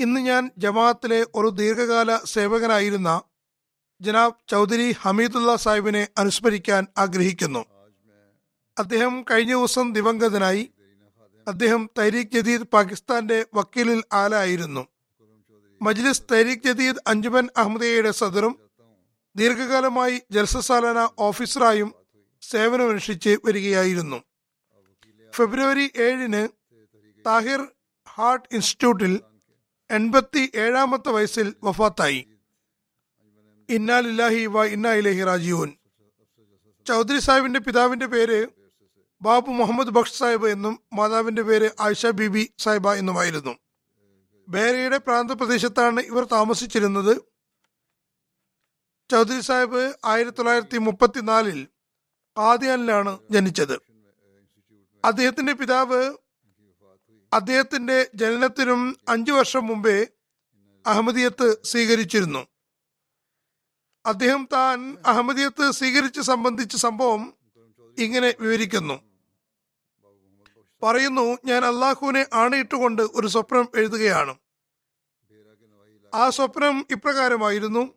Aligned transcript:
ഇന്ന് 0.00 0.20
ഞാൻ 0.20 0.50
ജമാഅത്തിലെ 0.58 1.26
ഒരു 1.34 1.48
ദീർഘകാല 1.48 2.16
സേവകനായിരുന്ന 2.24 3.22
ജനാബ് 4.00 4.50
ചൗധരി 4.50 4.92
ഹമീദുല്ല 4.92 5.56
സാഹിബിനെ 5.56 6.08
അനുസ്മരിക്കാൻ 6.18 6.86
ആഗ്രഹിക്കുന്നു. 6.98 7.66
അദ്ദേഹം 8.78 9.24
കഴിഞ്ഞ 9.30 9.52
ദിവസം 9.52 9.92
ദിവംഗതനായി. 9.92 10.70
അദ്ദേഹം 11.48 11.90
തൈരീഖ് 11.98 12.32
ജദീദ് 12.34 12.62
പാകിസ്ഥാന്റെ 12.62 13.46
വക്കീലിൽ 13.54 14.02
ആലായിരുന്നു 14.12 14.88
മജ്ലിസ് 15.82 16.22
തൈരീഖ് 16.32 16.64
ജദീദ് 16.64 17.02
അഞ്ജുമൻ 17.06 17.48
അഹമ്മദിയയുടെ 17.56 18.10
സദറും 18.10 18.58
ദീർഘകാലമായി 19.36 20.22
ജൽസസാലാന 20.30 21.08
ഓഫീസറായും 21.18 21.94
സേവനമനുഷ്ഠിച്ച് 22.42 23.38
വരികയായിരുന്നു. 23.44 24.18
ഫെബ്രുവരി 25.34 25.90
ഏഴിന് 25.96 26.48
താഹിർ 27.26 27.62
ഹാർട്ട് 28.08 28.48
ഇൻസ്റ്റിറ്റ്യൂട്ടിൽ 28.54 29.20
എൺപത്തി 29.90 30.50
ഏഴാമത്തെ 30.54 31.10
വയസ്സിൽ 31.10 31.54
വഫാത്തായി. 31.64 32.20
ഇന്നാലില്ലാഹി 33.68 34.46
വ 34.46 34.64
ഇന്നാ 34.64 34.92
ഇലഹി 34.92 35.24
റാജിയൂൻ 35.24 35.70
ചൗധരി 36.86 37.18
സാഹിബിന്റെ 37.18 37.60
പിതാവിന്റെ 37.60 38.06
പേര് 38.06 38.46
ബാബു 39.22 39.50
മുഹമ്മദ് 39.50 39.88
ബക്ഷ് 39.88 40.14
സാഹിബ് 40.14 40.48
എന്നും 40.48 40.80
മാതാവിന്റെ 40.92 41.42
പേര് 41.42 41.70
ആയിഷ 41.80 42.06
ബീബി 42.06 42.54
സാഹിബ 42.58 42.88
എന്നുമായിരുന്നു. 42.92 43.58
ബേരയുടെ 44.48 44.98
പ്രാന്തപ്രദേശത്താണ് 44.98 46.00
ഇവർ 46.00 46.24
താമസിച്ചിരുന്നത്. 46.24 47.12
ചൗധരി 49.10 49.40
സാഹിബ് 49.40 49.94
ആയിരത്തി 50.04 50.36
തൊള്ളായിരത്തി 50.36 50.78
മുപ്പത്തിനാലിൽ 50.78 51.68
ആദ്യാനിലാണ് 52.38 53.18
ജനിച്ചത്. 53.30 53.76
അദ്ദേഹത്തിന്റെ 55.04 55.52
പിതാവ് 55.52 56.00
അദ്ദേഹത്തിന്റെ 57.32 58.10
ജനനത്തിനും 58.14 58.96
അഞ്ചു 59.08 59.32
വർഷം 59.32 59.66
മുമ്പേ 59.66 60.06
അഹമ്മദിയത്ത് 60.86 61.62
സ്വീകരിച്ചിരുന്നു. 61.64 62.46
അദ്ദേഹം 64.06 64.48
താൻ 64.52 64.96
അഹമ്മദിയത്ത് 65.06 65.70
സ്വീകരിച്ച് 65.70 66.20
സംബന്ധിച്ച 66.20 66.76
സംഭവം 66.76 67.34
ഇങ്ങനെ 67.98 68.34
വിവരിക്കുന്നു. 68.40 69.02
പറയുന്നു 70.82 71.38
ഞാൻ 71.44 71.64
അള്ളാഹുവിനെ 71.64 72.26
ആണയിട്ടുകൊണ്ട് 72.32 73.02
ഒരു 73.02 73.26
സ്വപ്നം 73.26 73.68
എഴുതുകയാണ്. 73.76 74.38
ആ 76.14 76.30
സ്വപ്നം 76.30 76.86
ഇപ്രകാരമായിരുന്നു. 76.90 77.94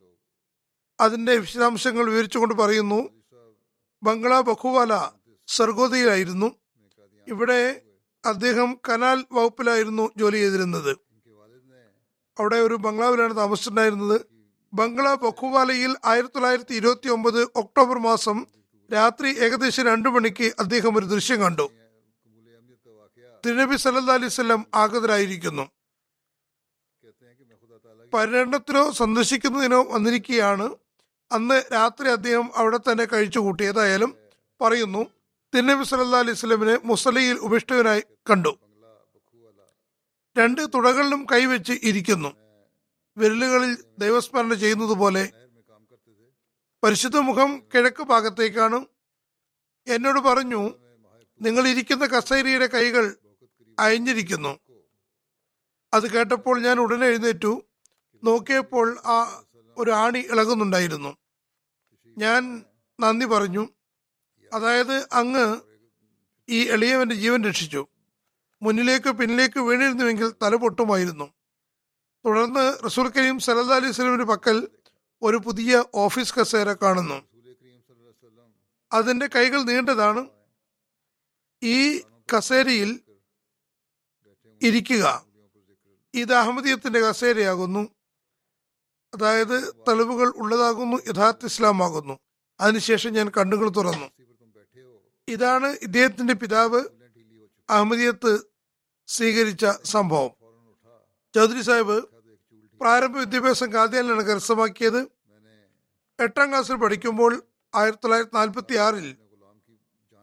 അതിന്റെ 1.00 1.38
വിശദാംശങ്ങൾ 1.38 2.10
വിവരിച്ചുകൊണ്ട് 2.10 2.56
പറയുന്നു 2.56 3.24
ബംഗ്ലാ 4.04 4.40
ബഖുവാല 4.40 5.10
സർഗോദയിലായിരുന്നു 5.48 6.56
ഇവിടെ 7.28 7.82
അദ്ദേഹം 8.26 8.78
കനാൽ 8.90 9.26
വകുപ്പിലായിരുന്നു 9.32 10.12
ജോലി 10.18 10.38
ചെയ്തിരുന്നത്. 10.38 10.98
അവിടെ 12.40 12.56
ഒരു 12.56 12.76
ബംഗ്ലാവിലാണ് 12.76 13.38
താമസിച്ചിട്ടുണ്ടായിരുന്നത്. 13.38 14.22
ബംഗ്ലാ 14.74 15.14
ബഖുവാലയിൽ 15.14 15.96
ആയിരത്തി 16.06 16.34
തൊള്ളായിരത്തി 16.34 16.74
ഇരുപത്തി 16.76 17.10
ഒമ്പത് 17.10 17.44
ഒക്ടോബർ 17.44 17.98
മാസം 18.00 18.46
രാത്രി 18.94 19.40
ഏകദേശം 19.40 19.86
രണ്ടു 19.86 20.10
മണിക്ക് 20.10 20.52
അദ്ദേഹം 20.60 20.98
ഒരു 20.98 21.06
ദൃശ്യം 21.06 21.42
കണ്ടു. 21.42 21.70
തിരുനബി 23.46 23.76
സല്ലാ 23.76 24.14
അലൈവല്ലം 24.14 24.66
ആഗതരായിരിക്കുന്നു. 24.76 25.70
പര്യടനത്തിനോ 28.14 28.92
സന്ദർശിക്കുന്നതിനോ 28.92 29.84
വന്നിരിക്കുകയാണ് 29.84 30.76
അന്ന് 31.32 31.64
രാത്രി 31.74 32.08
അദ്ദേഹം 32.08 32.52
അവിടെ 32.56 32.78
തന്നെ 32.78 33.06
കഴിച്ചു 33.06 33.40
കൂട്ടി 33.40 33.64
ഏതായാലും 33.64 34.16
പറയുന്നു 34.62 35.06
തിരുനബി 35.54 35.84
സല്ലാ 35.84 36.20
അലൈഹി 36.20 36.38
സ്വലമിനെ 36.38 36.76
മുസലയിൽ 36.86 37.38
ഉപേക്ഷിതനായി 37.38 38.04
കണ്ടു. 38.30 38.60
രണ്ട് 40.38 40.62
തുടകളിലും 40.74 41.28
കൈവച്ച് 41.32 41.74
ഇരിക്കുന്നു. 41.84 42.30
വിരലുകളിൽ 43.18 43.78
ദൈവസ്മരണ 43.98 44.54
ചെയ്യുന്നതുപോലെ 44.54 45.34
പരിശുദ്ധ 46.84 47.18
മുഖം 47.18 47.64
കിഴക്ക് 47.76 48.04
ഭാഗത്തേക്കാണ്. 48.04 48.86
എന്നോട് 49.88 50.20
പറഞ്ഞു 50.20 50.62
നിങ്ങൾ 51.42 51.68
ഇരിക്കുന്ന 51.68 52.06
കസേരയുടെ 52.06 52.68
കൈകൾ 52.68 53.16
അയഞ്ഞിരിക്കുന്നു. 53.80 54.60
അത് 55.94 56.12
കേട്ടപ്പോൾ 56.12 56.62
ഞാൻ 56.62 56.80
ഉടനെ 56.80 57.08
എഴുന്നേറ്റു. 57.08 57.64
നോക്കിയപ്പോൾ 58.24 58.98
ആ 59.06 59.44
ഒരു 59.78 59.92
ആണി 59.92 60.20
ഇളകുന്നുണ്ടായിരുന്നു. 60.20 61.18
ഞാൻ 62.18 62.66
നന്ദി 63.00 63.26
പറഞ്ഞു 63.26 63.70
അതായത് 64.54 65.08
അങ്ങ് 65.12 65.60
ഈ 66.50 66.70
എളിയവന്റെ 66.70 67.16
ജീവൻ 67.16 67.44
രക്ഷിച്ചു. 67.44 67.88
മുന്നിലേക്ക് 68.62 69.12
പിന്നിലേക്ക് 69.12 69.60
വീണിരുന്നുവെങ്കിൽ 69.60 70.34
തല 70.42 70.56
പൊട്ടുമായിരുന്നു. 70.56 71.34
തുടർന്ന് 72.26 72.86
റസൂൽ 72.86 73.10
കരീം 73.10 73.40
സലഹ് 73.40 73.74
അലൈഹി 73.74 73.92
സ്വലമിന്റെ 73.92 74.26
പക്കൽ 74.26 74.68
ഒരു 75.22 75.38
പുതിയ 75.38 75.84
ഓഫീസ് 75.94 76.34
കസേര 76.34 76.74
കാണുന്നു. 76.74 77.22
അതിന്റെ 78.92 79.28
കൈകൾ 79.28 79.64
നീണ്ടതാണ്. 79.64 80.28
ഈ 81.64 82.00
കസേരയിൽ 82.38 83.00
ഇരിക്കുക. 84.62 85.26
ഇത് 86.14 86.34
അഹമ്മദീയത്തിന്റെ 86.34 87.00
കസേരയാകുന്നു. 87.00 87.90
അതായത് 89.14 89.74
തെളിവുകൾ 89.88 90.28
ഉള്ളതാകുന്നു 90.30 90.98
യഥാർത്ഥ 91.08 91.46
ഇസ്ലാമാകുന്നു. 91.46 92.20
അതിനുശേഷം 92.60 93.14
ഞാൻ 93.14 93.30
കണ്ണുകൾ 93.30 93.70
തുറന്നു. 93.70 94.06
ഇതാണ് 95.28 95.68
ഇദ്ദേഹത്തിന്റെ 95.82 96.34
പിതാവ് 96.34 96.82
അഹമ്മദിയത്ത് 97.70 98.40
സ്വീകരിച്ച 99.08 99.66
സംഭവം. 99.84 100.32
ചൗധരി 101.36 101.62
സാഹിബ് 101.62 102.04
പ്രാരംഭ 102.82 103.18
വിദ്യാഭ്യാസം 103.18 103.70
ഗാന്ധിയാലാണ് 103.70 104.24
കരസ്ഥമാക്കിയത്. 104.24 105.08
എട്ടാം 106.20 106.50
ക്ലാസ്സിൽ 106.50 106.76
പഠിക്കുമ്പോൾ 106.76 107.44
ആയിരത്തി 107.76 108.00
തൊള്ളായിരത്തി 108.04 108.36
നാൽപ്പത്തി 108.36 108.76
ആറിൽ 108.76 109.16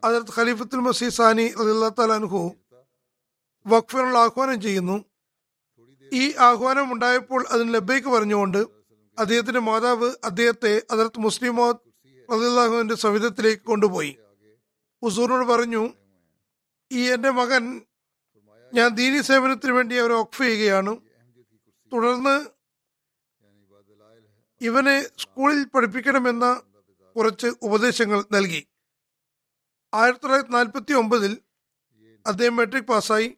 അതിർത്ത് 0.04 0.30
ഖലീഫത്തുൽ 0.36 0.78
മസീദ് 0.78 1.12
സാനി 1.12 1.42
അലിഹു 1.42 2.54
വഖഫിനുള്ള 3.66 4.18
ആഹ്വാനം 4.18 4.60
ചെയ്യുന്നു. 4.60 5.04
ഈ 6.12 6.34
ആഹ്വാനം 6.38 6.92
ഉണ്ടായപ്പോൾ 6.92 7.46
അതിന് 7.50 7.74
ലബേക്ക് 7.74 8.08
പറഞ്ഞുകൊണ്ട് 8.08 8.58
അദ്ദേഹത്തിന്റെ 9.18 9.60
മാതാവ് 9.60 10.14
അദ്ദേഹത്തെ 10.24 10.82
അതിർത്ത് 10.90 11.20
മുസ്ലിം 11.20 11.64
അലിഹുവിന്റെ 11.64 12.94
സവിധത്തിലേക്ക് 12.94 13.62
കൊണ്ടുപോയി. 13.62 14.19
ഹുസൂറിനോട് 15.02 15.46
പറഞ്ഞു 15.46 15.82
ഈ 16.92 17.10
എന്റെ 17.12 17.30
മകൻ 17.30 17.82
ഞാൻ 18.74 18.88
ദീനി 18.88 19.20
സേവനത്തിന് 19.22 19.72
വേണ്ടി 19.72 19.94
അവരെ 19.96 20.14
ഒക്ഫ് 20.14 20.42
ചെയ്യുകയാണ്. 20.42 20.96
തുടർന്ന് 21.92 22.46
ഇവനെ 24.60 25.02
സ്കൂളിൽ 25.18 25.64
പഠിപ്പിക്കണമെന്ന 25.64 26.62
കുറച്ച് 27.16 27.46
ഉപദേശങ്ങൾ 27.62 28.24
നൽകി. 28.32 28.66
ആയിരത്തി 29.94 30.22
തൊള്ളായിരത്തി 30.22 30.52
നാൽപ്പത്തി 30.52 30.92
ഒമ്പതിൽ 30.92 31.38
അദ്ദേഹം 32.26 32.56
മെട്രിക് 32.56 32.84
പാസ്സായി. 32.84 33.28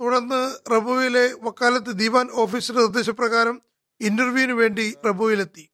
തുടർന്ന് 0.00 0.70
റബുവിലെ 0.70 1.24
വക്കാലത്ത് 1.42 1.92
ദീവാൻ 1.98 2.28
ഓഫീസറുടെ 2.32 2.80
നിർദ്ദേശപ്രകാരം 2.80 3.62
ഇന്റർവ്യൂവിന് 4.00 4.52
വേണ്ടി 4.52 4.96
റബുവിലെത്തി. 5.06 5.70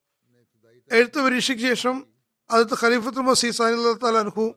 എഴുത്ത് 0.93 1.19
പരീക്ഷയ്ക്ക് 1.25 1.62
ശേഷം 1.62 2.06
അത് 2.50 2.75
ഖലീഫത്ത് 2.82 3.19
മസീ 3.19 3.50
സാനിഹു 3.50 4.55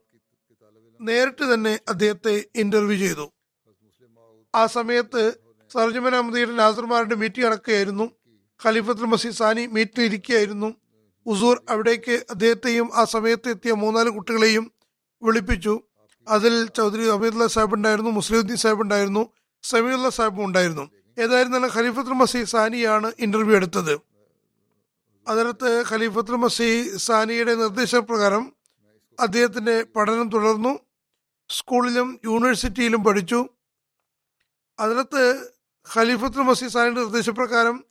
നേരിട്ട് 1.01 1.53
തന്നെ 1.53 1.79
അദ്ദേഹത്തെ 1.89 2.45
ഇന്റർവ്യൂ 2.55 2.97
ചെയ്തു. 2.97 3.31
ആ 4.55 4.65
സമയത്ത് 4.65 5.33
സർജമൻ 5.73 6.15
അഹമ്മദിയുടെ 6.15 6.51
നാസർമാരുടെ 6.51 7.15
മീറ്റിംഗ് 7.15 7.47
നടക്കുകയായിരുന്നു. 7.47 8.11
ഖലീഫത്തുൽ 8.63 9.05
മസീദ് 9.05 9.33
സാനി 9.33 9.65
മീറ്റിൽ 9.65 10.03
ഇരിക്കുകയായിരുന്നു. 10.03 10.75
ഉസൂർ 11.25 11.61
അവിടേക്ക് 11.69 12.25
അദ്ദേഹത്തെയും 12.29 12.89
ആ 12.93 13.03
സമയത്ത് 13.03 13.49
എത്തിയ 13.49 13.73
മൂന്നാൽ 13.73 14.09
കുട്ടികളെയും 14.09 14.71
വിളിപ്പിച്ചു. 15.23 15.81
അതിൽ 16.27 16.67
ചൗധരി 16.67 17.09
അമീദുല്ല 17.09 17.47
സാഹിബ് 17.47 17.73
ഉണ്ടായിരുന്നു 17.73 18.11
മുസ്ലിമുദ്ദീൻ 18.11 18.57
സാഹിബ് 18.57 18.81
ഉണ്ടായിരുന്നു 18.81 19.33
സമീഉല്ല 19.63 20.09
സാഹിബും 20.09 20.45
ഉണ്ടായിരുന്നു. 20.45 20.91
ഏതായിരുന്നാലും 21.19 21.69
ഖലീഫത്തുൽ 21.73 22.13
മസീദ് 22.13 22.47
സാനിയാണ് 22.47 23.11
ഇന്റർവ്യൂ 23.19 23.55
എടുത്തത്. 23.55 23.99
അതിനകത്ത് 25.27 25.83
ഖലീഫത്തുൽ 25.89 26.35
മസീദ് 26.35 26.97
സാനിയുടെ 26.97 27.55
നിർദ്ദേശപ്രകാരം 27.55 28.53
അദ്ദേഹത്തിന്റെ 29.19 29.83
പഠനം 29.83 30.29
തുടർന്നു. 30.29 30.88
സ്കൂളിലും 31.49 32.19
യൂണിവേഴ്സിറ്റിയിലും 32.25 33.03
പഠിച്ചു. 33.03 33.49
അതിനകത്ത് 34.79 35.23
ഖലീഫത്തുൽ 35.95 36.41
മസീദ് 36.41 36.71
സാറിന്റെ 36.71 37.01
നിർദ്ദേശപ്രകാരം 37.01 37.85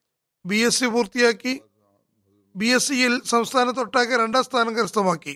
ബി 0.47 0.57
എസ് 0.57 0.81
സി 0.81 0.87
പൂർത്തിയാക്കി 0.87 1.61
ബി 2.57 2.67
എസ് 2.67 2.89
സിയിൽ 2.89 3.23
സംസ്ഥാനത്തൊട്ടാകെ 3.23 4.17
രണ്ടാം 4.17 4.45
സ്ഥാനം 4.45 4.77
കരസ്ഥമാക്കി. 4.77 5.35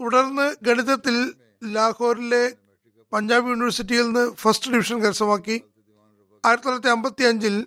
തുടർന്ന് 0.00 0.56
ഗണിതത്തിൽ 0.62 1.16
ലാഹോറിലെ 1.64 2.56
പഞ്ചാബ് 3.12 3.48
യൂണിവേഴ്സിറ്റിയിൽ 3.48 4.02
നിന്ന് 4.02 4.34
ഫസ്റ്റ് 4.34 4.70
ഡിവിഷൻ 4.70 4.98
കരസ്ഥമാക്കി. 5.00 5.56
ആയിരത്തി 6.44 6.64
തൊള്ളായിരത്തി 6.64 6.88
അമ്പത്തി 6.88 7.22
അഞ്ചിൽ 7.22 7.66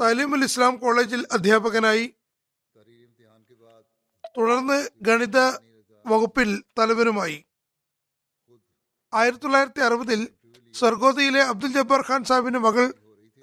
തലീമുൽ 0.00 0.44
ഇസ്ലാം 0.44 0.76
കോളേജിൽ 0.76 1.26
അധ്യാപകനായി. 1.32 2.06
തുടർന്ന് 4.38 4.88
ഗണിത 5.02 5.38
വകുപ്പിൽ 6.10 6.62
തലവനുമായി. 6.78 7.44
ആയിരത്തി 9.14 9.42
തൊള്ളായിരത്തി 9.42 9.80
അറുപതിൽ 9.80 10.28
സർഗോദയിലെ 10.74 11.42
അബ്ദുൽ 11.42 11.72
ജബ്ബാർ 11.72 12.04
ഖാൻ 12.10 12.24
സാഹിബിന്റെ 12.24 12.58
മകൾ 12.58 12.94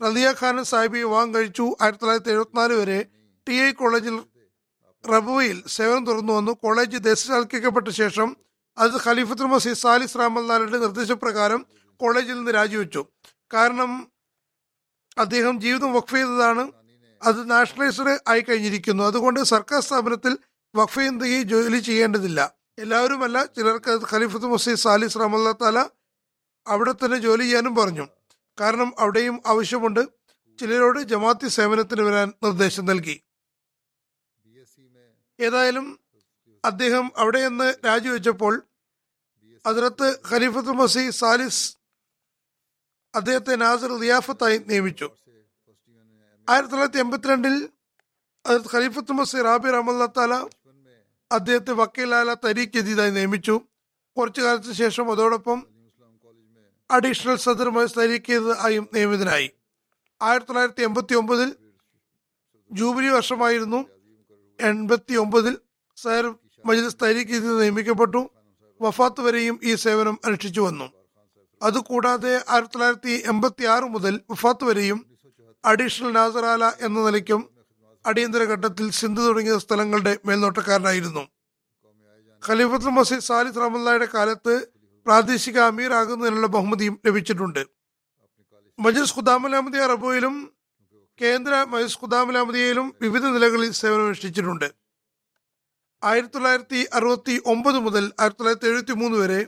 റദിയ 0.05 0.33
ഖാൻ 0.41 0.63
സാഹിബിയെ 0.63 1.03
വിവാഹം 1.03 1.33
കഴിച്ചു. 1.35 1.75
ആയിരത്തി 1.81 2.01
തൊള്ളായിരത്തി 2.01 2.31
എഴുപത്തിനാല് 2.31 2.73
വരെ 2.73 3.05
ടി 3.47 3.53
ഐ 3.53 3.71
കോളേജിൽ 3.71 4.23
റബുവയിൽ 5.09 5.63
സേവനം 5.67 6.05
തുറന്നു 6.05 6.33
വന്നു. 6.33 6.51
കോളേജ് 6.51 6.97
ദേശസാൽക്കരിക്കപ്പെട്ട 6.97 7.87
ശേഷം 7.87 8.37
അത് 8.77 8.95
ഖലീഫത്തുൽ 9.05 9.43
മസീദ് 9.43 9.77
സാലിസ് 9.77 10.17
റഹ്മല്ലാരുടെ 10.17 10.77
നിർദ്ദേശപ്രകാരം 10.77 11.65
കോളേജിൽ 11.97 12.33
നിന്ന് 12.33 12.51
രാജിവെച്ചു. 12.51 13.05
കാരണം 13.53 14.11
അദ്ദേഹം 15.17 15.61
ജീവിതം 15.61 15.93
വഖഫ് 15.93 16.15
ചെയ്തതാണ്. 16.15 16.71
അത് 17.23 17.51
നാഷണലൈസ്ഡ് 17.51 18.19
ആയി 18.27 18.41
കഴിഞ്ഞിരിക്കുന്നു. 18.41 19.03
അതുകൊണ്ട് 19.03 19.39
സർക്കാർ 19.43 19.81
സ്ഥാപനത്തിൽ 19.81 20.37
വഖഫ് 20.75 20.99
ചെയ്യുകയും 20.99 21.43
ജോലി 21.43 21.79
ചെയ്യേണ്ടതില്ല. 21.79 22.56
എല്ലാവരുമല്ല 22.83 23.37
ചിലർക്ക് 23.55 23.93
ഖലീഫത്ത് 24.09 24.47
മുസൈദ് 24.53 24.81
സാലിസ് 24.85 25.19
റഹ്മല്ല 25.21 25.51
താല 25.61 25.79
അവിടെ 26.65 26.91
തന്നെ 26.93 27.17
ജോലി 27.25 27.45
ചെയ്യാനും 27.47 27.73
പറഞ്ഞു. 27.79 28.05
കാരണം 28.57 28.89
അവിടെയും 29.01 29.35
ആവശ്യമുണ്ട്. 29.51 30.01
ചിലരോട് 30.59 30.99
ജമാഅത്തി 31.11 31.47
സേവനത്തിന് 31.55 32.03
വരാൻ 32.07 32.27
നിർദ്ദേശം 32.45 32.85
നൽകി. 32.89 33.15
ഏതായാലും 35.39 35.87
അദ്ദേഹം 36.63 37.05
അവിടെ 37.21 37.41
നിന്ന് 37.47 37.69
രാജിവെച്ചപ്പോൾ 37.87 38.53
അതിനകത്ത് 39.65 40.07
ഖലീഫത്ത് 40.29 40.73
മസി 40.79 41.03
സാലിസ് 41.21 41.63
അദ്ദേഹത്തെ 43.13 43.53
നാസർ 43.63 43.91
റിയാഫത്തായി 44.03 44.57
നിയമിച്ചു. 44.69 45.07
ആയിരത്തി 46.47 46.71
തൊള്ളായിരത്തി 46.73 47.01
എൺപത്തിരണ്ടിൽ 47.05 47.55
ഖലീഫത്ത് 48.73 49.13
മസി 49.19 49.37
റാബി 49.49 49.69
റഹ്മല്ല 49.77 50.05
താല 50.17 50.33
അദ്ദേഹത്തെ 51.31 51.71
വക്കീലാല 51.71 52.33
തരീഖ് 52.33 52.69
ജദീദായി 52.69 53.11
നിയമിച്ചു. 53.11 53.61
കുറച്ചു 54.17 54.41
കാലത്തിന് 54.41 54.73
ശേഷം 54.73 55.11
അതോടൊപ്പം 55.11 55.67
അഡീഷണൽ 56.91 57.35
സദർ 57.35 57.69
തരീഖ് 57.97 58.55
ആയും 58.59 58.89
നിയമിതനായി. 58.93 59.51
ആയിരത്തി 60.21 60.47
തൊള്ളായിരത്തി 60.47 60.83
എൺപത്തി 60.83 61.15
ഒമ്പതിൽ 61.15 61.55
ജൂബിലി 62.71 63.07
വർഷമായിരുന്നു. 63.07 63.85
എൺപത്തി 64.61 65.15
ഒമ്പതിൽ 65.15 65.57
സയർ 65.97 66.35
മജ്ലിസ് 66.65 66.97
തരീഖ് 67.03 67.27
ജദീദ് 67.27 67.61
നിയമിക്കപ്പെട്ടു. 67.61 68.29
വഫാത്ത് 68.81 69.21
വരെയും 69.21 69.59
ഈ 69.63 69.75
സേവനം 69.75 70.19
അനുഷ്ഠിച്ചു 70.25 70.61
വന്നു. 70.61 70.91
അതുകൂടാതെ 71.61 72.45
ആയിരത്തി 72.49 72.71
തൊള്ളായിരത്തി 72.73 73.23
എൺപത്തി 73.27 73.65
ആറ് 73.65 73.83
മുതൽ 73.83 74.21
വഫാത്ത് 74.29 74.63
വരെയും 74.63 75.17
അഡീഷണൽ 75.65 76.11
നാസറാല 76.11 76.65
എന്ന 76.65 77.05
നിലയ്ക്കും 77.05 77.56
അടിയന്തര 78.07 78.43
ഘട്ടത്തിൽ 78.43 78.91
സിന്ധു 78.91 79.21
തുടങ്ങിയ 79.21 79.57
സ്ഥലങ്ങളുടെ 79.59 80.19
മേൽനോട്ടക്കാരനായിരുന്നു. 80.25 81.23
ഖലീഫത്തുൽ 82.47 82.89
മസീദ് 82.89 83.27
സാലിദ് 83.29 83.55
റഹമുല്ലയുടെ 83.55 84.07
കാലത്ത് 84.13 84.67
പ്രാദേശിക 85.05 85.59
അമീർ 85.59 85.93
ആകുന്നതിനുള്ള 85.93 86.47
ബഹുമതിയും 86.47 87.01
ലഭിച്ചിട്ടുണ്ട്. 87.05 87.67
മജീസ് 88.79 89.15
ഖുദാമലാമദിയ 89.15 89.85
റബോയിലും 89.87 90.55
കേന്ദ്ര 91.21 91.65
മജീസ് 91.69 91.99
ഖുദാമലാമദിയയിലും 92.01 92.95
വിവിധ 93.01 93.25
നിലകളിൽ 93.25 93.71
സേവനമനുഷ്ഠിച്ചിട്ടുണ്ട്. 93.71 94.73
ആയിരത്തി 96.03 96.33
തൊള്ളായിരത്തി 96.33 96.87
അറുപത്തി 96.93 97.41
ഒമ്പത് 97.45 97.79
മുതൽ 97.79 98.11
ആയിരത്തി 98.19 98.39
തൊള്ളായിരത്തി 98.39 98.67
എഴുപത്തി 98.67 98.91
മൂന്ന് 98.91 99.17
വരെ 99.17 99.47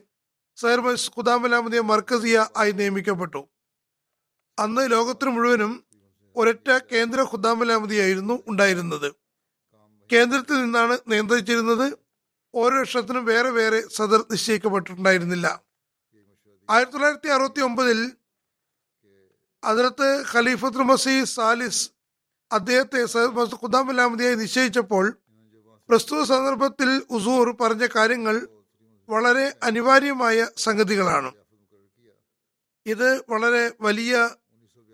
സൈർ 0.56 0.80
മജീസ് 0.80 1.12
ഖുദാമലാമദിയ 1.18 1.80
മർക്കസിയ 1.80 2.48
ആയി 2.58 2.72
നിയമിക്കപ്പെട്ടു. 2.72 3.50
അന്ന് 4.60 4.92
ലോകത്തിന് 4.92 5.30
മുഴുവനും 5.30 5.72
ഒരൊറ്റ 6.36 6.78
കേന്ദ്ര 6.92 7.22
ഖുദാമലാമതിയായിരുന്നു 7.22 8.44
ഉണ്ടായിരുന്നത്. 8.48 9.16
കേന്ദ്രത്തിൽ 10.12 10.62
നിന്നാണ് 10.64 10.98
നിയന്ത്രിച്ചിരുന്നത്. 11.08 11.98
ഓരോ 12.56 12.80
വർഷത്തിനും 12.80 13.26
വേറെ 13.26 13.50
വേറെ 13.50 13.88
സദർ 13.88 14.26
നിശ്ചയിക്കപ്പെട്ടിട്ടുണ്ടായിരുന്നില്ല. 14.32 15.64
ആയിരത്തി 16.70 16.92
തൊള്ളായിരത്തി 16.92 17.28
അറുപത്തി 17.28 17.62
ഒമ്പതിൽ 17.62 18.12
അതിനകത്ത് 19.64 20.24
ഖലീഫത് 20.32 20.78
മസീദ് 20.78 21.26
സാലിസ് 21.26 21.92
അദ്ദേഹത്തെ 22.52 23.04
ഖുദാമലാമതിയായി 23.64 24.36
നിശ്ചയിച്ചപ്പോൾ 24.36 25.18
പ്രസ്തുത 25.90 26.24
സന്ദർഭത്തിൽ 26.24 27.02
ഉസൂർ 27.10 27.52
പറഞ്ഞ 27.52 27.88
കാര്യങ്ങൾ 27.96 28.48
വളരെ 29.10 29.56
അനിവാര്യമായ 29.64 30.48
സംഗതികളാണ്. 30.58 31.32
ഇത് 32.86 33.24
വളരെ 33.30 33.72
വലിയ 33.82 34.30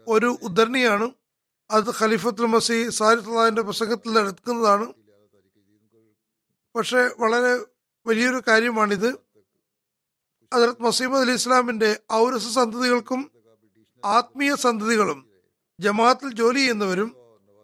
ഒരു 0.07 0.37
ഉദ്ധരണിയാണ്. 0.43 1.11
അത് 1.71 1.89
ഖലീഫത്തുൽ 2.01 2.45
മസീ 2.45 2.89
സാരിഫുള്ളാഹിന്റെ 2.89 3.61
പ്രസംഗത്തിൽ 3.61 4.19
എടുക്കുന്നതാണ്. 4.19 4.93
പക്ഷെ 6.75 6.97
വളരെ 6.97 7.65
വലിയൊരു 8.07 8.41
കാര്യമാണിത്. 8.47 9.09
ഹജറത് 10.53 10.81
മസീമദ് 10.81 11.21
അലി 11.21 11.31
ഇസ്ലാമിന്റെ 11.31 11.99
ഔരസ 12.13 12.47
സന്തതികൾക്കും 12.47 13.31
ആത്മീയ 14.05 14.55
സന്തതികളും 14.55 15.29
ജമാഅത്തിൽ 15.79 16.33
ജോലി 16.33 16.57
ചെയ്യുന്നവരും 16.57 17.15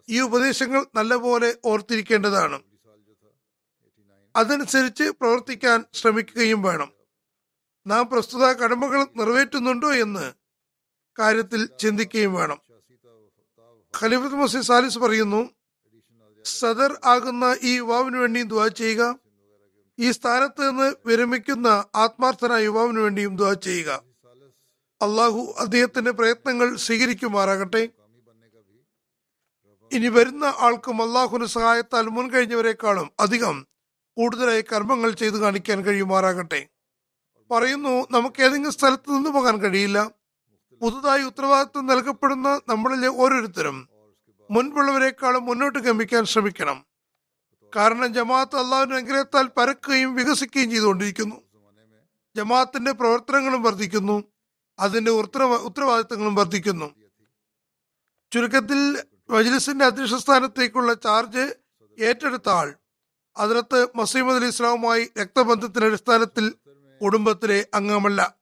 ഈ 0.10 0.22
ഉപദേശങ്ങൾ 0.22 0.86
നല്ലപോലെ 0.96 1.58
ഓർത്തിരിക്കേണ്ടതാണ്. 1.66 2.64
അതനുസരിച്ച് 4.36 5.04
പ്രവർത്തിക്കാൻ 5.04 5.86
ശ്രമിക്കുകയും 5.94 6.62
വേണം. 6.62 6.92
നാം 7.88 8.10
പ്രസ്തുത 8.10 8.40
കടമകൾ 8.40 9.08
നിറവേറ്റുന്നുണ്ടോ 9.16 9.94
എന്ന് 9.94 10.34
കാര്യത്തിൽ 11.20 11.70
ചിന്തിക്കുകയും 11.80 12.34
വേണം. 12.34 12.71
ഖലീഫത്ത് 14.00 14.36
മസീദ് 14.36 14.64
സാലിസ് 14.64 15.00
പറയുന്നു 15.00 15.50
സദർ 16.46 17.00
ആകുന്ന 17.06 17.58
ഈ 17.62 17.76
യുവാവിന് 17.76 18.18
വേണ്ടിയും 18.18 18.48
ദ 18.48 18.68
ചെയ്യുക. 18.68 19.20
ഈ 20.00 20.12
സ്ഥാനത്ത് 20.12 20.70
നിന്ന് 20.70 20.96
വിരമിക്കുന്ന 21.06 21.86
ആത്മാർത്ഥനായ 21.96 22.64
യുവാവിന് 22.64 23.00
വേണ്ടിയും 23.00 23.36
ദ 23.36 23.54
ചെയ്യുക. 23.54 24.04
അള്ളാഹു 25.02 25.56
അദ്ദേഹത്തിന്റെ 25.60 26.12
പ്രയത്നങ്ങൾ 26.12 26.76
സ്വീകരിക്കുമാറാകട്ടെ. 26.76 27.90
ഇനി 29.92 30.08
വരുന്ന 30.08 30.46
ആൾക്കും 30.58 31.02
അള്ളാഹുവിന്റെ 31.02 31.48
സഹായത്താൽ 31.48 32.06
മുൻകഴിഞ്ഞവരെക്കാളും 32.08 33.12
അധികം 33.20 33.68
കൂടുതലായി 34.18 34.62
കർമ്മങ്ങൾ 34.62 35.12
ചെയ്തു 35.12 35.36
കാണിക്കാൻ 35.36 35.82
കഴിയുമാറാകട്ടെ. 35.82 36.68
പറയുന്നു 37.52 38.08
നമുക്ക് 38.12 38.44
ഏതെങ്കിലും 38.44 38.72
സ്ഥലത്ത് 38.72 39.12
നിന്ന് 39.12 39.30
പോകാൻ 39.30 39.58
കഴിയില്ല. 39.58 40.21
പുതുതായി 40.82 41.22
ഉത്തരവാദിത്വം 41.22 41.86
നൽകപ്പെടുന്ന 41.86 42.62
നമ്മളിലെ 42.70 43.08
ഓരോരുത്തരും 43.08 43.90
മുൻപുള്ളവരെക്കാളും 44.52 45.46
മുന്നോട്ട് 45.46 45.80
ഗമിക്കാൻ 45.80 46.26
ശ്രമിക്കണം. 46.26 46.86
കാരണം 47.76 48.14
ജമാഅത്ത് 48.14 48.56
അള്ളാഹുവിന്റെ 48.56 48.96
അനുഗ്രഹത്താൽ 48.96 49.48
പരക്കുകയും 49.48 50.16
വികസിക്കുകയും 50.16 50.72
ചെയ്തുകൊണ്ടിരിക്കുന്നു. 50.72 51.36
ജമാഅത്തിന്റെ 52.36 52.92
പ്രവർത്തനങ്ങളും 52.92 53.64
വർദ്ധിക്കുന്നു. 53.64 54.24
അതിന്റെ 54.80 55.12
ഉത്തരവ 55.12 55.56
ഉത്തരവാദിത്തങ്ങളും 55.56 56.36
വർദ്ധിക്കുന്നു. 56.36 56.96
ചുരുക്കത്തിൽ 58.34 59.04
മജ്ലിസിന്റെ 59.30 59.86
അധ്യക്ഷ 59.86 60.14
സ്ഥാനത്തേക്കുള്ള 60.14 60.94
ചാർജ് 60.94 61.56
ഏറ്റെടുത്ത 62.00 62.50
ആൾ 62.50 62.76
അതിനകത്ത് 63.38 63.88
മസീമദ് 63.96 64.36
അലി 64.36 64.46
ഇസ്ലാമുമായി 64.46 65.10
രക്തബന്ധത്തിന്റെ 65.22 65.88
അടിസ്ഥാനത്തിൽ 65.88 66.56
കുടുംബത്തിലെ 67.02 67.68
അംഗമല്ല. 67.74 68.41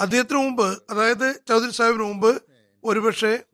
അദ്ദേഹത്തിന് 0.00 0.38
മുമ്പ് 0.38 0.82
അതായത് 0.90 1.40
ചൗധരി 1.48 1.70
സാഹിബിന് 1.70 2.02
മുമ്പ് 2.02 2.42
ഒരുപക്ഷെ 2.84 3.44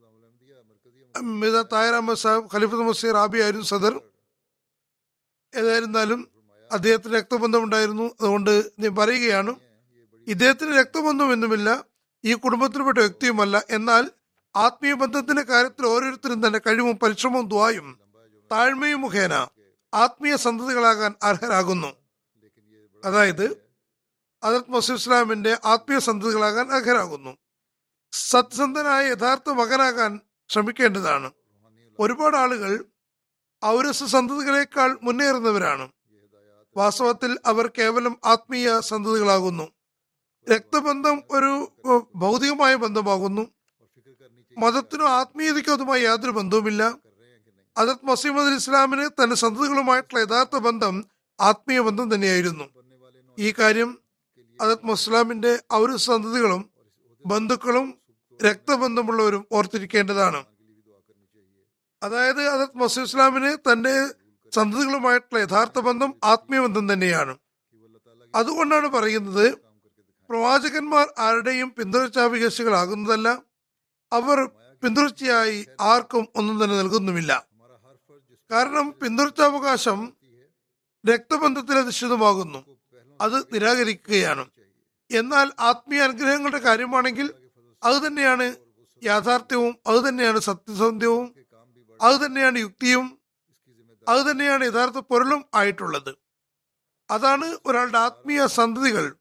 മിത 1.20 1.62
തായർ 1.62 1.94
അഹമ്മദ് 1.94 2.18
സാഹിബ് 2.18 2.48
ഖലീഫത്ത് 2.54 2.82
മസീർ 2.82 3.14
റാബി 3.14 3.38
ആയിരുന്നു 3.38 3.66
സദർ. 3.66 4.00
ഏതായിരുന്നാലും 5.56 6.28
അദ്ദേഹത്തിന് 6.72 7.14
രക്തബന്ധമുണ്ടായിരുന്നു. 7.14 8.02
അതുകൊണ്ട് 8.02 8.70
ഞാൻ 8.78 8.96
പറയുകയാണ് 8.96 9.54
ഇദ്ദേഹത്തിന് 10.26 10.78
രക്തബന്ധമൊന്നുമില്ല 10.78 11.84
ഈ 12.24 12.34
കുടുംബത്തിൽപ്പെട്ട 12.34 12.98
വ്യക്തിയുമല്ല. 12.98 13.62
എന്നാൽ 13.70 14.10
ആത്മീയ 14.56 14.92
ബന്ധത്തിന്റെ 14.92 15.42
കാര്യത്തിൽ 15.42 15.86
ഓരോരുത്തരും 15.86 16.46
തന്നെ 16.46 16.58
കഴിവും 16.58 16.98
പരിശ്രമവും 16.98 17.48
ദ്വായും 17.48 18.00
താഴ്മയും 18.52 19.00
മുഖേന 19.00 19.32
ആത്മീയ 19.94 20.36
സന്തതികളാകാൻ 20.36 21.14
അർഹരാകുന്നു. 21.22 21.96
അതായത് 23.04 23.69
അദത് 24.42 24.70
മസീദ് 24.70 24.98
ഇസ്ലാമിന്റെ 24.98 25.58
ആത്മീയ 25.64 25.98
സന്തതികളാകാൻ 25.98 26.72
അർഹരാകുന്നു. 26.72 27.36
സത്യസന്ധനായ 28.12 29.06
യഥാർത്ഥ 29.06 29.50
മകനാകാൻ 29.50 30.20
ശ്രമിക്കേണ്ടതാണ്. 30.48 31.30
ഒരുപാട് 31.98 32.36
ആളുകൾ 32.36 32.84
ഔരസ് 33.64 34.04
സന്തതികളെക്കാൾ 34.04 34.98
മുന്നേറുന്നവരാണ്. 35.02 35.88
വാസ്തവത്തിൽ 36.76 37.38
അവർ 37.46 37.70
കേവലം 37.78 38.16
ആത്മീയ 38.24 38.80
സന്തതികളാകുന്നു. 38.80 39.72
രക്തബന്ധം 40.50 41.22
ഒരു 41.30 41.72
ഭൗതികമായ 42.14 42.74
ബന്ധമാകുന്നു. 42.74 43.46
മതത്തിനോ 44.58 45.08
ആത്മീയതയ്ക്കോ 45.08 45.72
അതുമായി 45.72 46.02
യാതൊരു 46.02 46.30
ബന്ധവുമില്ല. 46.30 46.94
അതത് 47.78 47.96
മസീമദ് 48.04 48.54
ഇസ്ലാമിന് 48.54 49.08
തന്റെ 49.08 49.36
സന്തതികളുമായിട്ടുള്ള 49.36 50.20
യഥാർത്ഥ 50.20 50.56
ബന്ധം 50.56 51.04
ആത്മീയ 51.40 51.80
ബന്ധം 51.80 52.14
തന്നെയായിരുന്നു. 52.14 52.64
ഈ 53.38 53.54
കാര്യം 53.58 53.99
അദത് 54.60 54.84
മുസ്ലാമിന്റെ 54.84 55.62
ഒരു 55.72 55.96
സന്തതികളും 55.96 56.70
ബന്ധുക്കളും 57.26 57.98
രക്തബന്ധമുള്ളവരും 58.42 59.46
ഓർത്തിരിക്കേണ്ടതാണ്. 59.52 60.44
അതായത് 62.02 62.42
അദത് 62.48 62.78
മസൂദ് 62.78 63.06
ഇസ്ലാമിന് 63.06 63.72
തന്റെ 63.72 63.94
സന്തതികളുമായിട്ടുള്ള 64.54 65.40
യഥാർത്ഥ 65.40 65.78
ബന്ധം 65.78 66.14
ആത്മീയ 66.24 66.60
ബന്ധം 66.60 66.92
തന്നെയാണ്. 66.92 67.38
അതുകൊണ്ടാണ് 68.34 68.88
പറയുന്നത് 68.88 69.46
പ്രവാചകന്മാർ 70.30 71.06
ആരുടെയും 71.18 71.74
പിന്തുടർച്ചാഭികശികളാകുന്നതല്ല 71.78 73.28
അവർ 74.12 74.38
പിന്തുടർച്ചയായി 74.82 75.66
ആർക്കും 75.80 76.28
ഒന്നും 76.36 76.64
തന്നെ 76.64 76.76
നൽകുന്നുമില്ല. 76.76 77.46
കാരണം 78.50 78.94
പിന്തുടർച്ചാവകാശം 79.02 80.12
രക്തബന്ധത്തിൽ 81.08 81.78
അധിഷ്ഠിതമാകുന്നു 81.78 82.69
അത് 83.20 83.36
നിരാകരിക്കുകയാണ്. 83.52 84.44
എന്നാൽ 85.10 85.50
ആത്മീയ 85.58 86.00
അനുഗ്രഹങ്ങളുടെ 86.02 86.58
കാര്യമാണെങ്കിൽ 86.58 87.30
അത് 87.84 88.06
തന്നെയാണ് 88.06 88.56
യാഥാർത്ഥ്യവും 89.04 89.78
അത് 89.86 90.08
തന്നെയാണ് 90.08 90.38
സത്യസന്ധ്യവും 90.38 91.34
അത് 92.02 92.26
തന്നെയാണ് 92.26 92.58
യുക്തിയും 92.58 93.18
അത് 94.08 94.30
തന്നെയാണ് 94.30 94.64
യഥാർത്ഥ 94.64 94.98
പൊരുളും 94.98 95.44
ആയിട്ടുള്ളത്. 95.54 96.12
അതാണ് 97.10 97.58
ഒരാളുടെ 97.66 97.98
ആത്മീയ 97.98 98.46
സന്തതികൾ. 98.46 99.16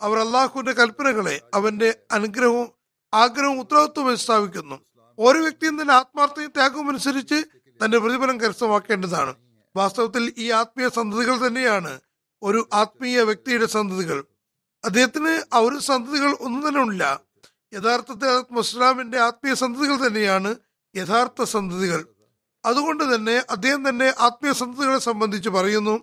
അവർ 0.00 0.18
അള്ളാഹുവിന്റെ 0.18 0.72
കൽപ്പനകളെ 0.72 1.40
അവന്റെ 1.54 1.98
അനുഗ്രഹവും 2.10 2.68
ആഗ്രഹവും 3.14 3.60
ഉത്തരവാദിത്വവും 3.60 4.16
സ്ഥാപിക്കുന്നു 4.18 4.76
ഓരോ 5.18 5.40
വ്യക്തിയും 5.40 5.82
തന്നെ 5.82 5.94
ആത്മാർത്ഥയും 5.94 6.50
ത്യാഗവും 6.50 6.88
അനുസരിച്ച് 6.88 7.38
തന്റെ 7.80 7.98
പ്രതിഫലം 7.98 8.40
കരസ്ഥമാക്കേണ്ടതാണ്. 8.40 9.34
വാസ്തവത്തിൽ 9.76 10.34
ഈ 10.38 10.50
ആത്മീയ 10.50 10.88
സന്തതികൾ 10.88 11.46
തന്നെയാണ് 11.46 11.92
ഒരു 12.46 12.68
ആത്മീയ 12.72 13.22
വ്യക്തിയുടെ 13.22 13.66
സന്തതികൾ. 13.66 14.24
അദ്ദേഹത്തിന് 14.84 15.42
ആ 15.54 15.58
ഒരു 15.58 15.78
സന്തതികൾ 15.78 16.36
ഒന്നും 16.40 16.68
തന്നെ 16.68 16.82
ഇല്ല. 16.82 17.20
യഥാർത്ഥത്തിൽ 17.74 18.44
മുസ്ലാമിന്റെ 18.50 19.18
ആത്മീയ 19.18 19.54
സന്തതികൾ 19.54 19.96
തന്നെയാണ് 20.06 20.50
യഥാർത്ഥ 20.96 21.42
സന്തതികൾ. 21.44 22.06
അതുകൊണ്ട് 22.64 23.14
തന്നെ 23.14 23.44
അദ്ദേഹം 23.50 23.88
തന്നെ 23.88 24.14
ആത്മീയ 24.18 24.52
സന്തതികളെ 24.52 24.98
സംബന്ധിച്ച് 24.98 25.48
പറയുന്നു 25.48 25.94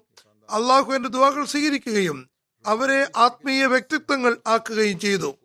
അള്ളാഹു 0.49 0.93
എന്റെ 0.93 1.09
ദുവാകൾ 1.09 1.45
സ്വീകരിക്കുകയും 1.45 2.29
അവരെ 2.65 3.11
ആത്മീയ 3.15 3.65
വ്യക്തിത്വങ്ങൾ 3.65 4.37
ആക്കുകയും 4.47 4.99
ചെയ്തു. 4.99 5.35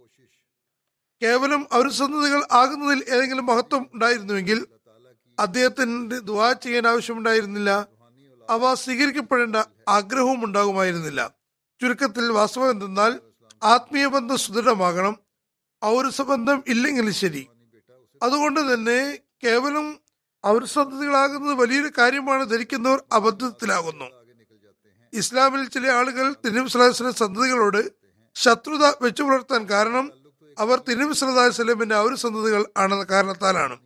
കേവലം 1.22 1.66
അവർ 1.72 1.92
സന്തതികൾ 1.92 2.40
ആകുന്നതിൽ 2.52 3.04
ഏതെങ്കിലും 3.08 3.46
മഹത്വം 3.46 3.90
ഉണ്ടായിരുന്നുവെങ്കിൽ 3.94 4.66
അദ്ദേഹത്തിന്റെ 5.38 6.18
ദുവാ 6.18 6.52
ചെയ്യാൻ 6.52 6.86
ആവശ്യമുണ്ടായിരുന്നില്ല 6.88 7.97
അവ 8.48 8.74
സ്വീകരിക്കപ്പെടേണ്ട 8.74 9.56
ആഗ്രഹവും 9.88 10.44
ഉണ്ടാകുമായിരുന്നില്ല. 10.44 11.34
ചുരുക്കത്തിൽ 11.80 12.32
വാസ്തവം 12.32 12.70
എന്തെന്നാൽ 12.70 13.20
ആത്മീയ 13.62 14.06
ബന്ധം 14.06 14.38
സുദൃഢമാകണം 14.38 15.16
ഔരസബന്ധം 15.84 16.64
ഇല്ലെങ്കിലും 16.68 17.14
ശരി. 17.14 17.48
അതുകൊണ്ട് 18.22 18.74
തന്നെ 18.74 19.18
കേവലം 19.44 20.00
ഔരസന്ധതികളാകുന്നത് 20.46 21.54
വലിയൊരു 21.54 21.90
കാര്യമാണ് 21.98 22.50
ധരിക്കുന്നവർ 22.50 23.02
അബദ്ധത്തിലാകുന്നു. 23.12 24.04
ഇസ്ലാമിൽ 25.12 25.68
ചില 25.68 25.88
ആളുകൾ 25.88 26.32
തിരുനബി 26.32 26.68
സ്വലാസ്ലം 26.68 27.14
സന്തതികളോട് 27.14 27.92
ശത്രുത 28.34 28.84
വെച്ചു 29.02 29.22
പുലർത്താൻ 29.22 29.64
കാരണം 29.64 30.12
അവർ 30.58 30.82
തിരുനബി 30.88 31.12
സ്വലാഹു 31.12 31.48
വസ്ലമിന്റെ 31.48 31.96
ഔര 31.96 32.14
സന്തതികൾ 32.14 32.66
ആണെന്ന 32.76 33.04
കാരണത്താലാണ്. 33.04 33.78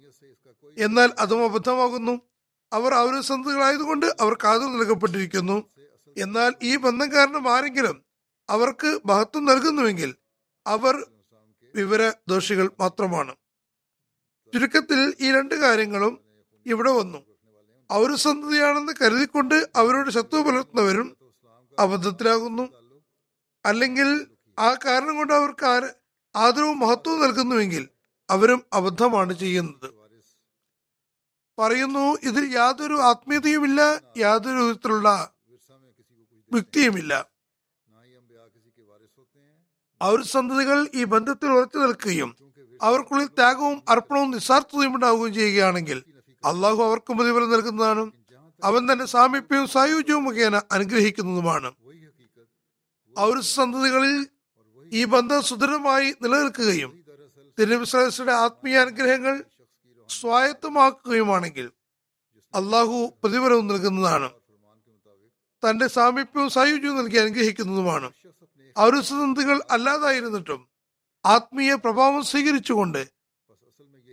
എന്നാൽ 0.79 1.11
അതും 1.19 1.45
അബദ്ധമാകുന്നു. 1.45 2.21
അവർ 2.73 2.95
ഔര 2.95 3.21
സന്തതികളായതുകൊണ്ട് 3.21 4.07
അവർ 4.21 4.35
കാതൽ 4.45 4.67
നൽകപ്പെട്ടിരിക്കുന്നു. 4.67 5.71
എന്നാൽ 6.19 6.55
ഈ 6.63 6.77
ബന്ധം 6.77 7.13
കാരണം 7.13 7.57
ആരെങ്കിലും 7.57 8.05
അവർക്ക് 8.51 9.01
മഹത്വം 9.07 9.45
നൽകുന്നുവെങ്കിൽ 9.45 10.15
അവർ 10.67 11.07
വിവര 11.75 12.13
ദോഷികൾ 12.29 12.71
മാത്രമാണ്. 12.81 13.35
ചുരുക്കത്തിൽ 14.53 15.15
ഈ 15.21 15.33
രണ്ട് 15.33 15.55
കാര്യങ്ങളും 15.55 16.21
ഇവിടെ 16.67 16.91
വന്നു. 16.91 17.19
അവർ 17.91 18.17
സന്തതിയാണെന്ന് 18.17 18.93
കരുതിക്കൊണ്ട് 19.01 19.69
അവരോട് 19.77 20.11
ശത്രു 20.11 20.41
പുലർത്തുന്നവരും 20.41 21.17
അബദ്ധത്തിലാകുന്നു. 21.79 22.63
അല്ലെങ്കിൽ 23.67 24.27
ആ 24.59 24.75
കാരണം 24.75 25.17
കൊണ്ട് 25.17 25.33
അവർക്ക് 25.33 25.93
ആദരവും 26.37 26.79
മഹത്വവും 26.79 27.23
നൽകുന്നുവെങ്കിൽ 27.23 27.89
അവരും 28.31 28.63
അബദ്ധമാണ് 28.73 29.33
ചെയ്യുന്നത്. 29.33 30.02
പറയുന്നു 31.59 32.19
ഇതിൽ 32.23 32.57
യാതൊരു 32.57 32.95
ആത്മീയതയുമില്ല 32.95 33.81
യാതൊരു 34.17 34.63
വിധത്തിലുള്ള 34.63 35.33
വ്യക്തിയുമില്ല. 36.53 37.29
അവർ 40.01 40.23
സന്തതികൾ 40.23 40.89
ഈ 40.95 41.05
ബന്ധത്തിൽ 41.05 41.51
ഉറച്ചു 41.53 41.79
നിൽക്കുകയും 41.79 42.37
അവർക്കുള്ളിൽ 42.83 43.27
ത്യാഗവും 43.27 43.83
അർപ്പണവും 43.89 44.31
നിസ്സാർത്ഥതയും 44.31 44.95
ഉണ്ടാവുകയും 44.95 45.35
ചെയ്യുകയാണെങ്കിൽ 45.35 45.99
അള്ളാഹു 46.45 46.83
അവർക്ക് 46.83 47.13
പ്രതിഫലം 47.13 47.51
നൽകുന്നതാണ്. 47.51 48.13
അവൻ 48.65 48.93
തന്റെ 48.93 49.05
സാമീപ്യവും 49.05 49.69
സായുജ്യവും 49.69 50.25
മുഖേന 50.25 50.63
അനുഗ്രഹിക്കുന്നതുമാണ്. 50.73 51.73
അവർ 53.19 53.41
സന്തതികളിൽ 53.41 54.27
ഈ 54.93 55.05
ബന്ധം 55.05 55.43
സുദൃഢമായി 55.43 56.15
നിലനിൽക്കുകയും 56.23 57.05
തിരുവിശ്വാസിയുടെ 57.59 58.33
ആത്മീയ 58.33 58.79
അനുഗ്രഹങ്ങൾ 58.79 59.45
സ്വായത്തമാക്കുകയുമാണെങ്കിൽ 60.21 61.71
അള്ളാഹു 62.55 63.15
പ്രതിഫലവും 63.23 63.67
നൽകുന്നതാണ്. 63.67 64.31
തന്റെ 65.63 65.87
സാമീപ്യവും 65.87 66.51
സായുജ്യവും 66.51 66.97
നൽകി 66.97 67.17
അനുഗ്രഹിക്കുന്നതുമാണ്. 67.17 68.13
ഔരസന്ധികൾ 68.79 69.61
അല്ലാതായിരുന്നിട്ടും 69.71 70.69
ആത്മീയ 71.27 71.75
പ്രഭാവം 71.75 72.23
സ്വീകരിച്ചുകൊണ്ട് 72.23 73.03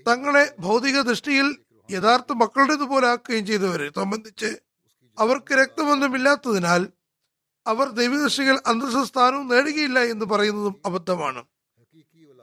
തങ്ങളെ 0.08 0.56
ഭൗതിക 0.60 1.02
ദൃഷ്ടിയിൽ 1.02 1.48
യഥാർത്ഥ 1.92 2.34
മക്കളുടേതുപോലെ 2.34 3.08
ആക്കുകയും 3.08 3.46
ചെയ്തവരെ 3.46 3.90
സംബന്ധിച്ച് 3.90 4.50
അവർക്ക് 5.20 5.54
രക്തബന്ധമില്ലാത്തതിനാൽ 5.54 6.88
അവർ 7.68 7.90
ദൈവദൃഷ്ടികൾ 7.90 8.60
അന്തസ്ഥാനവും 8.66 9.48
നേടുകയില്ല 9.48 10.00
എന്ന് 10.00 10.26
പറയുന്നതും 10.26 10.76
അബദ്ധമാണ്. 10.86 11.44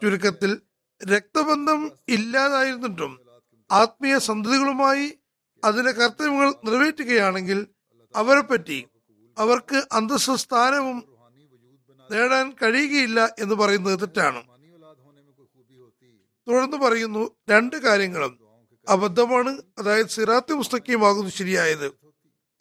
ചുരുക്കത്തിൽ 0.02 0.60
രക്തബന്ധം 1.06 1.90
ഇല്ലാതായിരുന്നിട്ടും 2.08 3.25
ആത്മീയ 3.70 4.18
സന്തതികളുമായി 4.18 5.18
അതിന്റെ 5.64 5.92
കർത്തവ്യങ്ങൾ 5.92 6.54
നിറവേറ്റുകയാണെങ്കിൽ 6.64 7.66
അവരെ 8.16 8.40
പറ്റി 8.40 8.86
അവർക്ക് 9.38 9.86
അന്തസ്ഥാനവും 9.92 11.16
നേടാൻ 12.10 12.54
കഴിയുകയില്ല 12.62 13.34
എന്ന് 13.38 13.54
പറയുന്നത് 13.54 14.00
തെറ്റാണ്. 14.00 14.42
തുടർന്ന് 16.48 16.76
പറയുന്നു 16.76 17.36
രണ്ട് 17.50 17.76
കാര്യങ്ങളും 17.76 18.38
അബദ്ധമാണ് 18.88 19.62
അതായത് 19.78 20.06
സിറാത്തി 20.06 20.52
മുസ്തക്കിയുമാകുന്നു 20.52 21.30
ശരിയായത്. 21.30 21.92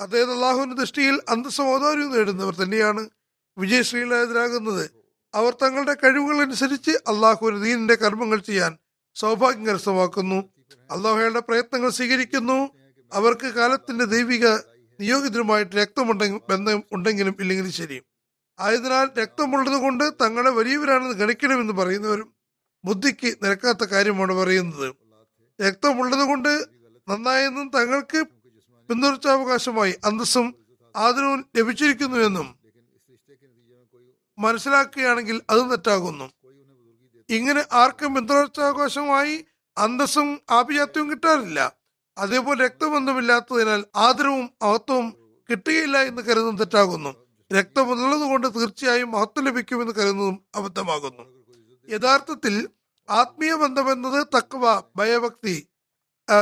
അതായത് 0.02 0.32
അള്ളാഹുവിന്റെ 0.32 0.76
ദൃഷ്ടിയിൽ 0.76 1.22
അന്തസ്സമോദാര്യം 1.30 2.12
നേടുന്നവർ 2.12 2.56
തന്നെയാണ് 2.56 3.10
വിജയശ്രീലായതരാകുന്നത് 3.58 4.90
അവർ 5.36 5.54
തങ്ങളുടെ 5.54 5.94
കഴിവുകൾ 5.94 6.42
അനുസരിച്ച് 6.42 6.92
അള്ളാഹു 6.92 7.50
ദീനിന്റെ 7.50 7.96
കർമ്മങ്ങൾ 7.96 8.38
ചെയ്യാൻ 8.40 8.78
സൗഭാഗ്യം 9.16 9.68
കരസ്ഥമാക്കുന്നു 9.68 10.55
അള്ളാഹുയുടെ 10.92 11.40
പ്രയത്നങ്ങൾ 11.40 11.90
സ്വീകരിക്കുന്നു. 11.90 12.70
അവർക്ക് 13.14 13.48
കാലത്തിന്റെ 13.48 14.06
ദൈവിക 14.06 14.48
നിയോഗിതരുമായിട്ട് 15.00 15.76
രക്തമുണ്ടെങ്കിൽ 15.76 16.42
ബന്ധം 16.50 16.84
ഉണ്ടെങ്കിലും 16.92 17.36
ഇല്ലെങ്കിലും 17.40 17.72
ശരി. 17.72 18.02
ആയതിനാൽ 18.60 19.10
രക്തമുള്ളത് 19.20 19.82
കൊണ്ട് 19.82 20.12
തങ്ങളെ 20.22 20.50
വലിയവരാണെന്ന് 20.50 21.14
ഗണിക്കണമെന്ന് 21.14 21.74
പറയുന്നവരും 21.74 22.34
ബുദ്ധിക്ക് 22.86 23.38
നിരക്കാത്ത 23.44 23.84
കാര്യമാണ് 23.84 24.34
പറയുന്നത്. 24.34 24.96
രക്തമുള്ളത് 25.62 26.28
കൊണ്ട് 26.28 26.66
നന്നായെന്നും 27.08 27.70
തങ്ങൾക്ക് 27.70 28.24
പിന്തുടർച്ചാവകാശമായി 28.90 29.96
അന്തസ്സും 30.06 30.56
ആദരവും 30.96 31.46
ലഭിച്ചിരിക്കുന്നുവെന്നും 31.56 32.56
മനസ്സിലാക്കുകയാണെങ്കിൽ 34.40 35.42
അത് 35.50 35.72
തെറ്റാകുന്നു. 35.72 36.32
ഇങ്ങനെ 37.30 37.64
ആർക്കും 37.72 38.16
പിന്തുടർച്ചാവകാശമായി 38.16 39.46
അന്തസ്സും 39.78 40.42
ആഭിജാത്യവും 40.50 41.12
കിട്ടാറില്ല. 41.12 41.76
അതേപോലെ 42.18 42.66
രക്തബന്ധമില്ലാത്തതിനാൽ 42.66 43.86
ആദരവും 43.96 44.50
മഹത്വവും 44.64 45.08
കിട്ടുകയില്ല 45.50 45.98
എന്ന് 46.04 46.22
കരുതുന്നത് 46.22 46.60
തെറ്റാകുന്നു. 46.60 47.12
രക്തമുള്ളത് 47.54 48.22
കൊണ്ട് 48.22 48.48
തീർച്ചയായും 48.56 49.12
മഹത്വം 49.12 49.46
ലഭിക്കുമെന്ന് 49.46 49.94
കരുതുന്നതും 49.94 50.46
അബദ്ധമാകുന്നു. 50.56 51.24
യഥാർത്ഥത്തിൽ 51.90 52.70
ആത്മീയ 53.10 53.56
ബന്ധമെന്നത് 53.56 54.28
തക്കവ 54.38 54.82
ഭയഭക്തി 54.96 55.68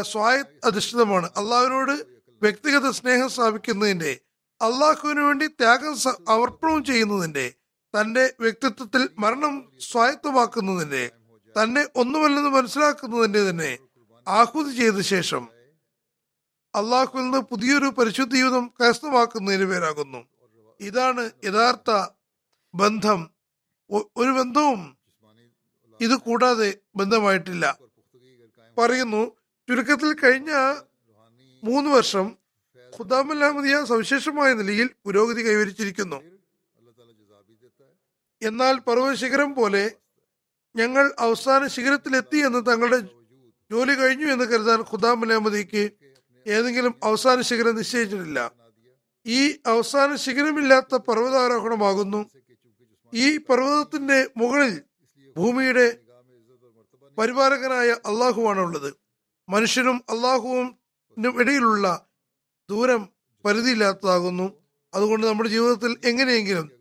സ്വായ 0.02 0.44
അധിഷ്ഠിതമാണ് 0.64 1.30
അള്ളാഹുവിനോട് 1.38 1.96
വ്യക്തിഗത 2.42 2.90
സ്നേഹം 2.90 3.30
സ്ഥാപിക്കുന്നതിന്റെ 3.30 4.20
അള്ളാഹുവിന് 4.62 5.20
വേണ്ടി 5.20 5.48
ത്യാഗം 5.48 5.98
സമർപ്പണവും 5.98 6.84
ചെയ്യുന്നതിന്റെ 6.84 7.54
തന്റെ 7.94 8.34
വ്യക്തിത്വത്തിൽ 8.40 9.10
മരണം 9.20 9.72
സ്വായത്തമാക്കുന്നതിന്റെ 9.92 11.12
തന്നെ 11.62 11.88
ഒന്നുമല്ലെന്ന് 11.96 12.50
മനസ്സിലാക്കുന്നതിന്റെ 12.50 13.50
തന്നെ 13.50 13.78
ആഹുതി 14.28 14.76
ചെയ്ത 14.76 15.00
ശേഷം 15.02 15.50
അള്ളാഹുവിൽ 16.76 17.24
നിന്ന് 17.24 17.38
പുതിയൊരു 17.38 17.86
പരിശുദ്ധ 17.86 18.36
ജീവിതം 18.36 18.74
കരസ്ഥമാക്കുന്നതിന് 18.82 19.66
പേരാകുന്നു. 19.66 20.26
ഇതാണ് 20.80 21.32
യഥാർത്ഥ 21.46 22.08
ബന്ധം. 22.74 23.30
ഒരു 23.92 24.30
ബന്ധവും 24.30 24.98
ഇത് 26.02 26.16
കൂടാതെ 26.16 26.78
ബന്ധമായിട്ടില്ല. 26.96 27.78
പറയുന്നു 28.78 29.36
ചുരുക്കത്തിൽ 29.70 30.14
കഴിഞ്ഞ 30.14 30.52
മൂന്ന് 31.64 31.90
വർഷം 31.90 32.38
ഖുദാമല്ലാമതിയ 32.98 33.86
സവിശേഷമായ 33.86 34.54
നിലയിൽ 34.54 34.90
പുരോഗതി 35.06 35.48
കൈവരിച്ചിരിക്കുന്നു. 35.48 36.24
എന്നാൽ 38.42 38.80
പർവശിഖരം 38.80 39.56
പോലെ 39.56 39.92
ഞങ്ങൾ 40.76 41.14
അവസാന 41.20 41.68
ശിഖരത്തിലെത്തി 41.68 42.38
എന്ന് 42.38 42.66
തങ്ങളുടെ 42.72 43.00
ജോലി 43.72 43.92
കഴിഞ്ഞു 43.92 44.26
എന്ന് 44.26 44.46
കരുതാൻ 44.46 44.80
ഖുദാമല്ലാമതിക്ക് 44.82 45.92
ഏതെങ്കിലും 46.48 46.96
അവസാന 47.04 47.42
ശിഖരം 47.42 47.76
നിശ്ചയിച്ചിട്ടില്ല. 47.76 48.52
ഈ 49.26 49.52
അവസാന 49.66 50.16
ശിഖരമില്ലാത്ത 50.16 50.96
പർവതാരോഹണമാകുന്നു. 50.96 52.30
ഈ 53.14 53.38
പർവതത്തിന്റെ 53.38 54.28
മുകളിൽ 54.38 54.82
ഭൂമിയുടെ 55.38 55.98
പരിപാലകനായ 57.18 57.90
അള്ളാഹുവാണ് 57.92 58.60
ഉള്ളത് 58.60 58.94
മനുഷ്യനും 59.50 60.04
അള്ളാഹുവും 60.10 60.68
ഇടയിലുള്ള 61.40 62.08
ദൂരം 62.70 63.10
പരിധിയില്ലാത്തതാകുന്നു. 63.46 64.48
അതുകൊണ്ട് 64.94 65.28
നമ്മുടെ 65.28 65.50
ജീവിതത്തിൽ 65.50 65.98
എങ്ങനെയെങ്കിലും 66.04 66.72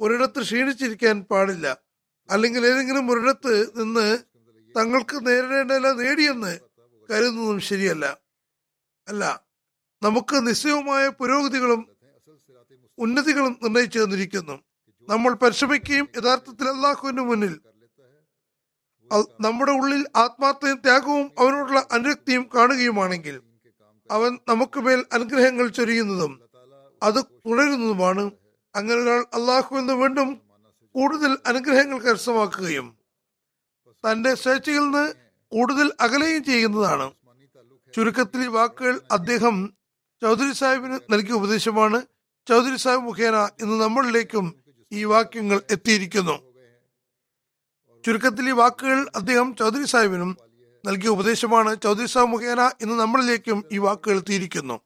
ഒരിടത്ത് 0.00 0.40
ക്ഷീണിച്ചിരിക്കാൻ 0.42 1.22
പാടില്ല. 1.22 1.89
അല്ലെങ്കിൽ 2.30 2.66
ഏതെങ്കിലും 2.66 3.10
ഒരിടത്ത് 3.12 3.54
നിന്ന് 3.78 4.18
തങ്ങൾക്ക് 4.76 5.26
നേരിടേണ്ടല്ല 5.26 5.92
നേടിയെന്ന് 5.92 6.52
കരുതുന്നതും 7.08 7.60
ശരിയല്ല. 7.60 8.18
അല്ല 9.08 9.24
നമുക്ക് 10.02 10.36
നിശ്ചയവുമായ 10.46 11.08
പുരോഗതികളും 11.08 11.80
ഉന്നതികളും 12.98 13.58
നിർണയിച്ചു 13.62 13.98
തന്നിരിക്കുന്നു. 13.98 14.56
നമ്മൾ 15.08 15.32
പരിശ്രമിക്കുകയും 15.34 16.08
യഥാർത്ഥത്തിൽ 16.16 16.68
അള്ളാഹുവിന് 16.68 17.20
മുന്നിൽ 17.20 17.54
നമ്മുടെ 19.40 19.72
ഉള്ളിൽ 19.72 20.02
ആത്മാർത്ഥയും 20.16 20.78
ത്യാഗവും 20.84 21.30
അവനോടുള്ള 21.38 21.86
അനുരക്തിയും 21.92 22.50
കാണുകയുമാണെങ്കിൽ 22.54 23.36
അവൻ 24.10 24.38
നമുക്ക് 24.48 24.80
മേൽ 24.80 25.00
അനുഗ്രഹങ്ങൾ 25.12 25.68
ചൊരിയുന്നതും 25.68 26.32
അത് 27.02 27.18
തുടരുന്നതുമാണ്. 27.46 28.24
അങ്ങനെ 28.74 28.98
ഒരാൾ 29.00 29.20
അള്ളാഹുവിൽ 29.34 29.80
നിന്ന് 29.80 29.92
വീണ്ടും 29.92 30.49
കൂടുതൽ 30.94 31.38
അനുഗ്രഹങ്ങൾ 31.46 31.98
കരസ്ഥമാക്കുകയും 31.98 32.86
തന്റെ 34.04 34.34
സ്വേച്ഛയിൽ 34.34 34.78
നിന്ന് 34.78 35.14
കൂടുതൽ 35.52 35.92
അകലുകയും 36.00 36.44
ചെയ്യുന്നതാണ്. 36.44 37.12
ചുരുക്കത്തിൽ 37.94 38.46
വാക്കുകൾ 38.46 39.00
അദ്ദേഹം 39.12 39.74
ചൗധരി 40.22 40.52
സാഹിബിന് 40.52 40.98
നൽകിയ 41.10 41.32
ഉപദേശമാണ്. 41.32 42.02
ചൗധരി 42.48 42.76
സാഹിബ് 42.76 43.02
മുഖേന 43.02 43.36
ഇന്ന് 43.60 43.84
നമ്മളിലേക്കും 43.84 44.54
ഈ 44.92 45.04
വാക്യങ്ങൾ 45.04 45.62
എത്തിയിരിക്കുന്നു. 45.70 46.36
ചുരുക്കത്തിൽ 48.06 48.48
ഈ 48.48 48.52
വാക്കുകൾ 48.52 49.06
അദ്ദേഹം 49.16 49.56
ചൗധരി 49.56 49.86
സാഹിബിനും 49.86 50.36
നൽകിയ 50.86 51.08
ഉപദേശമാണ്. 51.08 51.80
ചൗധരി 51.82 52.06
സാഹിബ് 52.06 52.30
മുഖേന 52.30 52.70
ഇന്ന് 52.80 52.94
നമ്മളിലേക്കും 53.00 53.64
ഈ 53.72 53.78
വാക്കുകൾ 53.78 54.16
എത്തിയിരിക്കുന്നു. 54.16 54.80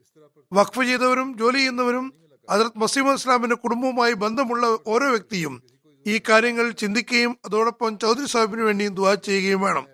വഖഫ് 0.52 0.84
ചെയ്തവരും 0.84 1.38
ജോലി 1.38 1.56
ചെയ്യുന്നവരും 1.56 2.14
ഹജറത് 2.50 2.78
മസീമ 2.78 3.12
ഇസ്ലാമിന്റെ 3.12 3.56
കുടുംബവുമായി 3.56 4.12
ബന്ധമുള്ള 4.12 4.78
ഓരോ 4.86 5.10
വ്യക്തിയും 5.10 5.73
ഈ 6.06 6.20
കാര്യങ്ങൾ 6.28 6.70
ചിന്തിക്കുകയും 6.70 7.38
അതോടൊപ്പം 7.44 7.98
ചൗധരി 7.98 8.26
സാഹിബിന് 8.26 8.62
വേണ്ടിയും 8.62 8.94
ദുവാ 8.94 9.14
ചെയ്യുകയും 9.14 9.60
വേണം. 9.60 9.86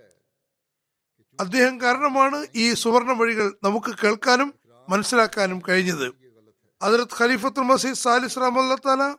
അദ്ദേഹം 1.40 1.80
കാരണമാണ് 1.80 2.46
ഈ 2.54 2.74
സുവർണ 2.74 3.12
വഴികൾ 3.12 3.54
നമുക്ക് 3.64 3.94
കേൾക്കാനും 4.04 4.54
മനസ്സിലാക്കാനും 4.90 5.62
കഴിഞ്ഞത്. 5.68 6.14
അതിർത്ത് 6.82 7.22
ഖലീഫത്തുൽ 7.22 7.60
മസീദ് 7.60 7.94
സാലിസ് 7.94 8.36
റഹ്മത്താല 8.36 9.16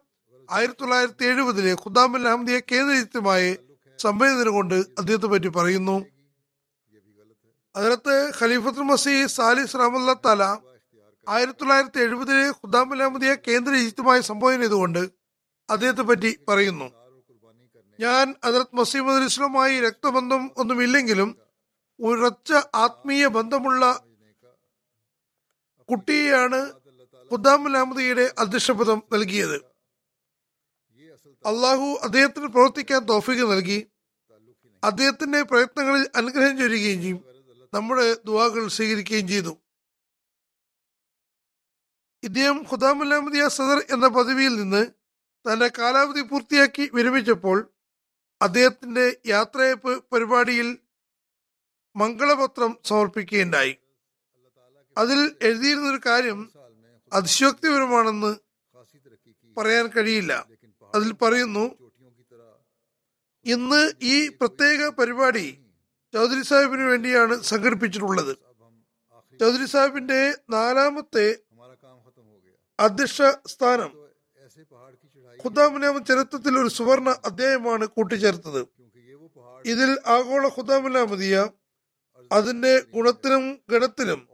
ആയിരത്തി 0.52 0.82
തൊള്ളായിരത്തി 0.82 1.26
എഴുപതിലെ 1.26 1.74
ഖുദാമുൽ 1.74 2.28
അഹമ്മദിയെ 2.28 2.60
കേന്ദ്രീകൃതമായി 2.72 3.58
സംവേദന 4.00 4.50
കൊണ്ട് 4.50 4.76
അദ്ദേഹത്തെ 4.76 5.26
പറ്റി 5.26 5.48
പറയുന്നു. 5.48 6.06
അതിനകത്ത് 7.76 8.34
ഖലീഫത്തുൽ 8.42 8.82
മസീദ് 8.82 9.28
സാലിസ് 9.28 9.76
റഹ്മത്താല 9.76 10.44
ആയിരത്തി 11.30 11.60
തൊള്ളായിരത്തി 11.60 12.00
എഴുപതിലെ 12.00 12.50
ഖുദാമുൽ 12.50 13.04
അഹമ്മദിയെ 13.04 13.36
കേന്ദ്രീകൃതമായി 13.48 14.22
സംബോധന 14.22 14.60
ചെയ്തുകൊണ്ട് 14.60 15.21
അദ്ദേഹത്തെ 15.72 16.02
പറ്റി 16.02 16.40
പറയുന്നു. 16.48 16.86
ഞാൻ 18.00 18.36
അതിർത്ത് 18.44 18.76
മസീമദ് 18.76 19.24
ഇസ്ലാമായി 19.24 19.82
രക്തബന്ധം 19.82 20.52
ഒന്നുമില്ലെങ്കിലും 20.58 21.38
ഉറച്ച 22.00 22.54
ആത്മീയ 22.76 23.28
ബന്ധമുള്ള 23.28 24.06
കുട്ടിയെയാണ് 25.90 26.72
ഖുദ്ദാമുൽ 27.32 27.78
അഹമ്മദിയുടെ 27.78 28.34
അധ്യക്ഷപദം 28.38 29.04
നൽകിയത്. 29.14 29.56
അള്ളാഹു 31.46 32.00
അദ്ദേഹത്തിന് 32.04 32.48
പ്രവർത്തിക്കാൻ 32.48 33.06
തോഫിക്ക് 33.06 33.42
നൽകി. 33.42 33.88
അദ്ദേഹത്തിന്റെ 34.84 35.42
പ്രയത്നങ്ങളിൽ 35.42 36.10
അനുഗ്രഹം 36.16 36.58
ചൊരുകയും 36.58 37.02
ചെയ്യും. 37.02 37.26
നമ്മുടെ 37.74 38.14
ദുവാകൾ 38.14 38.68
സ്വീകരിക്കുകയും 38.68 39.28
ചെയ്തു. 39.28 39.58
ഇദ്ദേഹം 42.24 42.58
ഖുദാമുൽ 42.72 43.14
അഹമ്മദിയ 43.14 43.48
സദർ 43.48 43.86
എന്ന 43.90 44.08
പദവിയിൽ 44.08 44.56
നിന്ന് 44.56 45.01
തന്റെ 45.46 45.68
കാലാവധി 45.80 46.22
പൂർത്തിയാക്കി 46.22 46.90
വിരമിച്ചപ്പോൾ 46.94 47.58
അദ്ദേഹത്തിന്റെ 48.42 49.18
യാത്രയപ്പ് 49.26 50.04
പരിപാടിയിൽ 50.12 50.78
മംഗളപത്രം 51.96 52.78
സമർപ്പിക്കുകയുണ്ടായി. 52.86 53.78
അതിൽ 54.98 55.36
എഴുതിയിരുന്ന 55.42 55.90
ഒരു 55.92 56.02
കാര്യം 56.06 56.52
അതിശയോക്തിപരമാണെന്ന് 57.14 58.32
പറയാൻ 59.58 59.88
കഴിയില്ല. 59.88 60.48
അതിൽ 60.96 61.14
പറയുന്നു 61.14 61.66
ഇന്ന് 63.46 63.92
ഈ 64.02 64.30
പ്രത്യേക 64.30 64.90
പരിപാടി 64.90 65.46
ചൗധരി 66.14 66.44
സാഹിബിന് 66.44 66.82
വേണ്ടിയാണ് 66.82 67.42
സംഘടിപ്പിച്ചിട്ടുള്ളത്. 67.42 68.38
ചൗധരി 69.40 69.66
സാഹിബിന്റെ 69.66 70.38
നാലാമത്തെ 70.50 71.38
അധ്യക്ഷ 72.80 73.22
സ്ഥാനം 73.48 73.92
ഖുദാമുലാമ 75.40 75.98
ചരിത്രത്തിൽ 75.98 76.60
ഒരു 76.60 76.68
സുവർണ 76.68 77.10
അധ്യായമാണ് 77.26 77.86
കൂട്ടിച്ചേർത്തത്. 77.88 78.62
ഇതിൽ 79.66 80.00
ആഗോള 80.08 80.48
ഖുദാമുലാമതിയ 80.48 81.50
അതിന്റെ 82.32 82.80
ഗുണത്തിനും 82.80 83.60
ഗണത്തിലും 83.70 84.28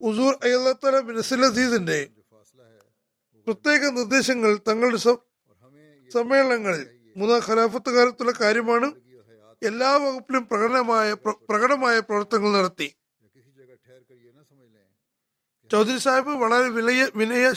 ഉസൂർ 0.00 0.38
അയ്യത്തല 0.42 1.00
മിനസിൽ 1.00 1.44
അസീസിന്റെ 1.44 2.10
പ്രത്യേക 3.46 3.82
നിർദ്ദേശങ്ങൾ 3.84 4.58
തങ്ങളുടെ 4.68 4.96
സമ്മേളനങ്ങളിൽ 6.12 6.86
മൂന്നാം 7.16 7.40
ഖലാഫത്ത് 7.46 7.90
കാലത്തുള്ള 7.90 8.32
കാര്യമാണ് 8.40 8.92
എല്ലാ 9.62 9.96
വകുപ്പിലും 9.96 10.46
പ്രകടമായ 10.46 11.12
പ്രകടമായ 11.50 12.00
പ്രവർത്തനങ്ങൾ 12.00 12.52
നടത്തി. 12.52 12.88
ചൗധരി 15.70 15.98
സാഹിബ് 15.98 16.28
വളരെ 16.28 16.68
വിനയ 17.14 17.54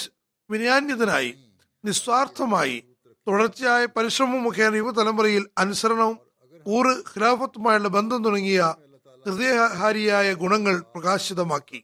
വിനയാന്യതനായി 0.49 1.46
നിസ്വാർത്ഥമായി 1.85 2.83
തുടർച്ചയായ 3.27 3.85
പരിശ്രമം 3.85 4.43
മുഖേന 4.43 4.75
യുവതലമുറയിൽ 4.75 5.49
അനുസരണവും 5.57 6.17
ഊറ് 6.67 6.93
ഖിലാഫത്തുമായുള്ള 6.97 7.87
ബന്ധം 7.87 8.23
തുടങ്ങിയ 8.23 8.75
ഹൃദയഹാരിയായ 9.25 10.33
ഗുണങ്ങൾ 10.33 10.79
പ്രകാശിതമാക്കി. 10.79 11.83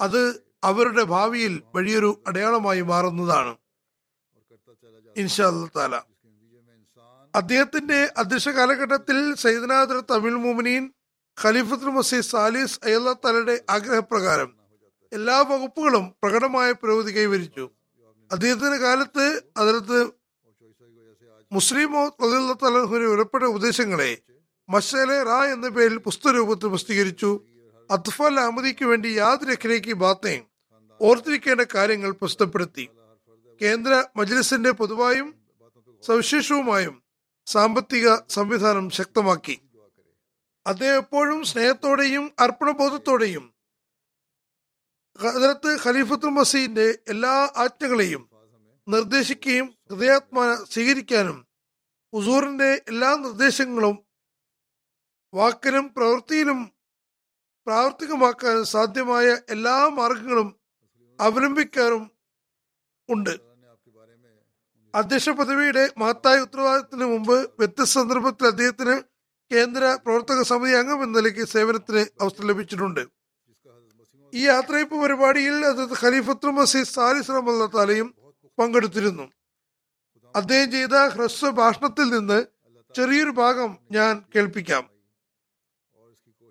അത് 0.00 0.42
അവരുടെ 0.64 1.02
ഭാവിയിൽ 1.02 1.62
വലിയൊരു 1.74 2.22
അടയാളമായി 2.26 2.80
മാറുന്നതാണ്. 2.80 3.56
അദ്ദേഹത്തിന്റെ 7.34 8.12
അധ്യക്ഷ 8.16 8.48
കാലഘട്ടത്തിൽ 8.48 9.34
സൈദനാദർ 9.34 10.00
തമിഴ് 10.10 10.34
മുമിനീൻ 10.34 10.92
ഖലീഫത്തുൽ 11.42 11.90
മസീദ് 11.90 12.24
സാലിസ് 12.24 12.80
അയ്യല്ലാ 12.84 13.14
തലയുടെ 13.24 13.64
ആഗ്രഹപ്രകാരം 13.70 14.50
എല്ലാ 15.12 15.40
വകുപ്പുകളും 15.40 16.14
പ്രകടമായ 16.22 16.72
പുരോഗതി 16.72 17.12
കൈവരിച്ചു. 17.12 17.70
അദ്ദേഹത്തിന്റെ 18.32 18.76
കാലത്ത് 18.76 19.42
അതിലത്ത് 19.56 20.10
മുസ്ലിം 21.52 21.92
തലഹുവിന് 22.62 23.04
ഉൾപ്പെട്ട 23.04 23.44
ഉപദേശങ്ങളെ 23.44 24.18
മഷലെ 24.68 25.22
റാ 25.22 25.44
എന്ന 25.44 25.68
പേരിൽ 25.68 25.96
പുസ്തക 25.96 26.30
രൂപത്തിൽ 26.30 26.68
പ്രസിദ്ധീകരിച്ചു. 26.68 27.40
അത്ഫൽ 27.90 28.40
അഹമ്മദിക്ക് 28.40 28.84
വേണ്ടി 28.84 29.08
യാതൊരു 29.08 29.50
അഖിലേക്ക് 29.50 29.92
ബാത്തേയും 29.92 30.44
ഓർത്തിരിക്കേണ്ട 31.00 31.60
കാര്യങ്ങൾ 31.74 32.10
പ്രസിദ്ധപ്പെടുത്തി. 32.10 32.88
കേന്ദ്ര 33.62 34.04
മജ്ലിസിന്റെ 34.16 34.70
പൊതുവായും 34.70 35.34
സവിശേഷവുമായും 36.02 37.02
സാമ്പത്തിക 37.46 38.14
സംവിധാനം 38.28 38.90
ശക്തമാക്കി. 38.90 39.60
അദ്ദേഹം 40.66 40.96
എപ്പോഴും 40.96 41.44
സ്നേഹത്തോടെയും 41.44 42.30
അർപ്പണബോധത്തോടെയും 42.38 43.49
ഹജറത്ത് 45.22 45.70
ഖലീഫത്തുൽ 45.84 46.30
മസീദിന്റെ 46.30 46.98
എല്ലാ 47.08 47.50
ആജ്ഞകളെയും 47.56 48.22
നിർദ്ദേശിക്കുകയും 48.86 49.66
ഹൃദയാത്മ 49.90 50.38
സ്വീകരിക്കാനും 50.72 51.38
ഹുസൂറിന്റെ 52.12 52.70
എല്ലാ 52.88 53.10
നിർദ്ദേശങ്ങളും 53.16 53.96
വാക്കിലും 55.34 55.94
പ്രവൃത്തിയിലും 55.94 56.60
പ്രാവർത്തികമാക്കാൻ 57.66 58.64
സാധ്യമായ 58.64 59.26
എല്ലാ 59.48 59.88
മാർഗങ്ങളും 59.88 60.48
അവലംബിക്കാനും 61.18 62.02
ഉണ്ട്. 63.08 63.34
അധ്യക്ഷ 64.94 65.28
പദവിയുടെ 65.28 65.94
മഹത്തായ 65.98 66.38
ഉത്തരവാദിത്തത്തിന് 66.38 67.04
മുമ്പ് 67.04 67.36
വ്യത്യസ്ത 67.58 67.98
സന്ദർഭത്തിൽ 67.98 68.46
അദ്ദേഹത്തിന് 68.46 68.96
കേന്ദ്ര 69.50 69.82
പ്രവർത്തക 70.04 70.42
സമിതി 70.42 70.72
അംഗം 70.72 71.02
എന്ന 71.04 71.18
നിലയ്ക്ക് 71.18 71.44
സേവനത്തിന് 71.44 72.02
അവസരം 72.20 72.48
ലഭിച്ചിട്ടുണ്ട്. 72.48 73.02
ഈ 74.34 74.46
യാത്രയപ്പ് 74.46 75.02
പരിപാടിയിൽ 75.02 75.64
അത് 75.64 75.82
ഖലീഫത്തുൽ 76.00 76.50
മസീദ് 76.50 76.86
സാലിസ് 76.86 77.30
താലയും 77.74 78.14
പങ്കെടുത്തിരുന്നു. 78.58 79.30
അദ്ദേഹം 80.36 80.72
ചെയ്ത 80.72 80.96
ഹ്രസ്വ 81.08 81.50
ഭാഷണത്തിൽ 81.50 82.10
നിന്ന് 82.10 82.44
ചെറിയൊരു 82.94 83.30
ഭാഗം 83.30 83.78
ഞാൻ 83.92 84.22
കേൾപ്പിക്കാം. 84.36 84.90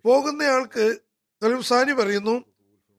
പോകുന്നയാൾക്ക് 0.05 0.85
ഖലീഫ് 1.43 1.67
സാനി 1.67 1.91
പറയുന്നു 1.91 2.45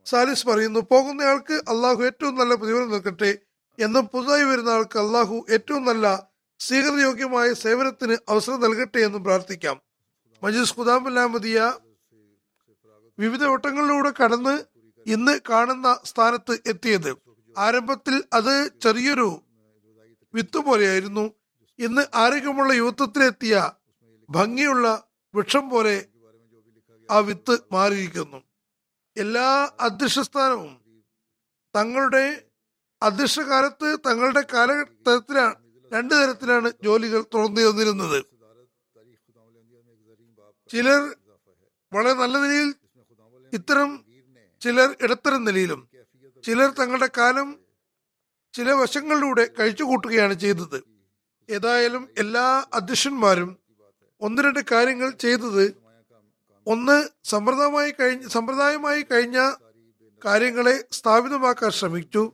സാലിസ് 0.05 0.47
പറയുന്നു 0.47 0.81
പോകുന്നയാൾക്ക് 0.81 1.53
അള്ളാഹു 1.53 2.03
ഏറ്റവും 2.03 2.35
നല്ല 2.35 2.55
പ്രതിഫലം 2.55 2.91
നൽകട്ടെ 2.91 3.39
എന്നും 3.79 4.07
പുതുതായി 4.07 4.45
വരുന്ന 4.45 4.71
ആൾക്ക് 4.71 4.99
അള്ളാഹു 4.99 5.47
ഏറ്റവും 5.51 5.85
നല്ല 5.85 6.31
സ്വീകൃതയോഗ്യമായ 6.61 7.53
സേവനത്തിന് 7.53 8.17
അവസരം 8.29 8.61
നൽകട്ടെ 8.61 8.99
എന്നും 8.99 9.25
പ്രാർത്ഥിക്കാം. 9.25 9.83
മജീസ് 10.43 10.75
ഖുദാമല്ലാമദിയ 10.79 11.73
വിവിധ 13.19 13.45
വട്ടങ്ങളിലൂടെ 13.45 14.13
കടന്ന് 14.23 14.65
ഇന്ന് 15.07 15.41
കാണുന്ന 15.51 16.01
സ്ഥാനത്ത് 16.05 16.59
എത്തിയത്. 16.67 17.17
ആരംഭത്തിൽ 17.59 18.25
അത് 18.33 18.81
ചെറിയൊരു 18.81 19.43
വിത്ത് 20.35 20.59
പോലെയായിരുന്നു 20.59 21.35
ഇന്ന് 21.79 22.07
ആരോഗ്യമുള്ള 22.15 22.73
യുവത്വത്തിലെത്തിയ 22.73 23.71
ഭംഗിയുള്ള 24.31 25.05
വൃക്ഷം 25.35 25.71
പോലെ 25.71 26.07
ആ 27.11 27.19
വിത്ത് 27.19 27.59
മാറിയിരിക്കുന്നു. 27.73 28.43
എല്ലാ 29.17 29.71
അധ്യക്ഷസ്ഥാനവും 29.81 30.81
തങ്ങളുടെ 31.77 32.45
അധ്യക്ഷകാലത്ത് 33.03 33.99
തങ്ങളുടെ 34.07 34.47
കാലഘട്ടത്തിലാണ് 34.53 35.55
രണ്ടു 35.93 36.15
തരത്തിലാണ് 36.15 36.73
ജോലികൾ 36.83 37.25
തുറന്നു 37.35 37.61
തന്നിരുന്നത്. 37.61 38.25
ചിലർ 40.71 41.17
വളരെ 41.93 42.15
നല്ല 42.15 42.39
നിലയിൽ 42.39 42.75
ഇത്തരം 43.53 44.10
ചിലർ 44.61 44.97
ഇടത്തരം 45.01 45.45
നിലയിലും 45.45 45.89
ചിലർ 46.45 46.71
തങ്ങളുടെ 46.71 47.09
കാലം 47.19 47.49
ചില 48.55 48.73
വശങ്ങളിലൂടെ 48.73 49.49
കഴിച്ചുകൂട്ടുകയാണ് 49.59 50.35
ചെയ്തത്. 50.35 50.79
ഏതായാലും 51.49 52.09
എല്ലാ 52.19 52.65
അധ്യക്ഷന്മാരും 52.75 53.51
ഒന്ന് 54.21 54.43
രണ്ട് 54.43 54.61
കാര്യങ്ങൾ 54.73 55.11
ചെയ്തത് 55.11 55.65
ഒന്ന് 56.67 57.09
സമ്പ്രദായമായി 57.25 57.93
കഴിഞ്ഞ 58.01 58.29
സമ്പ്രദായമായി 58.29 59.03
കഴിഞ്ഞ 59.03 59.39
കാര്യങ്ങളെ 60.25 60.85
സ്ഥാപിതമാക്കാൻ 60.93 61.71
ശ്രമിച്ചു. 61.71 62.33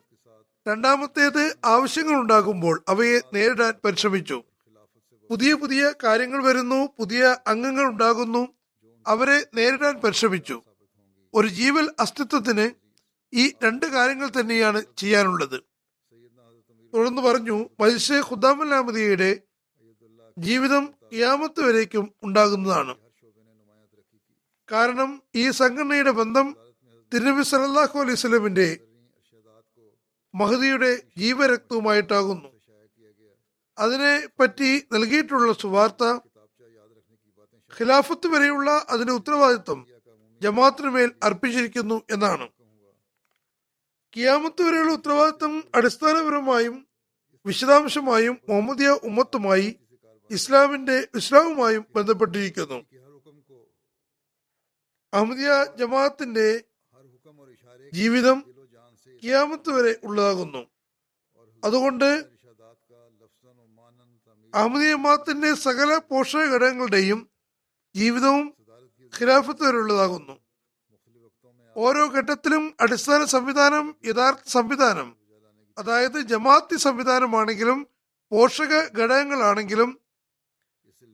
രണ്ടാമത്തേത് 0.69 1.57
ആവശ്യങ്ങൾ 1.65 2.21
ഉണ്ടാകുമ്പോൾ 2.21 2.85
അവയെ 2.89 3.19
നേരിടാൻ 3.35 3.75
പരിശ്രമിച്ചു. 3.85 4.43
പുതിയ 5.31 5.55
പുതിയ 5.55 5.93
കാര്യങ്ങൾ 6.05 6.45
വരുന്നു 6.45 6.89
പുതിയ 6.99 7.37
അംഗങ്ങൾ 7.47 7.85
ഉണ്ടാകുന്നു 7.85 8.49
അവരെ 9.07 9.47
നേരിടാൻ 9.55 9.95
പരിശ്രമിച്ചു. 10.05 10.63
ഒരു 11.37 11.49
ജീവൽ 11.59 11.87
അസ്തിത്വത്തിന് 12.03 12.67
ഈ 13.33 13.45
രണ്ട് 13.65 13.87
കാര്യങ്ങൾ 13.95 14.29
തന്നെയാണ് 14.37 14.81
ചെയ്യാനുള്ളത്. 15.01 15.59
തുടർന്ന് 16.93 17.23
പറഞ്ഞു 17.23 17.57
മനുഷ്യ 17.81 18.19
ഖുദാമല്ലാമതിയുടെ 18.29 19.31
ജീവിതം 20.37 20.85
ക്യാമത്ത് 21.13 21.61
വരേക്കും 21.67 22.07
ഉണ്ടാകുന്നതാണ്. 22.23 22.95
കാരണം 24.71 25.11
ഈ 25.35 25.45
സംഘടനയുടെ 25.61 26.13
ബന്ധം 26.21 26.47
തിരുനബി 27.13 27.43
സലല്ലാഹു 27.51 27.99
അലൈഹി 28.05 28.21
സ്വലമിന്റെ 28.23 28.69
മഹദിയുടെ 30.35 30.93
ജീവരക്തവുമായിട്ടാകുന്നു. 31.17 32.49
അതിനെ 33.79 34.15
പറ്റി 34.41 34.71
നൽകിയിട്ടുള്ള 34.95 35.53
സുവാർത്ത 35.63 36.05
ഖിലാഫത്ത് 37.73 38.27
വരെയുള്ള 38.33 38.71
അതിന്റെ 38.93 39.13
ഉത്തരവാദിത്വം 39.13 39.81
ജമാഅത്തിന് 40.43 40.91
മേൽ 40.95 41.11
അർപ്പിച്ചിരിക്കുന്നു 41.23 41.97
എന്നാണ്. 42.15 42.47
കിയാമത്ത് 44.13 44.63
വരെയുള്ള 44.67 44.93
ഉത്തരവാദിത്വം 44.93 45.55
അടിസ്ഥാനപരമായും 45.75 46.77
വിശദാംശമായും 47.47 48.35
മുഹമ്മദിയ 48.49 48.91
ഉമ്മത്തുമായി 49.09 49.69
ഇസ്ലാമിന്റെ 50.31 50.97
ഇസ്ലാമുമായും 51.21 51.83
ബന്ധപ്പെട്ടിരിക്കുന്നു. 51.97 52.79
അഹമ്മദിയ 55.13 55.51
ജമാഅത്തിന്റെ 55.81 56.49
ജീവിതം 57.93 58.39
കിയാമത്ത് 59.23 59.71
വരെ 59.77 59.93
ഉള്ളതാകുന്നു. 60.05 60.63
അതുകൊണ്ട് 61.65 62.09
അഹമ്മദിയ 64.55 64.91
ജമാഅത്തിന്റെ 64.95 65.55
സകല 65.55 65.91
പോഷക 66.11 66.45
ഘടകങ്ങളുടെയും 66.55 67.21
ജീവിതവും 67.95 68.56
ഖിലാഫത്ത് 69.19 69.63
വരെയുള്ളതാകുന്നു 69.67 70.35
ഓരോ 71.77 72.03
ഘട്ടത്തിലും 72.19 72.65
അടിസ്ഥാന 72.85 73.23
സംവിധാനം 73.35 73.87
യഥാർത്ഥ 74.11 74.49
സംവിധാനം 74.57 75.09
അതായത് 75.79 76.19
ജമാഅത്തി 76.33 76.77
സംവിധാനമാണെങ്കിലും 76.87 77.79
പോഷക 78.33 78.73
ഘടകങ്ങളാണെങ്കിലും 78.99 79.91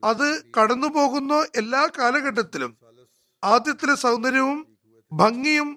അത് 0.02 0.28
കടന്നുപോകുന്ന 0.56 1.34
എല്ലാ 1.60 1.82
കാലഘട്ടത്തിലും 1.98 2.72
ആദ്യത്തിലെ 3.42 3.94
സൗന്ദര്യവും 4.04 4.58
ഭംഗിയും 5.12 5.68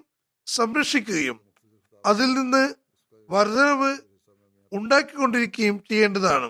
സംരക്ഷിക്കുകയും 0.46 1.38
അതിൽ 2.04 2.28
നിന്ന് 2.34 2.62
വർധനവ് 3.30 3.90
ഉണ്ടാക്കിക്കൊണ്ടിരിക്കുകയും 4.72 5.76
ചെയ്യേണ്ടതാണ്. 5.88 6.48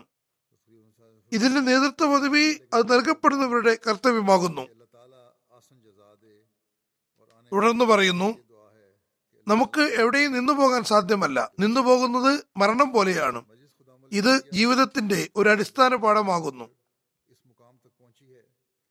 ഇതിന്റെ 1.32 1.60
നേതൃത്വ 1.68 2.06
പദവി 2.12 2.44
അത് 2.74 2.84
നൽകപ്പെടുന്നവരുടെ 2.92 3.74
കർത്തവ്യമാകുന്നു. 3.86 4.64
തുടർന്ന് 7.52 7.84
പറയുന്നു 7.84 8.38
നമുക്ക് 9.48 9.80
എവിടെയും 9.80 10.32
നിന്നു 10.32 10.52
പോകാൻ 10.52 10.84
സാധ്യമല്ല. 10.84 11.50
നിന്നു 11.60 11.80
പോകുന്നത് 11.80 12.44
മരണം 12.56 12.92
പോലെയാണ്. 12.92 13.44
ഇത് 14.12 14.42
ജീവിതത്തിന്റെ 14.52 15.30
ഒരു 15.36 15.48
അടിസ്ഥാന 15.48 15.94
പാഠമാകുന്നു. 15.94 16.64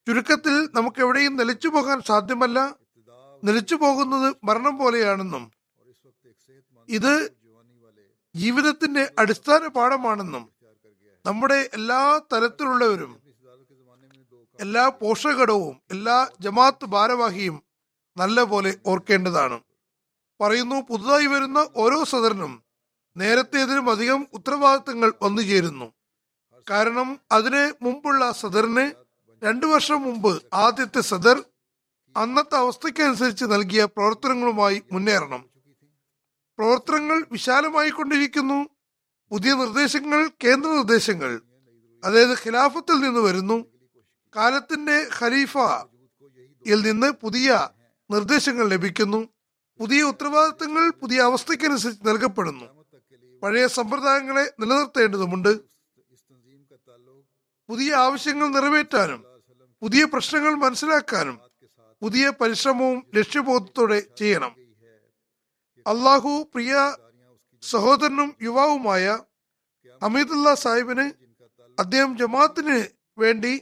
ചുരുക്കത്തിൽ 0.08 0.70
നമുക്ക് 0.76 1.00
എവിടെയും 1.00 1.36
നിലച്ചു 1.36 1.68
പോകാൻ 1.68 2.02
സാധ്യമല്ല. 2.02 2.76
നിലച്ചു 3.44 3.76
പോകുന്നത് 3.76 4.36
മരണം 4.44 4.78
പോലെയാണെന്നും 4.78 5.52
ഇത് 6.90 7.32
ജീവിതത്തിന്റെ 8.36 9.12
അടിസ്ഥാന 9.20 9.68
പാഠമാണെന്നും 9.68 10.50
നമ്മുടെ 11.26 11.70
എല്ലാ 11.74 12.22
തരത്തിലുള്ളവരും 12.34 13.20
എല്ലാ 14.60 14.88
പോഷകടവും 14.88 15.82
എല്ലാ 15.92 16.30
ജമാഅത്ത് 16.40 16.86
ഭാരവാഹിയും 16.86 17.65
നല്ല 18.18 18.44
പോലെ 18.44 18.78
ഓർക്കേണ്ടതാണ്. 18.86 19.60
പറയുന്നു 20.42 20.82
പുതുതായി 20.82 21.26
വരുന്ന 21.26 21.70
ഓരോ 21.76 22.04
സദറിനും 22.04 22.64
നേരത്തേതിനും 23.18 23.90
അധികം 23.90 24.28
ഉത്തരവാദിത്തങ്ങൾ 24.34 25.14
വന്നു 25.22 25.42
ചേരുന്നു. 25.42 25.94
കാരണം 26.70 27.20
അതിന് 27.32 27.74
മുമ്പുള്ള 27.82 28.32
സദറിന് 28.32 28.92
രണ്ടു 29.44 29.66
വർഷം 29.66 30.02
മുമ്പ് 30.02 30.44
ആദ്യത്തെ 30.54 31.02
സദർ 31.02 31.44
അന്നത്തെ 32.18 32.56
അവസ്ഥയ്ക്കനുസരിച്ച് 32.56 33.46
നൽകിയ 33.46 33.86
പ്രവർത്തനങ്ങളുമായി 33.86 34.84
മുന്നേറണം. 34.92 35.50
പ്രവർത്തനങ്ങൾ 36.58 37.26
വിശാലമായി 37.32 37.90
കൊണ്ടിരിക്കുന്നു 37.90 38.70
പുതിയ 39.32 39.54
നിർദ്ദേശങ്ങൾ 39.54 40.28
കേന്ദ്ര 40.44 40.70
നിർദ്ദേശങ്ങൾ 40.72 41.42
അതായത് 42.04 42.32
ഖിലാഫത്തിൽ 42.32 43.00
നിന്ന് 43.00 43.20
വരുന്നു. 43.20 43.66
കാലത്തിന്റെ 44.36 45.08
ഖലീഫയിൽ 45.20 46.82
നിന്ന് 46.82 47.12
പുതിയ 47.12 47.70
നിർദ്ദേശങ്ങൾ 48.10 48.66
ലഭിക്കുന്നു. 48.74 49.20
പുതിയ 49.80 50.02
ഉത്തരവാദിത്തങ്ങൾ 50.12 50.84
പുതിയ 51.02 51.20
അവസ്ഥയ്ക്കനുസരിച്ച് 51.30 52.04
നൽകപ്പെടുന്നു. 52.10 52.66
പഴയ 53.42 53.66
സമ്പ്രദായങ്ങളെ 53.78 54.46
നിലനിർത്തേണ്ടതുണ്ട് 54.62 55.52
പുതിയ 57.70 57.92
ആവശ്യങ്ങൾ 58.06 58.48
നിറവേറ്റാനും 58.56 59.22
പുതിയ 59.82 60.04
പ്രശ്നങ്ങൾ 60.06 60.54
മനസ്സിലാക്കാനും 60.64 61.38
പുതിയ 62.02 62.26
പരിശ്രമവും 62.42 62.98
ലക്ഷ്യബോധത്തോടെ 63.16 64.00
ചെയ്യണം. 64.20 64.52
അള്ളാഹു 65.86 66.32
പ്രിയ 66.54 66.74
സഹോദരനും 67.64 68.30
യുവാവുമായ 68.48 69.06
ഹമീദുല്ല 70.02 70.54
സാഹിബിന് 70.64 71.06
അദ്ദേഹം 71.78 72.12
ജമാഅത്തിന് 72.18 72.78
വേണ്ടി 73.18 73.54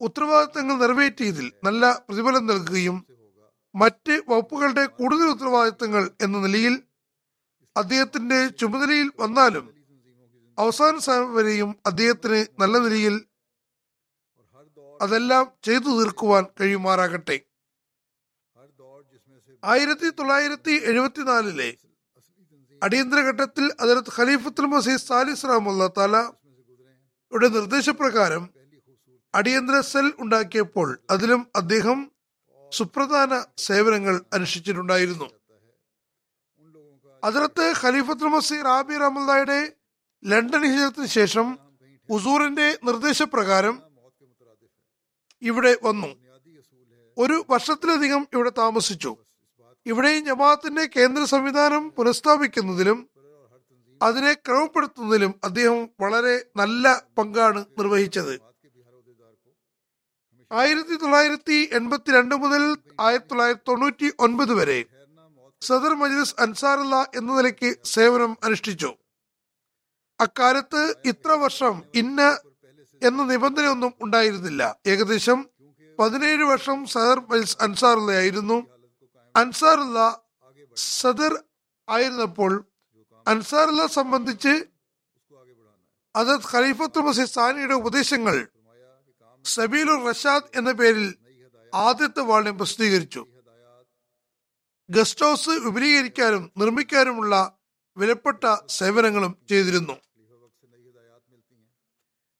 ഉത്തരവാദിത്തങ്ങൾ 0.00 0.76
നിറവേറ്റിയതിൽ 0.82 1.46
നല്ല 1.66 1.92
പ്രതിഫലം 2.06 2.44
നൽകുകയും 2.46 2.96
മറ്റ് 3.74 4.22
വകുപ്പുകളുടെ 4.28 4.86
കൂടുതൽ 4.86 5.24
ഉത്തരവാദിത്തങ്ങൾ 5.24 6.10
എന്ന 6.20 6.38
നിലയിൽ 6.38 6.82
അദ്ദേഹത്തിന്റെ 7.76 8.48
ചുമതലയിൽ 8.48 9.12
വന്നാലും 9.20 9.74
അവസാന 10.58 11.16
വരെയും 11.28 11.76
അദ്ദേഹത്തിന് 11.86 12.46
നല്ല 12.60 12.78
നിലയിൽ 12.78 13.26
അതെല്ലാം 15.00 15.52
ചെയ്തു 15.62 16.00
തീർക്കുവാൻ 16.00 16.44
കഴിയുമാറാകട്ടെ. 16.60 17.44
ആയിരത്തി 19.62 20.08
തൊള്ളായിരത്തി 20.10 20.70
എഴുപത്തിനാലിലെ 20.70 21.78
അടിയന്തര 22.82 23.20
ഘട്ടത്തിൽ 23.20 23.72
അതിർത്ത് 23.80 24.12
ഖലീഫത്തുൽ 24.18 24.66
മസീദ് 24.66 24.98
സാലിസ് 24.98 25.46
റഹമുല്ല 25.46 25.86
തലയുടെ 25.86 27.48
നിർദ്ദേശപ്രകാരം 27.48 28.50
അടിയന്തര 29.34 29.80
സെൽ 29.80 30.14
ഉണ്ടാക്കിയപ്പോൾ 30.18 30.98
അതിലും 31.10 31.46
അദ്ദേഹം 31.56 32.13
സുപ്രധാന 32.76 33.44
സേവനങ്ങൾ 33.58 34.14
അനുഷ്ഠിച്ചിട്ടുണ്ടായിരുന്നു. 34.32 35.26
അതിർത്ത് 37.24 37.66
ഖലീഫത്തുൽ 37.82 38.30
മസീർ 38.34 38.66
ആബി 38.68 38.94
റഹമുല്ലായുടെ 38.98 39.72
ലണ്ടൻ 40.24 40.62
ഹിജറത്തിന് 40.72 41.06
ശേഷം 41.06 41.46
ഉസൂറിന്റെ 42.10 42.78
നിർദ്ദേശപ്രകാരം 42.84 43.82
ഇവിടെ 45.42 45.72
വന്നു. 45.82 46.10
ഒരു 47.18 47.36
വർഷത്തിലധികം 47.50 48.22
ഇവിടെ 48.34 48.50
താമസിച്ചു. 48.58 49.16
ഇവിടെയും 49.86 50.22
ജമാഅത്തിന്റെ 50.24 50.84
കേന്ദ്ര 50.96 51.24
സംവിധാനം 51.24 51.90
പുനഃസ്ഥാപിക്കുന്നതിലും 51.90 52.98
അതിനെ 54.02 54.32
ക്രമപ്പെടുത്തുന്നതിലും 54.34 55.32
അദ്ദേഹം 55.44 55.80
വളരെ 56.00 56.34
നല്ല 56.56 57.02
പങ്കാണ് 57.18 57.60
നിർവഹിച്ചത്. 57.78 58.34
ആയിരത്തി 60.52 60.94
തൊള്ളായിരത്തി 60.94 61.68
എൺപത്തിരണ്ട് 61.72 62.34
മുതൽ 62.34 62.76
ആയിരത്തി 63.00 63.28
തൊള്ളായിരത്തി 63.28 63.70
തൊണ്ണൂറ്റി 63.70 64.12
ഒൻപത് 64.20 64.54
വരെ 64.54 64.84
സദർ 65.60 65.94
മജ്ലിസ് 65.94 66.34
അൻസാറുള്ള 66.38 67.06
എന്ന 67.14 67.36
നിലയ്ക്ക് 67.36 67.76
സേവനം 67.84 68.36
അനുഷ്ഠിച്ചു. 68.44 68.94
അക്കാലത്ത് 70.20 70.94
ഇത്ര 71.04 71.32
വർഷം 71.32 71.82
ഇന്ന 71.94 72.38
എന്ന 73.02 73.22
നിബന്ധനയൊന്നും 73.22 73.94
ഉണ്ടായിരുന്നില്ല. 74.02 74.78
ഏകദേശം 74.86 75.48
പതിനേഴ് 75.98 76.44
വർഷം 76.44 76.86
സദർ 76.86 77.20
മജ്ലിസ് 77.20 77.56
അൻസാറുള്ളയായിരുന്നു. 77.60 78.66
അൻസാറുള്ള 79.36 80.24
സദർ 80.76 81.44
ആയിരുന്നപ്പോൾ 81.88 82.64
അൻസാറുള്ള 83.28 83.86
സംബന്ധിച്ച് 83.86 84.66
അതത് 86.16 86.46
ഖലീഫത്ത് 86.52 86.98
മസീദ് 86.98 87.28
സാനിയുടെ 87.28 87.74
ഉപദേശങ്ങൾ 87.74 88.48
സബീലുർ 89.44 90.08
റഷാദ് 90.08 90.58
എന്ന 90.58 90.72
പേരിൽ 90.72 91.14
ആദ്യത്തെ 91.74 92.20
വാള്യം 92.20 92.58
പ്രസിദ്ധീകരിച്ചു. 92.58 93.26
ഗസ്റ്റ് 94.90 95.26
ഹൗസ് 95.26 95.48
വിപുലീകരിക്കാനും 95.48 96.52
നിർമ്മിക്കാനുമുള്ള 96.56 97.58
വിലപ്പെട്ട 97.96 98.44
സേവനങ്ങളും 98.68 99.36
ചെയ്തിരുന്നു. 99.48 99.96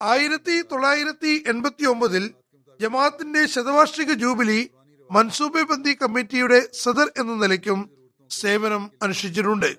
ആയിരത്തി 0.02 0.62
തൊള്ളായിരത്തി 0.62 1.44
എൺപത്തി 1.46 1.84
ഒമ്പതിൽ 1.84 2.34
ജമാഅത്തിന്റെ 2.80 3.46
ശതവാർഷിക 3.46 4.12
ജൂബിലി 4.12 4.70
മൻസൂബെ 5.10 5.62
ബന്ദി 5.62 5.92
കമ്മിറ്റിയുടെ 6.02 6.68
സദർ 6.72 7.12
എന്ന 7.18 7.32
നിലയ്ക്കും 7.34 7.90
സേവനം 8.30 8.90
അനുഷ്ഠിച്ചിട്ടുണ്ട്. 9.02 9.70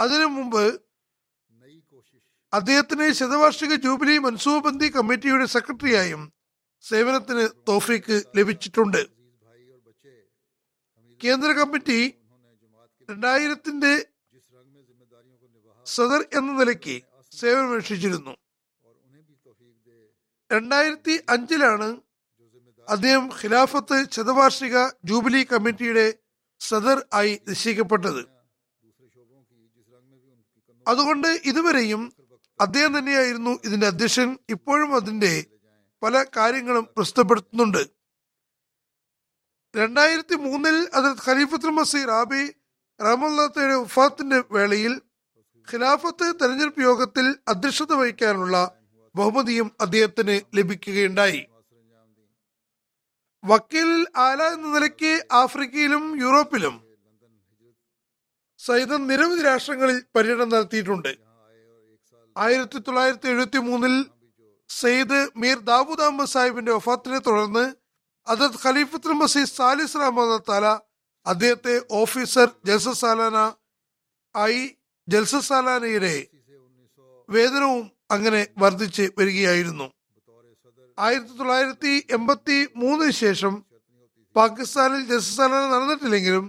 അതിനു 0.00 0.24
മുമ്പ് 0.24 0.83
അദ്ദേഹത്തിന് 2.56 3.12
ശതവാർഷിക 3.12 3.74
ജൂബിലി 3.74 4.18
മൻസൂബന്ദി 4.18 4.88
കമ്മിറ്റിയുടെ 4.96 5.46
സെക്രട്ടറിയായും 5.54 6.22
സേവനത്തിന് 6.84 7.44
തോഫീക്ക് 7.68 8.16
ലഭിച്ചിട്ടുണ്ട്. 8.36 9.02
കേന്ദ്ര 11.24 11.50
കമ്മിറ്റി 11.52 11.98
രണ്ടായിരത്തിന്റെ 13.10 13.92
സദർ 15.86 16.20
എന്ന 16.38 16.52
നിലയ്ക്ക് 16.52 16.96
സേവനമനുഷ്ഠിച്ചിരുന്നു. 17.40 18.34
രണ്ടായിരത്തി 20.52 21.14
അഞ്ചിലാണ് 21.28 21.88
അദ്ദേഹം 22.88 23.30
ഖിലാഫത്ത് 23.40 23.98
ശതവാർഷിക 24.10 24.76
ജൂബിലി 25.04 25.42
കമ്മിറ്റിയുടെ 25.52 26.06
സദർ 26.60 26.98
ആയി 27.12 27.40
നിശ്ചയിക്കപ്പെട്ടത്. 27.48 28.22
അതുകൊണ്ട് 30.88 31.28
ഇതുവരെയും 31.50 32.02
അദ്ദേഹം 32.60 32.98
തന്നെയായിരുന്നു 32.98 33.50
ഇതിന്റെ 33.64 33.86
അധ്യക്ഷൻ. 33.86 34.38
ഇപ്പോഴും 34.50 34.96
അതിന്റെ 34.96 35.46
പല 36.02 36.24
കാര്യങ്ങളും 36.36 36.88
പ്രസ്തുതപ്പെടുത്തുന്നുണ്ട് 36.96 37.82
രണ്ടായിരത്തി 39.76 40.34
മൂന്നിൽ 40.34 40.88
അത് 40.94 41.16
ഖലീഫത്തുൽ 41.26 41.70
മസി 41.70 42.04
റാബി 42.04 42.42
റഹമുല്ലാത്തയുടെ 43.02 43.74
ഉഫാത്തിന്റെ 43.74 44.42
വേളയിൽ 44.50 45.00
ഖിലാഫത്ത് 45.72 46.34
തെരഞ്ഞെടുപ്പ് 46.42 46.82
യോഗത്തിൽ 46.82 47.36
അധ്യക്ഷത 47.48 47.92
വഹിക്കാനുള്ള 47.92 48.70
ബഹുമതിയും 49.14 49.72
അദ്ദേഹത്തിന് 49.80 50.40
ലഭിക്കുകയുണ്ടായി. 50.56 51.46
വക്കീൽ 53.44 54.06
ആല 54.16 54.42
എന്ന 54.42 54.74
നിലയ്ക്ക് 54.74 55.26
ആഫ്രിക്കയിലും 55.32 56.20
യൂറോപ്പിലും 56.20 56.74
സഹിതം 58.58 59.06
നിരവധി 59.06 59.42
രാഷ്ട്രങ്ങളിൽ 59.42 60.04
പര്യടനം 60.16 60.48
നടത്തിയിട്ടുണ്ട്. 60.48 61.33
ആയിരത്തി 62.36 62.78
തൊള്ളായിരത്തി 62.78 63.28
എഴുപത്തി 63.28 63.58
മൂന്നിൽ 63.58 63.94
സെയ്ദ് 64.70 65.18
മീർ 65.36 65.58
ദാവൂദ് 65.70 66.04
അഹമ്മദ് 66.04 66.28
സാഹിബിന്റെ 66.28 66.72
വഫാത്തിനെ 66.72 67.18
തുടർന്ന് 67.18 67.64
അതത് 68.26 68.56
ഖലീഫത്തുൽ 68.64 69.16
മസീദ് 69.20 69.52
സാലിസ് 69.56 70.00
റഹ്മദ് 70.02 70.38
താല 70.48 70.66
അദ്ദേഹത്തെ 71.26 71.74
ഓഫീസർ 71.92 72.48
ജൽസ 72.64 72.88
സാലാന 73.00 73.36
ആയി 74.34 74.62
ജൽസ 75.08 75.36
സാലാനയുടെ 75.48 76.14
വേതനവും 77.28 77.84
അങ്ങനെ 78.10 78.40
വർദ്ധിച്ച് 78.58 79.04
വരികയായിരുന്നു. 79.18 79.86
ആയിരത്തി 80.98 81.34
തൊള്ളായിരത്തി 81.38 81.92
എൺപത്തി 82.10 82.58
മൂന്നിന് 82.76 83.14
ശേഷം 83.14 83.54
പാകിസ്ഥാനിൽ 84.36 85.02
ജൽസ 85.06 85.30
സാലാന 85.36 85.64
നടന്നിട്ടില്ലെങ്കിലും 85.74 86.44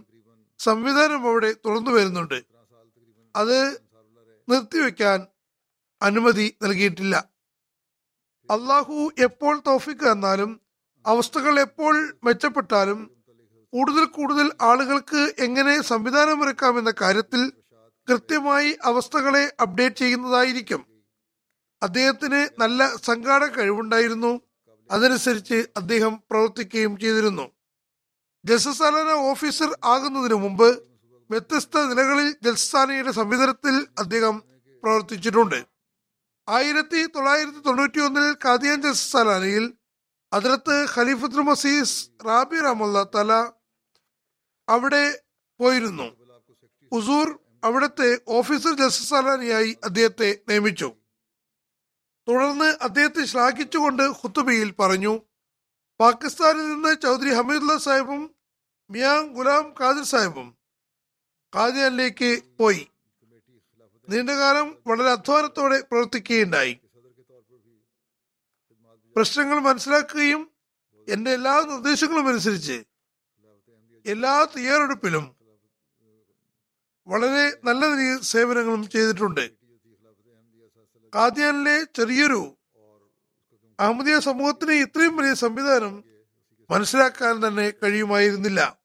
സംവിധാനം 0.60 1.22
അവിടെ 1.30 1.52
തുറന്നു 1.66 1.92
വരുന്നുണ്ട് 1.92 2.40
അത് 3.36 3.58
നിർത്തിവെക്കാൻ 4.48 5.20
അനുമതി 6.06 6.58
നൽകിയിട്ടില്ല. 6.64 7.16
അള്ളാഹു 8.50 9.12
എപ്പോൾ 9.20 9.62
തോഫിക്ക് 9.68 10.12
തന്നാലും 10.12 10.62
അവസ്ഥകൾ 11.06 11.60
എപ്പോൾ 11.60 11.96
മെച്ചപ്പെട്ടാലും 12.24 13.00
കൂടുതൽ 13.74 14.06
കൂടുതൽ 14.06 14.52
ആളുകൾക്ക് 14.62 15.22
എങ്ങനെ 15.40 15.82
സംവിധാനമൊരുക്കാമെന്ന 15.82 16.94
കാര്യത്തിൽ 17.02 17.42
കൃത്യമായി 18.10 18.78
അവസ്ഥകളെ 18.84 19.44
അപ്ഡേറ്റ് 19.62 19.96
ചെയ്യുന്നതായിരിക്കും. 19.96 20.82
അദ്ദേഹത്തിന് 21.84 22.62
നല്ല 22.62 22.96
സംഘാടക 23.04 23.52
കഴിവുണ്ടായിരുന്നു. 23.58 24.42
അതനുസരിച്ച് 24.92 25.68
അദ്ദേഹം 25.78 26.24
പ്രവർത്തിക്കുകയും 26.32 26.98
ചെയ്തിരുന്നു. 26.98 27.46
ജസസാലന 28.46 29.12
ഓഫീസർ 29.30 29.78
ആകുന്നതിന് 29.84 30.34
മുമ്പ് 30.34 30.68
വ്യത്യസ്ത 31.32 31.86
നിലകളിൽ 31.86 32.36
ജൽസാനയുടെ 32.44 33.12
സംവിധാനത്തിൽ 33.12 33.76
അദ്ദേഹം 34.00 34.36
പ്രവർത്തിച്ചിട്ടുണ്ട്. 34.84 35.75
ആയിരത്തി 36.48 37.02
തൊള്ളായിരത്തി 37.06 37.62
തൊണ്ണൂറ്റി 37.68 38.00
ഒന്നിൽ 38.00 38.28
കാദിയാൻ 38.46 38.82
ജൽസാലാനയിൽ 38.82 39.66
അതിലത്ത് 40.32 40.76
ഖലീഫത്തുൽ 40.94 41.46
മസീസ് 41.50 41.96
റാബി 42.28 42.60
റഹമുല്ല 42.66 43.04
തല 43.16 43.32
അവിടെ 44.68 45.06
പോയിരുന്നു. 45.60 46.08
ഉസൂർ 46.92 47.28
അവിടുത്തെ 47.64 48.10
ഓഫീസർ 48.28 48.74
ജസ്റ്റിസ് 48.82 49.10
സലാനിയായി 49.10 49.72
അദ്ദേഹത്തെ 49.84 50.30
നിയമിച്ചു. 50.50 50.90
തുടർന്ന് 52.28 52.70
അദ്ദേഹത്തെ 52.88 53.26
ശ്ലാഘിച്ചുകൊണ്ട് 53.26 54.04
ഖുത്തുബയിൽ 54.04 54.70
പറഞ്ഞു 54.82 55.14
പാകിസ്ഥാനിൽ 56.00 56.66
നിന്ന് 56.74 57.02
ചൗധരി 57.02 57.34
ഹമീദുല്ല 57.38 57.78
സാഹിബും 57.78 58.22
മിയാ 58.90 59.14
ഗുലാം 59.38 59.66
ഖാദിർ 59.80 60.04
സാഹിബും 60.04 60.48
കാദിയാനിലേക്ക് 61.54 62.30
പോയി. 62.60 62.84
നീണ്ടകാലം 64.10 64.78
വളരെ 64.88 65.10
അധ്വാനത്തോടെ 65.10 65.82
പ്രവർത്തിക്കുകയുണ്ടായി. 65.82 66.74
പ്രശ്നങ്ങൾ 69.16 69.60
മനസ്സിലാക്കുകയും 69.60 70.52
എന്റെ 71.10 71.32
എല്ലാ 71.32 71.62
നിർദ്ദേശങ്ങളും 71.62 72.28
അനുസരിച്ച് 72.28 72.84
എല്ലാ 74.06 74.48
തയ്യാറെടുപ്പിലും 74.58 75.36
വളരെ 77.08 77.58
നല്ല 77.64 78.20
സേവനങ്ങളും 78.22 78.90
ചെയ്തിട്ടുണ്ട്. 78.90 79.52
കാദ്യാനിലെ 81.16 81.84
ചെറിയൊരു 81.84 82.58
അഹമ്മദിയ 83.80 84.20
സമൂഹത്തിന് 84.20 84.72
ഇത്രയും 84.72 85.16
വലിയ 85.18 85.34
സംവിധാനം 85.34 86.04
മനസ്സിലാക്കാൻ 86.70 87.48
തന്നെ 87.48 87.74
കഴിയുമായിരുന്നില്ല. 87.84 88.78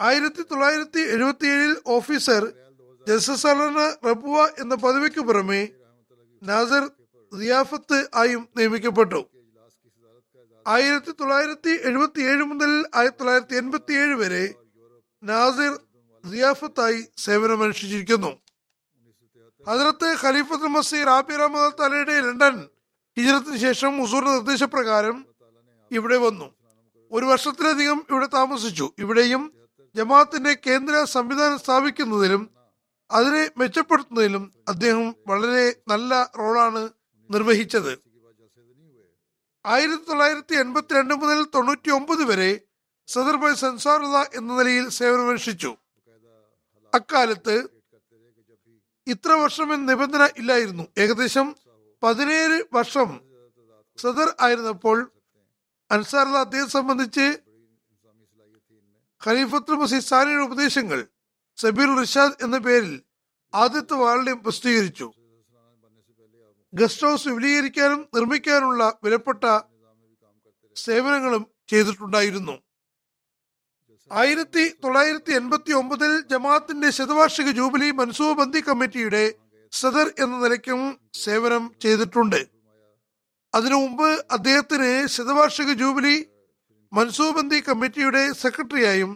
ആയിരത്തി 0.00 0.42
തൊള്ളായിരത്തി 0.42 1.00
ഏഴിൽ 1.46 1.76
ജസസലന 3.08 3.96
റബുവ 4.06 4.46
എന്ന 4.58 4.74
പദവിക്ക് 4.74 5.20
പുറമെ 5.20 5.68
നാസർ 6.42 6.90
റിയാഫത്ത് 7.40 8.08
ആയും 8.14 8.48
നിയമിക്കപ്പെട്ടു. 8.56 9.20
ആയിരത്തി 10.66 11.10
തൊള്ളായിരത്തി 11.10 11.70
എഴുപത്തി 11.70 12.20
ഏഴ് 12.20 12.42
മുതൽ 12.42 12.84
ആയിരത്തി 12.94 13.18
തൊള്ളായിരത്തി 13.18 13.54
എൺപത്തി 13.54 13.92
ഏഴ് 13.92 14.14
വരെ 14.14 14.54
നാസിർ 15.22 15.72
റിയാഫത്തായി 16.32 17.06
സേവനമനുഷ്ഠിച്ചിരിക്കുന്നു. 17.16 18.32
ഹജറത്ത് 19.68 20.16
ഖലീഫത്ത് 20.22 20.68
മസീർ 20.76 21.08
ആബി 21.08 21.36
റഹ്മദ് 21.36 21.72
തലയുടെ 21.80 22.20
ലണ്ടൻ 22.20 22.68
ഹിജറത്തിന് 23.16 23.56
ശേഷം 23.56 23.96
മുസൂറിന്റെ 23.96 24.32
നിർദ്ദേശപ്രകാരം 24.32 25.26
ഇവിടെ 25.90 26.16
വന്നു. 26.16 26.54
ഒരു 27.12 27.24
വർഷത്തിലധികം 27.24 28.06
ഇവിടെ 28.10 28.26
താമസിച്ചു. 28.26 28.92
ഇവിടെയും 28.98 29.52
ജമാഅത്തിന്റെ 29.96 30.56
കേന്ദ്ര 30.66 31.04
സംവിധാനം 31.04 31.58
സ്ഥാപിക്കുന്നതിലും 31.58 32.59
അതിനെ 33.10 33.50
മെച്ചപ്പെടുത്തുന്നതിലും 33.58 34.52
അദ്ദേഹം 34.68 35.16
വളരെ 35.26 35.76
നല്ല 35.88 36.30
റോളാണ് 36.38 36.88
നിർവഹിച്ചത്. 37.30 37.98
ആയിരത്തി 39.66 40.02
തൊള്ളായിരത്തി 40.02 40.54
എൺപത്തിരണ്ട് 40.54 41.14
മുതൽ 41.14 41.44
തൊണ്ണൂറ്റി 41.54 41.90
ഒമ്പത് 41.90 42.22
വരെ 42.24 42.60
സദർഭായ് 43.08 43.54
സൻസാറുള്ള 43.54 44.26
എന്ന 44.34 44.58
നിലയിൽ 44.58 44.88
സേവനമനുഷ്ഠിച്ചു. 44.88 45.76
അക്കാലത്ത് 46.94 47.68
ഇത്ര 49.06 49.32
വർഷം 49.32 49.74
എന്ന 49.74 49.92
നിബന്ധന 49.92 50.28
ഇല്ലായിരുന്നു. 50.36 50.88
ഏകദേശം 50.98 51.56
പതിനേഴ് 52.02 52.62
വർഷം 52.72 53.20
സദർ 53.98 54.36
ആയിരുന്നപ്പോൾ 54.40 55.10
അൻസാറുള്ള 55.90 56.38
അദ്ദേഹം 56.38 56.68
സംബന്ധിച്ച് 56.68 57.38
ഖലീഫത്തുൽ 59.26 59.74
മസീദ് 59.74 60.02
സാനിയുടെ 60.02 60.44
ഉപദേശങ്ങൾ 60.44 61.09
സബീർ 61.60 61.88
റിഷാദ് 62.00 62.36
എന്ന 62.44 62.56
പേരിൽ 62.58 62.92
ആദ്യത്തെ 63.54 63.96
വാളിനെ 64.02 64.34
പ്രസിദ്ധീകരിച്ചു. 64.44 65.06
ഗസ്റ്റ് 66.74 67.06
ഹൗസ് 67.06 67.28
വിപുലീകരിക്കാനും 67.28 68.00
നിർമ്മിക്കാനുള്ള 68.16 68.82
വിലപ്പെട്ട 69.04 69.44
സേവനങ്ങളും 70.76 71.42
ചെയ്തിട്ടുണ്ടായിരുന്നു. 71.68 72.56
ആയിരത്തി 74.10 74.64
തൊള്ളായിരത്തി 74.84 75.32
എൺപത്തി 75.40 75.72
ഒമ്പതിൽ 75.72 76.12
ജമാഅത്തിന്റെ 76.32 76.88
ശതവാർഷിക 76.98 77.50
ജൂബിലി 77.58 77.90
മൻസൂബന്ദി 77.90 78.60
കമ്മിറ്റിയുടെ 78.68 79.24
സദർ 79.72 80.06
എന്ന 80.18 80.34
നിലയ്ക്കും 80.44 80.80
സേവനം 81.24 81.64
ചെയ്തിട്ടുണ്ട്. 81.82 82.40
അതിനു 83.54 83.74
മുമ്പ് 83.74 84.08
അദ്ദേഹത്തിന് 84.36 84.90
ശതവാർഷിക 85.16 85.72
ജൂബിലി 85.82 86.16
മൻസൂബന്ദി 86.92 87.60
കമ്മിറ്റിയുടെ 87.68 88.22
സെക്രട്ടറിയായും 88.42 89.12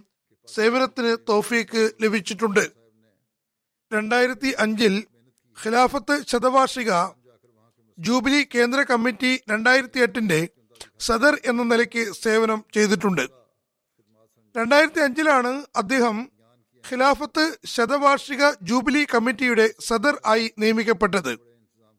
സേവനത്തിന് 0.48 1.16
തോഫീക്ക് 1.28 1.90
ലഭിച്ചിട്ടുണ്ട്. 2.02 2.72
രണ്ടായിരത്തി 3.92 4.54
അഞ്ചിൽ 4.58 5.04
ഖിലാഫത്ത് 5.64 6.24
ശതവാർഷിക 6.28 6.92
ജൂബിലി 7.98 8.48
കേന്ദ്ര 8.54 8.82
കമ്മിറ്റി 8.82 9.40
രണ്ടായിരത്തി 9.50 10.00
എട്ടിന്റെ 10.00 10.48
സദർ 11.00 11.40
എന്ന 11.44 11.62
നിലയ്ക്ക് 11.62 12.12
സേവനം 12.12 12.64
ചെയ്തിട്ടുണ്ട്. 12.74 13.28
രണ്ടായിരത്തി 14.56 15.00
അഞ്ചിലാണ് 15.00 15.64
അദ്ദേഹം 15.76 16.30
ഖിലാഫത്ത് 16.90 17.58
ശതവാർഷിക 17.64 18.50
ജൂബിലി 18.62 19.06
കമ്മിറ്റിയുടെ 19.14 19.74
സദർ 19.80 20.20
ആയി 20.26 20.52
നിയമിക്കപ്പെട്ടത്. 20.58 21.38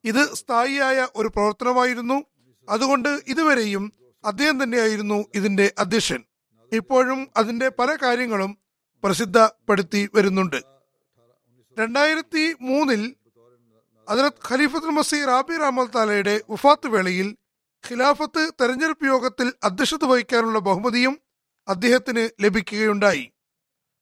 ഇത് 0.03 0.33
സ്ഥായിയായ 0.33 1.07
ഒരു 1.15 1.27
പ്രവർത്തനമായിരുന്നു. 1.27 2.23
അതുകൊണ്ട് 2.69 3.21
ഇതുവരെയും 3.27 3.93
അദ്ദേഹം 4.25 4.63
തന്നെയായിരുന്നു 4.63 5.25
ഇതിന്റെ 5.35 5.73
അധ്യക്ഷൻ. 5.77 6.23
ഇപ്പോഴും 6.75 7.29
അതിന്റെ 7.37 7.69
പല 7.69 7.95
കാര്യങ്ങളും 7.95 8.57
പ്രസിദ്ധപ്പെടുത്തി 9.03 10.09
വരുന്നുണ്ട്. 10.15 10.55
രണ്ടായിരത്തി 11.79 12.55
മൂന്നിൽ 12.61 13.15
അതിലത്ത് 14.09 14.47
ഖലീഫത്തുൽ 14.49 14.89
മസീർ 14.89 15.27
റാബി 15.27 15.57
റാമൽ 15.57 15.85
താലയുടെ 15.85 16.41
ഉഫാത്ത് 16.49 16.87
വേളയിൽ 16.87 17.37
ഖിലാഫത്ത് 17.89 18.51
തെരഞ്ഞെടുപ്പ് 18.61 19.05
യോഗത്തിൽ 19.05 19.53
അധ്യക്ഷത 19.63 20.03
വഹിക്കാനുള്ള 20.03 20.59
ബഹുമതിയും 20.59 21.21
അദ്ദേഹത്തിന് 21.67 22.29
ലഭിക്കുകയുണ്ടായി. 22.43 23.31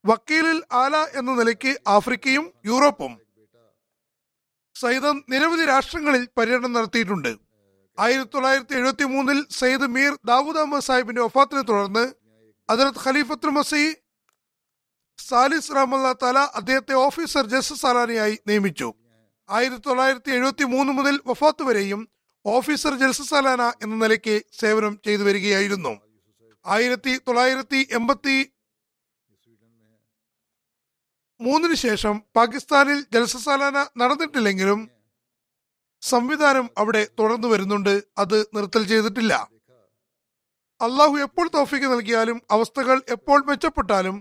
വക്കീലിൽ 0.05 0.63
ആല 0.71 0.97
എന്ന 0.97 1.31
നിലയ്ക്ക് 1.31 1.77
ആഫ്രിക്കയും 1.87 2.53
യൂറോപ്പും. 2.65 3.19
സൈദം 4.75 5.23
നിരവധി 5.29 5.65
രാഷ്ട്രങ്ങളിൽ 5.65 6.27
പര്യടനം 6.37 6.73
നടത്തിയിട്ടുണ്ട്. 6.73 7.37
ആയിരത്തി 7.99 8.29
തൊള്ളായിരത്തി 8.33 8.75
എഴുപത്തി 8.75 9.03
മൂന്നിൽ 9.03 9.45
സയ്യിദ് 9.49 9.87
മീർ 9.87 10.17
ദാവൂദ് 10.25 10.57
അഹമ്മദ് 10.57 10.83
സാഹിബിന്റെ 10.83 11.21
ഒഫാത്തിനെ 11.21 11.61
തുടർന്ന് 11.61 12.22
അതിലത്ത് 12.69 12.99
ഖലീഫത്തുൽ 13.05 13.49
മസീ 13.49 13.93
സാലിസ് 15.17 15.71
റഹ്മല്ല 15.71 16.13
താല 16.13 16.39
അദ്ദേഹത്തെ 16.39 16.93
ഓഫീസർ 16.93 17.45
ജസ്റ്റിസ് 17.45 17.81
സാലാനിയായി 17.81 18.39
നിയമിച്ചു. 18.47 18.93
ആയിരത്തി 19.49 19.83
തൊള്ളായിരത്തി 19.89 20.31
എഴുപത്തി 20.31 20.63
മൂന്ന് 20.63 20.93
മുതൽ 20.93 21.19
വഫാത്ത് 21.27 21.63
വരെയും 21.63 22.09
ഓഫീസർ 22.45 22.93
ജൽസ 22.97 23.21
സാലാന 23.21 23.61
എന്ന 23.61 23.95
നിലയ്ക്ക് 23.95 24.45
സേവനം 24.59 25.01
ചെയ്തു 25.05 25.23
വരികയായിരുന്നു. 25.23 25.93
ആയിരത്തി 26.65 27.17
തൊള്ളായിരത്തി 27.17 27.87
എൺപത്തി 27.91 28.51
മൂന്നിന് 31.41 31.73
ശേഷം 31.73 32.21
പാകിസ്ഥാനിൽ 32.35 33.05
ജൽസ 33.13 33.37
സാലാന 33.37 33.85
നടന്നിട്ടില്ലെങ്കിലും 33.97 34.89
സംവിധാനം 36.01 36.69
അവിടെ 36.77 37.07
തുടർന്നു 37.19 37.47
വരുന്നുണ്ട്. 37.47 38.03
അത് 38.17 38.47
നിർത്തൽ 38.55 38.87
ചെയ്തിട്ടില്ല. 38.87 39.52
അള്ളാഹു 40.83 41.17
എപ്പോൾ 41.17 41.49
തോഫിക്ക് 41.53 41.85
നൽകിയാലും 41.85 42.41
അവസ്ഥകൾ 42.51 43.01
എപ്പോൾ 43.09 43.45
മെച്ചപ്പെട്ടാലും 43.45 44.15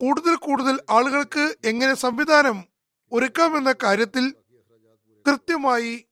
കൂടുതൽ 0.00 0.34
കൂടുതൽ 0.34 0.80
ആളുകൾക്ക് 0.90 1.56
എങ്ങനെ 1.64 1.94
സംവിധാനം 1.94 2.58
ഒരുക്കാമെന്ന 3.12 3.74
കാര്യത്തിൽ 3.82 4.24
കൃത്യമായി 5.26 6.04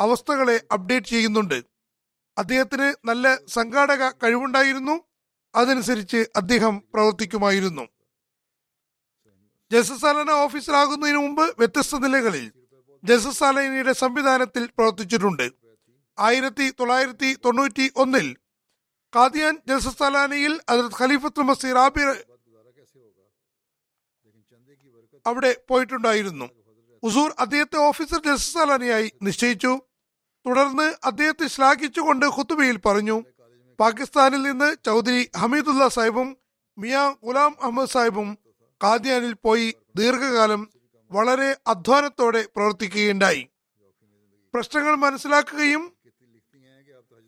അവസ്ഥകളെ 0.00 0.62
അപ്ഡേറ്റ് 0.72 1.06
ചെയ്യുന്നുണ്ട്. 1.06 1.64
അദ്ദേഹത്തിന് 2.38 3.08
നല്ല 3.08 3.38
സംഘാടക 3.48 4.10
കഴിവുണ്ടായിരുന്നു. 4.10 4.94
അതനുസരിച്ച് 5.54 6.26
അദ്ദേഹം 6.36 6.82
പ്രവർത്തിക്കുമായിരുന്നു. 6.94 7.84
ജസസാലന 9.70 10.30
ഓഫീസറാകുന്നതിന് 10.30 11.16
മുമ്പ് 11.16 11.44
വ്യത്യസ്ത 11.58 11.96
നിലകളിൽ 11.96 12.52
ജസസാലനയുടെ 13.04 13.92
സംവിധാനത്തിൽ 13.92 14.66
പ്രവർത്തിച്ചിട്ടുണ്ട്. 14.66 15.46
ആയിരത്തി 16.18 16.70
തൊള്ളായിരത്തി 16.80 17.36
തൊണ്ണൂറ്റി 17.44 17.92
ഒന്നിൽ 17.96 18.26
കാദിയാൻ 19.14 19.62
ജസസാലാനയിൽ 19.68 20.60
അതിർത്ത് 20.68 20.96
ഖലീഫത്തുൽ 21.02 21.42
മസീർ 21.42 21.78
ആബിർ 21.78 22.24
അവിടെ 25.26 25.56
പോയിട്ടുണ്ടായിരുന്നു. 25.68 26.50
ഉസൂർ 27.02 27.34
അദ്ദേഹത്തെ 27.38 27.76
ഓഫീസർ 27.76 28.22
ജസ്സാലാനിയായി 28.24 29.12
നിശ്ചയിച്ചു. 29.22 29.80
തുടർന്ന് 30.46 30.94
അദ്ദേഹത്തെ 31.04 31.46
ശ്ലാഘിച്ചുകൊണ്ട് 31.46 32.26
ഖുത്തുബയിൽ 32.26 32.76
പറഞ്ഞു. 32.76 33.24
പാകിസ്ഥാനിൽ 33.80 34.42
നിന്ന് 34.42 34.76
ചൗധരി 34.84 35.30
ഹമീദുല്ല 35.36 35.88
സാഹിബും 35.88 36.36
മിയ 36.78 37.14
ഗുലാം 37.24 37.56
അഹമ്മദ് 37.62 37.88
സാഹിബും 37.88 38.38
കാദ്യാനിൽ 38.82 39.32
പോയി 39.32 39.74
ദീർഘകാലം 39.96 40.68
വളരെ 41.12 41.56
അധ്വാനത്തോടെ 41.66 42.48
പ്രവർത്തിക്കുകയുണ്ടായി. 42.56 43.48
പ്രശ്നങ്ങൾ 44.54 44.94
മനസ്സിലാക്കുകയും 44.94 45.93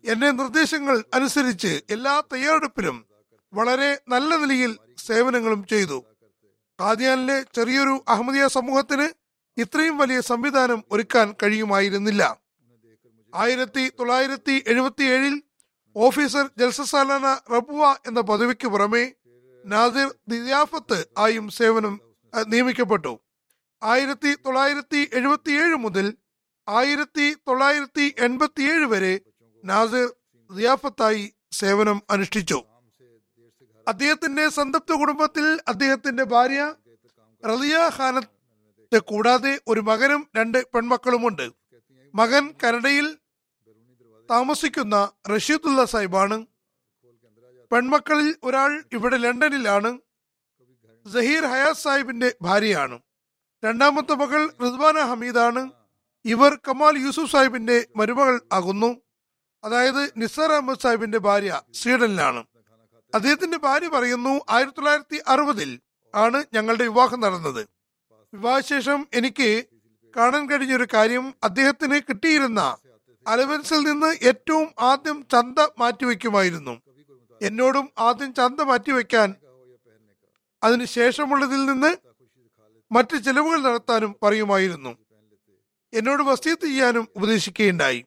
എന്നെ 0.07 0.31
നിർദ്ദേശങ്ങൾ 0.31 1.03
അനുസരിച്ച് 1.13 1.81
എല്ലാ 1.89 2.23
തയ്യാറെടുപ്പിലും 2.33 3.05
വളരെ 3.53 4.01
നല്ല 4.07 4.35
നിലയിൽ 4.35 4.77
സേവനങ്ങളും 4.97 5.67
ചെയ്തു. 5.67 6.05
കാദ്യാനിലെ 6.81 7.45
ചെറിയൊരു 7.55 8.03
അഹമ്മദിയ 8.07 8.47
സമൂഹത്തിന് 8.47 9.09
ഇത്രയും 9.57 9.97
വലിയ 9.97 10.21
സംവിധാനം 10.21 10.83
ഒരുക്കാൻ 10.91 11.35
കഴിയുമായിരുന്നില്ല. 11.43 12.37
ആയിരത്തി 13.35 13.89
തൊള്ളായിരത്തി 13.89 14.63
എഴുപത്തി 14.67 15.03
ഏഴിൽ 15.03 15.43
ഓഫീസർ 15.95 16.49
ജൽസസാലാന 16.57 17.37
റബുവ 17.53 17.95
എന്ന 18.07 18.21
പദവിക്ക് 18.21 18.67
പുറമെ 18.67 19.13
നാസിർ 19.65 20.15
ദിയാഫത്ത് 20.27 21.05
ആയും 21.17 21.49
സേവനം 21.49 22.01
നിയമിക്കപ്പെട്ടു. 22.47 23.19
ആയിരത്തി 23.83 24.35
തൊള്ളായിരത്തി 24.35 25.09
എഴുപത്തി 25.13 25.51
ഏഴ് 25.51 25.75
മുതൽ 25.75 26.17
ആയിരത്തി 26.69 27.33
തൊള്ളായിരത്തി 27.47 28.15
എൺപത്തി 28.19 28.61
ഏഴ് 28.61 28.85
വരെ 28.85 29.21
നാസിർ 29.67 30.13
റിയാഫത്തായി 30.57 31.33
സേവനം 31.51 32.01
അനുഷ്ഠിച്ചു. 32.09 32.63
അദ്ദേഹത്തിന്റെ 33.87 34.49
സന്തപ്ത 34.49 34.93
കുടുംബത്തിൽ 34.93 35.59
അദ്ദേഹത്തിന്റെ 35.67 36.23
ഭാര്യ 36.23 36.73
റലിയ 37.49 37.89
ഖാനത്തെ 37.97 38.97
കൂടാതെ 38.97 39.61
ഒരു 39.67 39.79
മകനും 39.79 40.27
രണ്ട് 40.35 40.67
പെൺമക്കളുമുണ്ട്. 40.73 41.51
മകൻ 42.15 42.53
കനഡയിൽ 42.63 43.17
താമസിക്കുന്ന 44.31 45.11
റഷീദുല്ല 45.35 45.85
സാഹിബാണ്. 45.85 46.45
പെൺമക്കളിൽ 47.71 48.35
ഒരാൾ 48.43 48.83
ഇവിടെ 48.93 49.17
ലണ്ടനിലാണ്. 49.17 49.99
സഹീർ 51.13 51.45
ഹയാസ് 51.45 51.83
സാഹിബിന്റെ 51.83 52.35
ഭാര്യയാണ്. 52.41 52.99
രണ്ടാമത്തെ 53.65 54.15
മകൾ 54.15 54.47
റിസ്വാന 54.47 54.97
ഹമീദാണ്. 54.99 55.71
ഇവർ 56.25 56.55
കമാൽ 56.67 56.97
യൂസുഫ് 56.97 57.31
സാഹിബിന്റെ 57.31 57.87
മരുമകൾ 57.95 58.41
ആകുന്നു. 58.53 59.06
അതായത് 59.63 60.11
നിസാർ 60.17 60.51
അഹമ്മദ് 60.51 60.79
സാഹിബിന്റെ 60.79 61.17
ഭാര്യ 61.17 61.61
സ്വീഡനിലാണ്. 61.73 62.45
അദ്ദേഹത്തിന്റെ 63.15 63.57
ഭാര്യ 63.57 63.87
പറയുന്നു 63.87 64.41
ആയിരത്തി 64.49 64.75
തൊള്ളായിരത്തി 64.77 65.21
അറുപതിൽ 65.27 65.79
ആണ് 66.15 66.43
ഞങ്ങളുടെ 66.53 66.83
വിവാഹം 66.83 67.19
നടന്നത്. 67.19 67.67
വിവാഹശേഷം 68.33 69.07
എനിക്ക് 69.13 69.65
കാണാൻ 70.17 70.49
കഴിഞ്ഞൊരു 70.49 70.87
കാര്യം 70.93 71.33
അദ്ദേഹത്തിന് 71.43 71.99
കിട്ടിയിരുന്ന 72.09 72.77
അലവൻസിൽ 73.27 73.79
നിന്ന് 73.79 74.25
ഏറ്റവും 74.25 74.67
ആദ്യം 74.79 75.25
ചന്ത 75.31 75.67
മാറ്റിവെക്കുമായിരുന്നു. 75.79 76.81
എന്നോടും 77.41 77.89
ആദ്യം 77.97 78.33
ചന്ത 78.33 78.61
മാറ്റിവെക്കാൻ 78.61 79.35
അതിന് 80.63 80.85
ശേഷമുള്ളതിൽ 80.85 81.65
നിന്ന് 81.65 81.97
മറ്റ് 82.91 83.17
ചെലവുകൾ 83.17 83.61
നടത്താനും 83.61 84.15
പറയുമായിരുന്നു. 84.23 84.97
എന്നോട് 85.93 86.23
വസീത്ത് 86.23 86.61
ചെയ്യാനും 86.61 87.07
ഉപദേശിക്കുകയുണ്ടായി. 87.15 88.05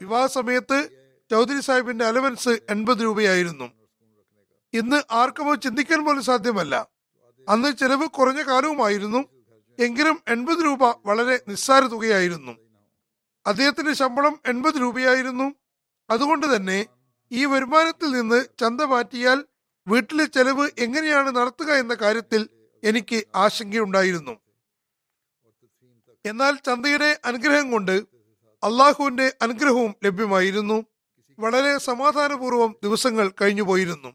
വിവാഹ 0.00 0.26
സമയത്ത് 0.26 0.88
ചൗധരി 1.30 1.60
സാഹിബിന്റെ 1.60 2.04
അലവൻസ് 2.04 2.48
എൺപത് 2.48 3.02
രൂപയായിരുന്നു. 3.02 3.70
ഇന്ന് 4.72 5.02
ആർക്കുമോ 5.10 5.54
ചിന്തിക്കാൻ 5.54 6.04
പോലും 6.04 6.22
സാധ്യമല്ല. 6.22 6.88
അന്ന് 7.48 7.76
ചെലവ് 7.76 8.06
കുറഞ്ഞ 8.06 8.42
കാലവുമായിരുന്നു. 8.42 9.24
എങ്കിലും 9.78 10.22
എൺപത് 10.28 10.64
രൂപ 10.64 10.84
വളരെ 11.06 11.40
നിസ്സാര 11.48 11.82
തുകയായിരുന്നു. 11.82 12.52
അദ്ദേഹത്തിന്റെ 13.46 13.92
ശമ്പളം 13.92 14.40
എൺപത് 14.46 14.74
രൂപയായിരുന്നു. 14.74 15.54
അതുകൊണ്ട് 16.10 16.56
തന്നെ 16.56 16.86
ഈ 17.32 17.44
വരുമാനത്തിൽ 17.44 18.10
നിന്ന് 18.10 18.44
ചന്ത 18.60 18.80
മാറ്റിയാൽ 18.80 19.44
വീട്ടിലെ 19.86 20.24
ചെലവ് 20.24 20.70
എങ്ങനെയാണ് 20.78 21.36
നടത്തുക 21.36 21.72
എന്ന 21.72 21.94
കാര്യത്തിൽ 21.94 22.48
എനിക്ക് 22.84 23.24
ആശങ്കയുണ്ടായിരുന്നു. 23.36 24.40
എന്നാൽ 26.26 26.58
ചന്തയുടെ 26.66 27.20
അനുഗ്രഹം 27.24 27.70
കൊണ്ട് 27.70 28.13
അള്ളാഹുവിന്റെ 28.64 29.32
അനുഗ്രഹവും 29.42 29.94
ലഭ്യമായിരുന്നു. 30.04 30.84
വളരെ 31.38 31.78
സമാധാനപൂർവം 31.78 32.76
ദിവസങ്ങൾ 32.82 33.30
കഴിഞ്ഞുപോയിരുന്നു 33.40 34.08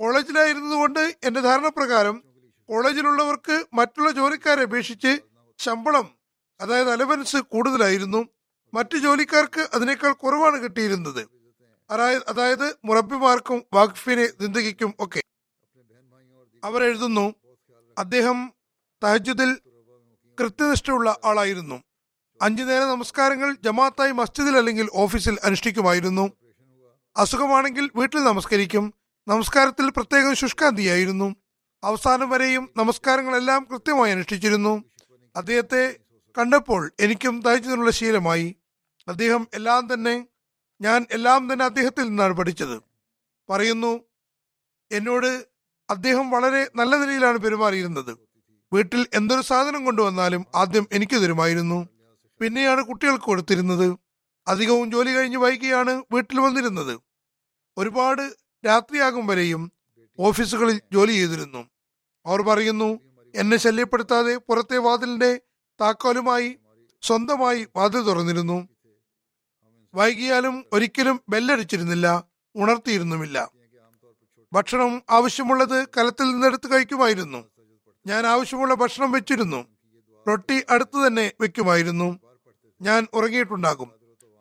കോളേജിലായിരുന്നതുകൊണ്ട് 0.00 1.16
എന്റെ 1.24 1.40
ധാരണ 1.40 1.68
പ്രകാരം 1.68 2.22
കോളേജിലുള്ളവർക്ക് 2.68 3.64
മറ്റുള്ള 3.74 4.10
ജോലിക്കാരെ 4.10 4.62
അപേക്ഷിച്ച് 4.62 5.12
ശമ്പളം 5.58 6.06
അതായത് 6.60 6.90
അലവൻസ് 6.90 7.36
കൂടുതലായിരുന്നു. 7.36 8.20
മറ്റു 8.74 8.96
ജോലിക്കാർക്ക് 8.96 9.68
അതിനേക്കാൾ 9.74 10.12
കുറവാണ് 10.12 10.56
കിട്ടിയിരുന്നത്. 10.64 11.28
അതായത് 12.28 12.76
മുറബിമാർക്കും 12.84 13.62
വാഖഫിനെ 13.74 14.26
ദിന്ദഗിക്കും 14.40 14.94
ഒക്കെ. 15.00 15.22
അവരെഴുതുന്നു 16.64 17.34
അദ്ദേഹം 17.98 18.52
തഹജുദിൽ 19.04 19.50
കൃത്യനിഷ്ഠയുള്ള 20.40 21.18
ആളായിരുന്നു. 21.24 21.82
അഞ്ചു 22.42 22.62
നേര 22.62 22.82
നമസ്കാരങ്ങൾ 22.82 23.56
ജമാഅത്തായി 23.64 24.12
മസ്ജിദിൽ 24.12 24.56
അല്ലെങ്കിൽ 24.56 24.88
ഓഫീസിൽ 24.94 25.38
അനുഷ്ഠിക്കുമായിരുന്നു. 25.44 26.32
അസുഖമാണെങ്കിൽ 27.16 27.90
വീട്ടിൽ 27.96 28.24
നമസ്കരിക്കും. 28.24 28.94
നമസ്കാരത്തിൽ 29.28 29.90
പ്രത്യേകം 29.90 30.34
ശുഷ്കാന്തിയായിരുന്നു. 30.34 31.36
അവസാനം 31.84 32.30
വരെയും 32.30 32.70
നമസ്കാരങ്ങളെല്ലാം 32.76 33.66
കൃത്യമായി 33.70 34.12
അനുഷ്ഠിച്ചിരുന്നു. 34.12 34.84
അദ്ദേഹത്തെ 35.36 35.96
കണ്ടപ്പോൾ 36.38 36.92
എനിക്കും 37.00 37.42
തയ്ച്ചതിനുള്ള 37.42 37.90
ശീലമായി. 37.90 38.56
അദ്ദേഹം 39.08 39.48
എല്ലാം 39.54 39.94
തന്നെ 39.94 40.26
ഞാൻ 40.80 41.06
എല്ലാം 41.12 41.52
തന്നെ 41.52 41.64
അദ്ദേഹത്തിൽ 41.64 42.08
നിന്നാണ് 42.08 42.32
പഠിച്ചത്. 42.32 42.82
പറയുന്നു 43.50 44.00
എന്നോട് 44.92 45.46
അദ്ദേഹം 45.90 46.30
വളരെ 46.30 46.70
നല്ല 46.76 46.96
നിലയിലാണ് 46.96 47.38
പെരുമാറിയിരുന്നത്. 47.38 48.18
വീട്ടിൽ 48.72 49.06
എന്തൊരു 49.14 49.40
സാധനം 49.40 49.84
കൊണ്ടുവന്നാലും 49.84 50.46
ആദ്യം 50.54 50.88
എനിക്ക് 50.92 51.22
തരുമായിരുന്നു. 51.22 51.93
പിന്നെയാണ് 52.40 52.82
കുട്ടികൾക്ക് 52.84 53.24
കൊടുത്തിരുന്നത്. 53.24 53.98
അധികവും 54.48 54.90
ജോലി 54.90 55.10
കഴിഞ്ഞ് 55.10 55.36
വൈകിയാണ് 55.36 56.02
വീട്ടിൽ 56.12 56.40
വന്നിരുന്നത്. 56.40 57.00
ഒരുപാട് 57.78 58.36
രാത്രിയാകും 58.66 59.26
വരെയും 59.26 59.72
ഓഫീസുകളിൽ 60.18 60.80
ജോലി 60.92 61.12
ചെയ്തിരുന്നു. 61.12 61.70
അവർ 62.26 62.42
പറയുന്നു 62.42 63.00
എന്നെ 63.34 63.56
ശല്യപ്പെടുത്താതെ 63.56 64.36
പുറത്തെ 64.36 64.76
വാതിലിന്റെ 64.76 65.40
താക്കോലുമായി 65.80 66.58
സ്വന്തമായി 67.02 67.66
വാതിൽ 67.76 68.00
തുറന്നിരുന്നു. 68.00 68.68
വൈകിയാലും 69.94 70.64
ഒരിക്കലും 70.72 71.20
ബെല്ലടിച്ചിരുന്നില്ല 71.28 72.24
ഉണർത്തിയിരുന്നുമില്ല. 72.56 73.50
ഭക്ഷണം 74.52 75.02
ആവശ്യമുള്ളത് 75.10 75.88
കലത്തിൽ 75.98 76.24
നിന്നെടുത്ത് 76.24 76.72
കഴിക്കുമായിരുന്നു. 76.72 77.44
ഞാൻ 78.06 78.26
ആവശ്യമുള്ള 78.26 78.74
ഭക്ഷണം 78.74 79.12
വെച്ചിരുന്നു. 79.12 79.73
റൊട്ടി 80.28 80.62
അടുത്തു 80.70 81.06
തന്നെ 81.06 81.32
വെക്കുമായിരുന്നു. 81.40 82.20
ഞാൻ 82.82 83.06
ഉറങ്ങിയിട്ടുണ്ടാകും. 83.14 83.90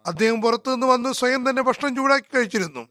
അദ്ദേഹം 0.06 0.42
പുറത്തുനിന്ന് 0.42 0.88
വന്ന് 0.88 1.14
സ്വയം 1.14 1.50
തന്നെ 1.50 1.62
ഭക്ഷണം 1.62 1.96
ചൂടാക്കി 1.96 2.38
കഴിച്ചിരുന്നു. 2.38 2.88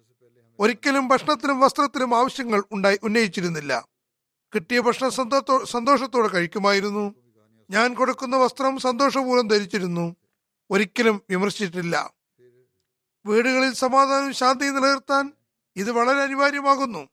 ഒരിക്കലും 0.59 1.09
ഭക്ഷണത്തിനും 1.09 1.61
വസ്ത്രത്തിനും 1.61 2.16
ആവശ്യങ്ങൾ 2.16 2.62
ഉണ്ടായി 2.72 2.99
ഉന്നയിച്ചിരുന്നില്ല. 3.03 3.88
കിട്ടിയ 4.55 4.80
ഭക്ഷണം 4.80 5.11
സന്തോ 5.11 5.64
സന്തോഷത്തോടെ 5.64 6.28
കഴിക്കുമായിരുന്നു. 6.28 7.14
ഞാൻ 7.70 7.95
കൊടുക്കുന്ന 7.95 8.36
വസ്ത്രം 8.36 8.78
സന്തോഷപൂർവം 8.78 9.49
ധരിച്ചിരുന്നു. 9.49 10.16
ഒരിക്കലും 10.70 11.22
വിമർശിച്ചിട്ടില്ല. 11.30 12.12
വീടുകളിൽ 13.26 13.72
സമാധാനവും 13.72 14.34
ശാന്തിയും 14.34 14.74
നിലനിർത്താൻ 14.74 15.32
ഇത് 15.76 15.90
വളരെ 15.93 16.18
അനിവാര്യമാകുന്നു. 16.22 17.09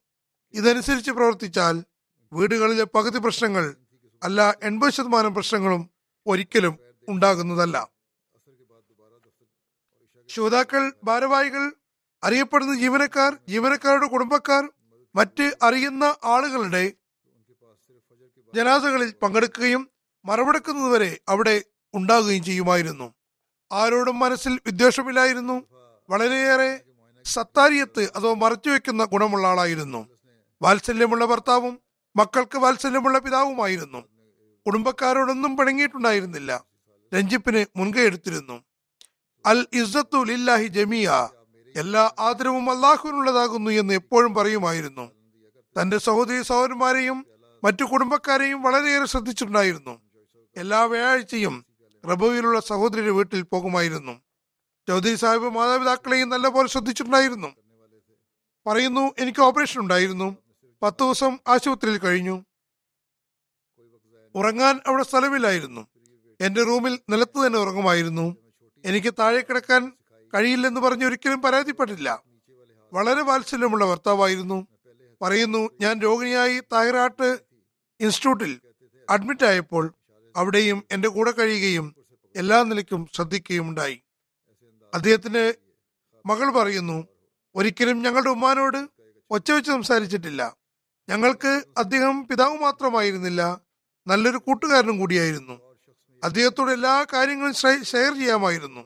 ഇതനുസരിച്ച് 0.54 1.10
പ്രവർത്തിച്ചാൽ 1.10 1.84
വീടുകളിലെ 2.32 2.84
പകുതി 2.84 3.18
പ്രശ്നങ്ങൾ 3.18 3.74
അല്ല 4.22 4.54
എൺപത് 4.62 4.92
ശതമാനം 4.92 5.34
പ്രശ്നങ്ങളും 5.34 5.90
ഒരിക്കലും 6.26 6.78
ഉണ്ടാകുന്നതല്ല. 7.08 7.88
ശ്രോതാക്കൾ 10.28 10.92
ഭാരവാഹികൾ 11.04 11.72
അറിയപ്പെടുന്ന 12.24 12.74
ജീവനക്കാർ 12.78 13.38
ജീവനക്കാരുടെ 13.48 14.06
കുടുംബക്കാർ 14.06 14.72
മറ്റ് 15.14 15.56
അറിയുന്ന 15.62 16.16
ആളുകളുടെ 16.24 16.92
ജനാസകളിൽ 18.54 19.14
പങ്കെടുക്കുകയും 19.22 19.90
മറവെടുക്കുന്നതുവരെ 20.24 21.20
അവിടെ 21.28 21.62
ഉണ്ടാകുകയും 21.94 22.44
ചെയ്യുമായിരുന്നു. 22.44 23.14
ആരോടും 23.72 24.18
മനസ്സിൽ 24.18 24.60
വിദ്വേഷമില്ലായിരുന്നു. 24.66 25.66
വളരെയേറെ 26.10 26.80
സത്താരിയത്ത് 27.24 28.12
അതോ 28.16 28.34
മറച്ചുവെക്കുന്ന 28.34 29.04
ഗുണമുള്ള 29.04 29.46
ആളായിരുന്നു. 29.46 30.08
വാത്സല്യമുള്ള 30.62 31.24
ഭർത്താവും 31.24 31.80
മക്കൾക്ക് 32.16 32.58
വാത്സല്യമുള്ള 32.58 33.18
പിതാവുമായിരുന്നു. 33.18 34.09
കുടുംബക്കാരോടൊന്നും 34.66 35.56
പിണങ്ങിയിട്ടുണ്ടായിരുന്നില്ല. 35.56 36.64
രഞ്ജിപ്പിന് 37.14 37.64
മുൻകൈ 37.76 38.00
എടുത്തിരുന്നു. 38.00 38.62
അൽ 39.46 39.66
ഇസ്സത്തു 39.72 40.24
ലില്ലാഹി 40.24 40.66
ജമിയ 40.66 41.28
എല്ലാ 41.76 42.10
ആദരവും 42.18 42.70
അള്ളാഹുവിനുള്ളതാകുന്നു 42.70 43.70
എന്ന് 43.70 43.94
എപ്പോഴും 43.94 44.34
പറയുമായിരുന്നു. 44.34 45.10
തന്റെ 45.80 45.98
സഹോദരി 45.98 46.42
സഹോദരന്മാരെയും 46.42 47.26
മറ്റു 47.64 47.84
കുടുംബക്കാരെയും 47.84 48.62
വളരെയേറെ 48.62 49.04
ശ്രദ്ധിച്ചിട്ടുണ്ടായിരുന്നു. 49.04 50.00
എല്ലാ 50.56 50.84
വ്യാഴാഴ്ചയും 50.84 51.66
റബുവിലുള്ള 52.10 52.60
സഹോദരിയുടെ 52.60 53.10
വീട്ടിൽ 53.10 53.42
പോകുമായിരുന്നു. 53.42 54.20
ചൗധരി 54.88 55.14
സാഹിബ് 55.14 55.50
മാതാപിതാക്കളെയും 55.50 56.28
നല്ലപോലെ 56.28 56.68
ശ്രദ്ധിച്ചിട്ടുണ്ടായിരുന്നു. 56.68 57.48
പറയുന്നു 58.66 59.14
എനിക്ക് 59.18 59.42
ഓപ്പറേഷൻ 59.42 59.80
ഉണ്ടായിരുന്നു. 59.80 60.36
പത്ത് 60.82 61.02
ദിവസം 61.02 61.38
ആശുപത്രിയിൽ 61.48 61.98
കഴിഞ്ഞു. 61.98 62.44
ഉറങ്ങാൻ 64.34 64.80
അവിടെ 64.86 65.02
സ്ഥലമില്ലായിരുന്നു. 65.02 65.86
എന്റെ 66.40 66.62
റൂമിൽ 66.62 66.98
നിലത്ത് 67.08 67.46
തന്നെ 67.46 67.58
ഉറങ്ങുമായിരുന്നു. 67.58 68.36
എനിക്ക് 68.84 69.14
താഴെ 69.18 69.40
കിടക്കാൻ 69.40 69.92
കഴിയില്ലെന്ന് 70.34 70.80
പറഞ്ഞ് 70.80 71.04
ഒരിക്കലും 71.04 71.42
പരാതിപ്പെട്ടില്ല. 71.42 72.22
വളരെ 72.92 73.22
വാത്സല്യമുള്ള 73.22 73.84
ഭർത്താവായിരുന്നു. 73.84 74.66
പറയുന്നു 75.22 75.70
ഞാൻ 75.80 75.98
രോഗിണിയായി 75.98 76.60
തായറാട്ട് 76.60 77.38
ഇൻസ്റ്റിറ്റ്യൂട്ടിൽ 78.00 78.60
അഡ്മിറ്റ് 79.10 79.44
ആയപ്പോൾ 79.44 79.94
അവിടെയും 80.36 80.84
എന്റെ 80.92 81.08
കൂടെ 81.08 81.30
കഴിയുകയും 81.30 81.94
എല്ലാ 82.36 82.62
നിലയ്ക്കും 82.62 83.08
ശ്രദ്ധിക്കുകയും 83.14 83.68
ഉണ്ടായി. 83.68 84.02
അദ്ദേഹത്തിന്റെ 84.94 85.54
മകൾ 86.26 86.50
പറയുന്നു 86.50 87.04
ഒരിക്കലും 87.54 88.02
ഞങ്ങളുടെ 88.02 88.30
ഉമ്മാനോട് 88.30 88.88
ഒച്ച 89.30 89.52
വെച്ച് 89.52 89.70
സംസാരിച്ചിട്ടില്ല. 89.70 90.56
ഞങ്ങൾക്ക് 91.08 91.64
അദ്ദേഹം 91.78 92.28
പിതാവ് 92.28 92.58
മാത്രമായിരുന്നില്ല. 92.58 93.60
നല്ലൊരു 94.06 94.36
കൂട്ടുകാരനും 94.36 94.98
കൂടിയായിരുന്നു. 94.98 95.70
അദ്ദേഹത്തോട് 96.24 96.70
എല്ലാ 96.70 97.06
കാര്യങ്ങളും 97.12 97.54
ഷെയർ 97.84 98.14
ചെയ്യാമായിരുന്നു. 98.14 98.84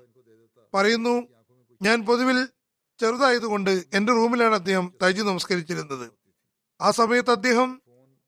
പറയുന്നു 0.74 1.28
ഞാൻ 1.82 2.06
പൊതുവിൽ 2.06 2.48
ചെറുതായതുകൊണ്ട് 3.00 3.84
എന്റെ 3.94 4.12
റൂമിലാണ് 4.12 4.54
അദ്ദേഹം 4.54 4.94
തജു 5.02 5.22
നമസ്കരിച്ചിരുന്നത്. 5.22 6.12
ആ 6.80 6.90
സമയത്ത് 6.90 7.30
അദ്ദേഹം 7.30 7.82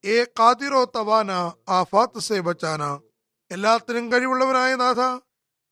എ 0.04 0.24
കാതിറോ 0.24 0.84
തവാന 0.84 1.30
ആ 1.68 1.82
ഫാത്ത് 1.82 2.18
സെ 2.18 2.40
ബച്ചാന 2.40 3.00
എല്ലാത്തിനും 3.50 4.12
കഴിവുള്ളവനായ 4.12 4.74
നാഥ 4.74 5.00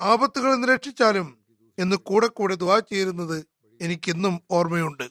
ആപത്തുകളിൽ 0.01 0.55
നിന്ന് 0.55 0.69
രക്ഷിച്ചാലും 0.69 1.39
എന്ന് 1.79 1.97
കൂടെ 1.97 2.27
കൂടെ 2.27 2.55
ദുവാ 2.55 2.79
ചെയ്യുന്നത് 2.79 3.47
എനിക്കിന്നും 3.81 4.41
ഓർമ്മയുണ്ട്. 4.51 5.11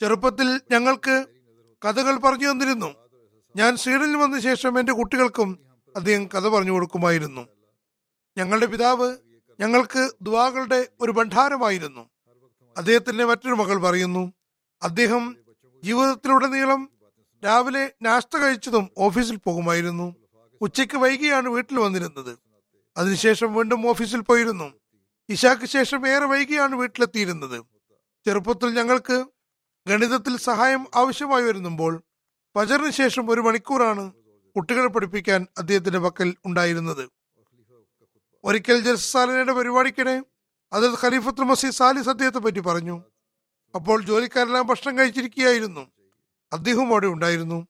ചെറുപ്പത്തിൽ 0.00 0.60
ഞങ്ങൾക്ക് 0.70 1.26
കഥകൾ 1.84 2.16
പറഞ്ഞു 2.16 2.50
തന്നിരുന്നു. 2.50 3.05
ഞാൻ 3.56 3.76
സ്വീഡനിൽ 3.76 4.16
വന്ന 4.16 4.40
ശേഷം 4.40 4.80
എന്റെ 4.80 4.92
കുട്ടികൾക്കും 4.92 5.58
അദ്ദേഹം 5.96 6.26
കഥ 6.26 6.48
പറഞ്ഞു 6.48 6.72
കൊടുക്കുമായിരുന്നു. 6.72 7.46
ഞങ്ങളുടെ 8.38 8.66
പിതാവ് 8.66 9.16
ഞങ്ങൾക്ക് 9.60 10.10
ദുവാകളുടെ 10.22 10.88
ഒരു 11.00 11.12
ഭണ്ഡാരമായിരുന്നു. 11.12 12.10
അദ്ദേഹത്തിന്റെ 12.76 13.24
മറ്റൊരു 13.24 13.54
മകൾ 13.54 13.82
പറയുന്നു 13.82 14.32
അദ്ദേഹം 14.82 15.36
ജീവിതത്തിലുടനീളം 15.84 16.90
രാവിലെ 17.44 17.92
നാസ്ത 18.02 18.38
കഴിച്ചതും 18.38 18.90
ഓഫീസിൽ 18.98 19.36
പോകുമായിരുന്നു. 19.36 20.14
ഉച്ചയ്ക്ക് 20.60 20.98
വൈകിയാണ് 20.98 21.48
വീട്ടിൽ 21.48 21.78
വന്നിരുന്നത്. 21.78 22.38
അതിനുശേഷം 22.96 23.54
വീണ്ടും 23.54 23.88
ഓഫീസിൽ 23.88 24.20
പോയിരുന്നു. 24.20 24.72
ഇശാക്ക് 25.28 25.66
ശേഷം 25.66 26.08
ഏറെ 26.08 26.24
വൈകിയാണ് 26.24 26.74
വീട്ടിലെത്തിയിരുന്നത്. 26.74 27.64
ചെറുപ്പത്തിൽ 28.24 28.74
ഞങ്ങൾക്ക് 28.74 29.26
ഗണിതത്തിൽ 29.86 30.36
സഹായം 30.36 30.86
ആവശ്യമായി 30.94 31.44
വരുമ്പോൾ 31.44 32.02
ഫജറിന് 32.56 32.90
ശേഷം 32.90 33.30
ഒരു 33.30 33.40
മണിക്കൂറാണ് 33.40 34.12
കുട്ടികളെ 34.56 34.88
പഠിപ്പിക്കാൻ 34.88 35.46
അദ്ദേഹത്തിന്റെ 35.58 35.98
പക്കൽ 35.98 36.36
ഉണ്ടായിരുന്നത്. 36.46 37.10
ഒരിക്കൽ 38.44 38.80
ജൽസാലിനയുടെ 38.80 39.52
പരിപാടിക്കിടെ 39.52 40.24
അതിൽ 40.72 40.96
ഖലീഫത്ത് 41.02 41.40
മസീദ് 41.40 41.72
സാലിസ് 41.72 42.08
അദ്ദേഹത്തെ 42.08 42.38
പറ്റി 42.38 42.58
പറഞ്ഞു. 42.58 43.02
അപ്പോൾ 43.74 44.02
ജോലിക്കാരെല്ലാം 44.02 44.66
ഭക്ഷണം 44.66 44.98
കഴിച്ചിരിക്കുകയായിരുന്നു. 44.98 45.90
അദ്ദേഹവും 46.52 46.88
അവിടെ 46.88 47.06
ഉണ്ടായിരുന്നു. 47.06 47.66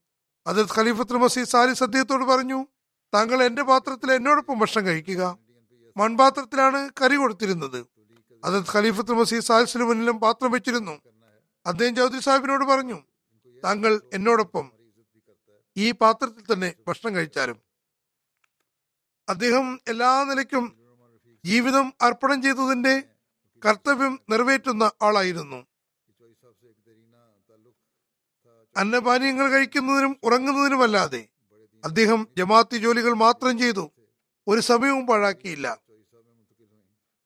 അതിൽ 0.47 0.67
ഖലീഫത്ത് 0.77 1.13
മസീദ് 1.13 1.49
സാലിസ് 1.49 1.83
അദ്ദേഹത്തോട് 1.83 2.25
പറഞ്ഞു 2.25 2.67
താങ്കൾ 3.15 3.43
എന്റെ 3.43 3.63
പാത്രത്തിൽ 3.63 4.13
എന്നോടൊപ്പം 4.13 4.59
ഭക്ഷണം 4.59 4.87
കഴിക്കുക. 4.87 5.39
മൺപാത്രത്തിലാണ് 5.97 6.91
കറി 7.03 7.17
കൊടുത്തിരുന്നത്. 7.17 7.87
അത് 8.45 8.65
ഖലീഫത്ത് 8.75 9.13
മസീദ് 9.13 9.45
സാലിസിന് 9.45 9.85
മുന്നിലും 9.85 10.21
പാത്രം 10.21 10.51
വെച്ചിരുന്നു. 10.51 11.01
അദ്ദേഹം 11.67 11.97
ചൗധരി 11.97 12.21
സാഹിബിനോട് 12.21 12.65
പറഞ്ഞു 12.65 13.03
താങ്കൾ 13.65 14.01
എന്നോടൊപ്പം 14.15 14.76
ഈ 15.77 15.93
പാത്രത്തിൽ 15.93 16.45
തന്നെ 16.53 16.75
ഭക്ഷണം 16.89 17.15
കഴിച്ചാലും 17.15 17.59
അദ്ദേഹം 19.29 19.81
എല്ലാ 19.89 20.25
നിലയ്ക്കും 20.25 20.65
ജീവിതം 21.45 21.93
അർപ്പണം 22.03 22.43
ചെയ്തതിന്റെ 22.43 23.03
കർത്തവ്യം 23.67 24.21
നിറവേറ്റുന്ന 24.31 24.85
ആളായിരുന്നു. 25.03 25.67
അന്നപാനീയങ്ങൾ 28.77 29.47
കഴിക്കുന്നതിനും 29.51 30.17
ഉറങ്ങുന്നതിനുമല്ലാതെ 30.25 31.29
അദ്ദേഹം 31.85 32.29
ജമാഅത്തി 32.39 32.77
ജോലികൾ 32.77 33.13
മാത്രം 33.15 33.59
ചെയ്തു. 33.59 33.85
ഒരു 34.49 34.61
സമയവും 34.61 35.07
പാഴാക്കിയില്ല. 35.07 35.67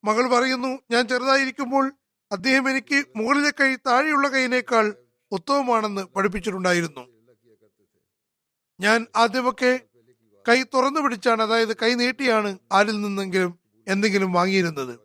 മകൾ 0.05 0.27
പറയുന്നു 0.35 0.79
ഞാൻ 0.91 1.09
ചെറുതായിരിക്കുമ്പോൾ 1.09 1.93
അദ്ദേഹം 2.33 2.71
എനിക്ക് 2.71 2.99
മുകളിലെ 3.17 3.51
കൈ 3.51 3.77
താഴെയുള്ള 3.77 4.29
കൈയിനേക്കാൾ 4.29 4.95
ഉത്തമമാണെന്ന് 5.33 6.03
പഠിപ്പിച്ചിട്ടുണ്ടായിരുന്നു. 6.03 7.20
ഞാൻ 8.81 9.07
ആദ്യമൊക്കെ 9.17 9.81
കൈ 10.49 10.63
തുറന്നു 10.63 11.01
പിടിച്ചാണ് 11.01 11.43
അതായത് 11.43 11.77
കൈ 11.77 11.95
നീട്ടിയാണ് 11.95 12.59
ആരിൽ 12.73 13.01
നിന്നെങ്കിലും 13.01 13.59
എന്തെങ്കിലും 13.89 14.33
വാങ്ങിയിരുന്നത്. 14.33 15.01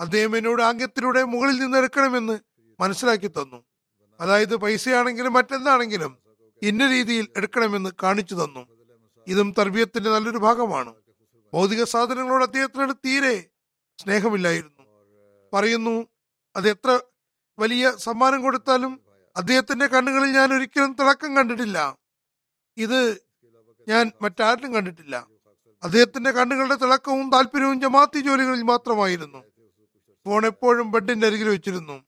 അദ്ദേഹം 0.00 0.36
എന്നോട് 0.36 0.62
ആംഗ്യത്തിലൂടെ 0.62 1.24
മുകളിൽ 1.24 1.58
നിന്ന് 1.58 1.78
എടുക്കണമെന്ന് 1.78 2.38
മനസ്സിലാക്കി 2.80 3.26
തന്നു. 3.26 3.64
അതായത് 4.20 4.56
പൈസയാണെങ്കിലും 4.56 5.32
മറ്റെന്താണെങ്കിലും 5.32 6.18
ഇന്ന 6.62 6.90
രീതിയിൽ 6.90 7.28
എടുക്കണമെന്ന് 7.36 7.90
കാണിച്ചു 8.02 8.34
തന്നു. 8.34 8.66
ഇതും 9.28 9.54
തർബീയത്തിന്റെ 9.58 10.10
നല്ലൊരു 10.10 10.38
ഭാഗമാണ്. 10.38 10.94
ഭൗതിക 11.52 11.84
സാധനങ്ങളോട് 11.84 12.44
അദ്ദേഹത്തിനോട് 12.44 12.92
തീരെ 12.92 13.46
സ്നേഹമില്ലായിരുന്നു. 13.98 14.84
പറയുന്നു 15.52 16.08
അത് 16.56 16.68
എത്ര 16.68 17.00
വലിയ 17.58 17.92
സമ്മാനം 17.96 18.42
കൊടുത്താലും 18.42 19.00
അദ്ദേഹത്തിന്റെ 19.36 19.86
കണ്ണുകളിൽ 19.86 20.32
ഞാൻ 20.32 20.54
ഒരിക്കലും 20.54 20.92
തിളക്കം 20.92 21.36
കണ്ടിട്ടില്ല. 21.36 22.03
ഇത് 22.76 23.18
ഞാൻ 23.88 24.12
മറ്റാരിലും 24.22 24.74
കണ്ടിട്ടില്ല. 24.74 25.26
അദ്ദേഹത്തിന്റെ 25.82 26.30
കണ്ണുകളുടെ 26.30 26.74
തിളക്കവും 26.74 27.30
താല്പര്യവും 27.30 27.80
ജമാഅത്തി 27.80 28.20
ജോലികളിൽ 28.20 28.62
മാത്രമായിരുന്നു. 28.62 29.44
ഫോൺ 30.24 30.46
എപ്പോഴും 30.46 30.90
ബെഡിന്റെ 30.90 31.26
അരികിൽ 31.26 31.48
വെച്ചിരുന്നു. 31.48 32.04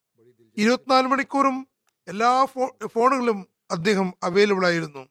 ഇരുപത്തിനാല് 0.57 1.07
മണിക്കൂറും 1.07 1.69
എല്ലാ 2.09 2.45
ഫോണുകളും 2.87 3.47
അദ്ദേഹം 3.71 4.15
അവൈലബിൾ 4.23 4.67
ആയിരുന്നു. 4.67 5.09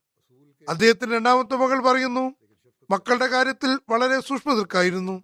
അദ്ദേഹത്തിന്റെ 0.70 1.16
രണ്ടാമത്തെ 1.16 1.56
മകൾ 1.56 1.84
പറയുന്നു 1.84 2.36
മക്കളുടെ 2.90 3.28
കാര്യത്തിൽ 3.28 3.80
വളരെ 3.90 4.20
സൂക്ഷ്മതർക്കായിരുന്നു. 4.20 5.24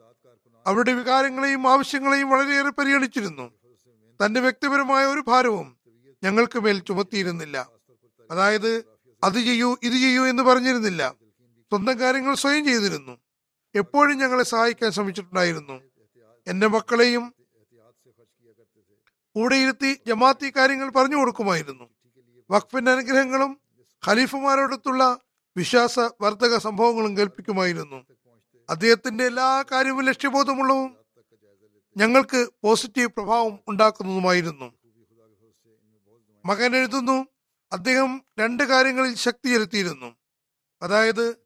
അവരുടെ 0.67 0.93
വികാരങ്ങളെയും 0.93 1.67
ആവശ്യങ്ങളെയും 1.67 2.29
വളരെയേറെ 2.29 2.69
പരിഗണിച്ചിരുന്നു. 2.69 3.51
തന്റെ 4.25 4.39
വ്യക്തിപരമായ 4.39 5.05
ഒരു 5.05 5.23
ഭാരവും 5.27 5.77
ഞങ്ങൾക്ക് 6.23 6.59
മേൽ 6.59 6.79
ചുമത്തിയിരുന്നില്ല. 6.79 7.69
അതായത് 8.31 8.90
അത് 9.23 9.33
ചെയ്യൂ 9.33 9.77
ഇത് 9.83 9.93
ചെയ്യൂ 9.93 10.25
എന്ന് 10.25 10.43
പറഞ്ഞിരുന്നില്ല. 10.43 11.15
സ്വന്തം 11.69 11.99
കാര്യങ്ങൾ 11.99 12.35
സ്വയം 12.35 12.65
ചെയ്തിരുന്നു. 12.65 13.17
എപ്പോഴും 13.75 14.17
ഞങ്ങളെ 14.17 14.43
സഹായിക്കാൻ 14.43 14.91
ശ്രമിച്ചിട്ടുണ്ടായിരുന്നു. 14.91 15.81
എന്റെ 16.47 16.67
മക്കളെയും 16.67 17.33
കൂടെ 19.35 19.55
ഇരുത്തി 19.55 19.99
ജമാഅത്തി 20.07 20.53
കാര്യങ്ങൾ 20.57 20.89
പറഞ്ഞു 20.89 21.15
കൊടുക്കുമായിരുന്നു. 21.15 21.89
വഖഫിന്റെ 22.51 22.91
അനുഗ്രഹങ്ങളും 22.91 23.61
ഖലീഫുമാരോടൊത്തുള്ള 24.07 25.19
വിശ്വാസ 25.57 25.99
വർദ്ധക 25.99 26.57
സംഭവങ്ങളും 26.57 27.17
കേൾപ്പിക്കുമായിരുന്നു. 27.17 28.05
അദ്ദേഹത്തിന്റെ 28.69 29.25
എല്ലാ 29.25 29.63
കാര്യവും 29.71 30.05
ലക്ഷ്യബോധമുള്ളതും 30.05 30.97
ഞങ്ങൾക്ക് 31.97 32.49
പോസിറ്റീവ് 32.63 33.07
പ്രഭാവം 33.07 33.59
ഉണ്ടാക്കുന്നതുമായിരുന്നു. 33.67 34.73
മകൻ 36.45 36.75
എഴുതുന്നു 36.75 37.25
അദ്ദേഹം 37.73 38.21
രണ്ട് 38.39 38.63
കാര്യങ്ങളിൽ 38.63 39.15
ശക്തി 39.15 39.49
ചെലുത്തിയിരുന്നു 39.49 40.17
അതായത് 40.81 41.37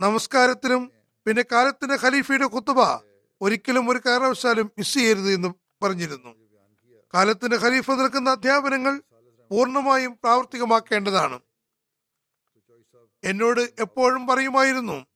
നമസ്കാരത്തിനും 0.00 0.92
പിന്നെ 1.26 1.44
കാലത്തിന്റെ 1.52 1.98
ഖലീഫയുടെ 2.02 2.46
കുത്തുബ 2.46 2.80
ഒരിക്കലും 3.40 3.90
ഒരു 3.90 4.00
കാരണവശാലും 4.06 4.70
മിസ് 4.78 4.94
ചെയ്യരുത് 4.94 5.32
എന്ന് 5.32 5.48
പറഞ്ഞിരുന്നു. 5.82 6.34
കാലത്തിന്റെ 7.14 7.56
ഖലീഫ 7.56 7.90
നിൽക്കുന്ന 7.90 8.30
അധ്യാപനങ്ങൾ 8.30 9.02
പൂർണമായും 9.50 10.12
പ്രാവർത്തികമാക്കേണ്ടതാണ്. 10.12 11.40
എന്നോട് 13.24 13.60
എപ്പോഴും 13.60 14.26
പറയുമായിരുന്നു 14.26 15.06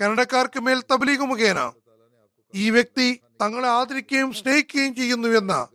കന്നഡക്കാർക്ക് 0.00 0.60
മേൽ 0.60 0.82
തബലീഗ് 0.92 1.20
മുഖേന 1.20 1.72
ഈ 2.54 2.70
വ്യക്തി 2.70 3.20
തങ്ങളെ 3.42 3.68
ആദരിക്കുകയും 3.68 4.32
സ്നേഹിക്കുകയും 4.32 4.94
ചെയ്യുന്നു 4.94 5.28
എന്ന 5.28 5.68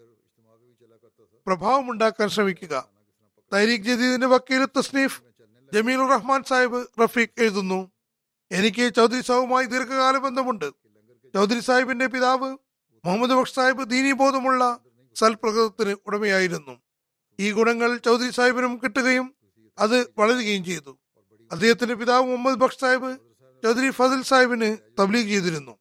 പ്രഭാവം 1.48 1.92
ഉണ്ടാക്കാൻ 1.92 2.30
ശ്രമിക്കുക. 2.30 2.91
തരീഖ് 3.54 3.84
ജദീദിന്റെ 3.84 4.28
വക്കീൽ 4.28 4.66
തസ്നീഫ് 4.66 5.22
ജമീൽ 5.74 6.08
റഹ്മാൻ 6.08 6.43
സാഹിബ് 6.43 6.88
റഫീഖ് 7.04 7.41
എഴുതുന്നു. 7.41 7.91
എനിക്ക് 8.52 8.95
ചൗധരി 8.95 9.22
സാഹുമായി 9.22 9.66
ദീർഘകാല 9.66 10.18
ബന്ധമുണ്ട്. 10.18 10.74
ചൗധരി 11.36 11.60
സാഹിബിന്റെ 11.60 12.08
പിതാവ് 12.08 12.58
മുഹമ്മദ് 13.06 13.32
ബക്ഷ് 13.32 13.54
സാഹിബ് 13.54 13.89
ദീനി 13.89 14.12
ബോധമുള്ള 14.12 14.80
സൽപ്രകൃതത്തിന് 15.16 15.95
ഉടമയായിരുന്നു. 16.06 16.82
ഈ 17.39 17.52
ഗുണങ്ങൾ 17.52 17.97
ചൗധരി 17.97 18.32
സാഹിബിനും 18.32 18.78
കിട്ടുകയും 18.78 19.36
അത് 19.80 20.14
വളരുകയും 20.18 20.66
ചെയ്തു. 20.66 20.99
അദ്ദേഹത്തിന്റെ 21.52 21.95
പിതാവ് 21.95 22.26
മുഹമ്മദ് 22.26 22.56
ബക്ഷ് 22.56 22.80
സാഹിബ് 22.80 23.18
ചൗധരി 23.64 23.89
ഫസൽ 23.89 24.22
സാഹിബിന് 24.22 24.78
തബ്ലീഗ് 24.99 25.28
ചെയ്തിരുന്നു. 25.28 25.78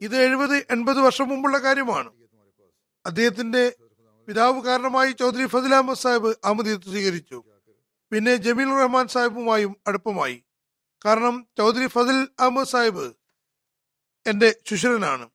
ഇത് 0.00 0.16
എഴുപത് 0.16 0.56
എൺപത് 0.56 1.00
വർഷം 1.00 1.28
മുമ്പുള്ള 1.28 1.58
കാര്യമാണ്. 1.58 2.10
അദ്ദേഹത്തിന്റെ 3.06 3.72
പിതാവ് 4.28 4.62
കാരണമായി 4.62 5.12
ചൗധരി 5.12 5.46
ഫസിൽ 5.46 5.74
അഹമ്മദ് 5.74 5.98
സാഹിബ് 5.98 6.34
അഹമ്മദീയത്ത് 6.44 6.84
സ്വീകരിച്ചു. 6.84 7.42
പിന്നെ 8.12 8.36
ജമീൽ 8.36 8.82
റഹ്മാൻ 8.82 9.08
സാഹിബുമായും 9.08 9.76
അടുപ്പമായി. 9.86 10.44
കാരണം 11.04 11.46
ചൗധരി 11.58 11.86
ഫസിൽ 11.86 12.28
അഹമ്മദ് 12.40 12.66
സാഹിബ് 12.66 13.12
എന്റെ 14.26 14.56
ശുശ്രനാണ് 14.66 15.28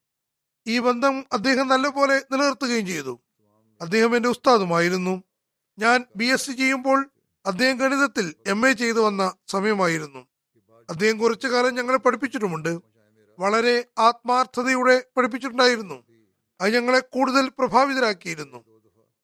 ഈ 0.68 0.80
ബന്ധം 0.80 1.26
അദ്ദേഹം 1.32 1.68
നല്ലപോലെ 1.68 2.26
നിലനിർത്തുകയും 2.32 2.88
ചെയ്തു. 2.88 3.20
അദ്ദേഹം 3.82 4.16
എന്റെ 4.16 4.30
ഉസ്താദുമായിരുന്നു. 4.30 5.24
ഞാൻ 5.80 6.06
ബി 6.16 6.26
എസ് 6.26 6.46
സി 6.46 6.52
ചെയ്യുമ്പോൾ 6.52 7.10
അദ്ദേഹം 7.46 7.78
ഗണിതത്തിൽ 7.78 8.36
എം 8.48 8.70
എ 8.70 8.74
ചെയ്തു 8.74 9.00
വന്ന 9.00 9.34
സമയമായിരുന്നു. 9.48 10.28
അദ്ദേഹം 10.90 11.18
കുറച്ചു 11.18 11.48
കാലം 11.48 11.76
ഞങ്ങളെ 11.76 11.98
പഠിപ്പിച്ചിട്ടുമുണ്ട്. 11.98 12.80
വളരെ 13.40 13.86
ആത്മാർത്ഥതയോടെ 14.00 15.04
പഠിപ്പിച്ചിട്ടുണ്ടായിരുന്നു. 15.18 16.04
അത് 16.62 16.74
ഞങ്ങളെ 16.74 17.00
കൂടുതൽ 17.00 17.50
പ്രഭാവിതരാക്കിയിരുന്നു. 17.50 18.73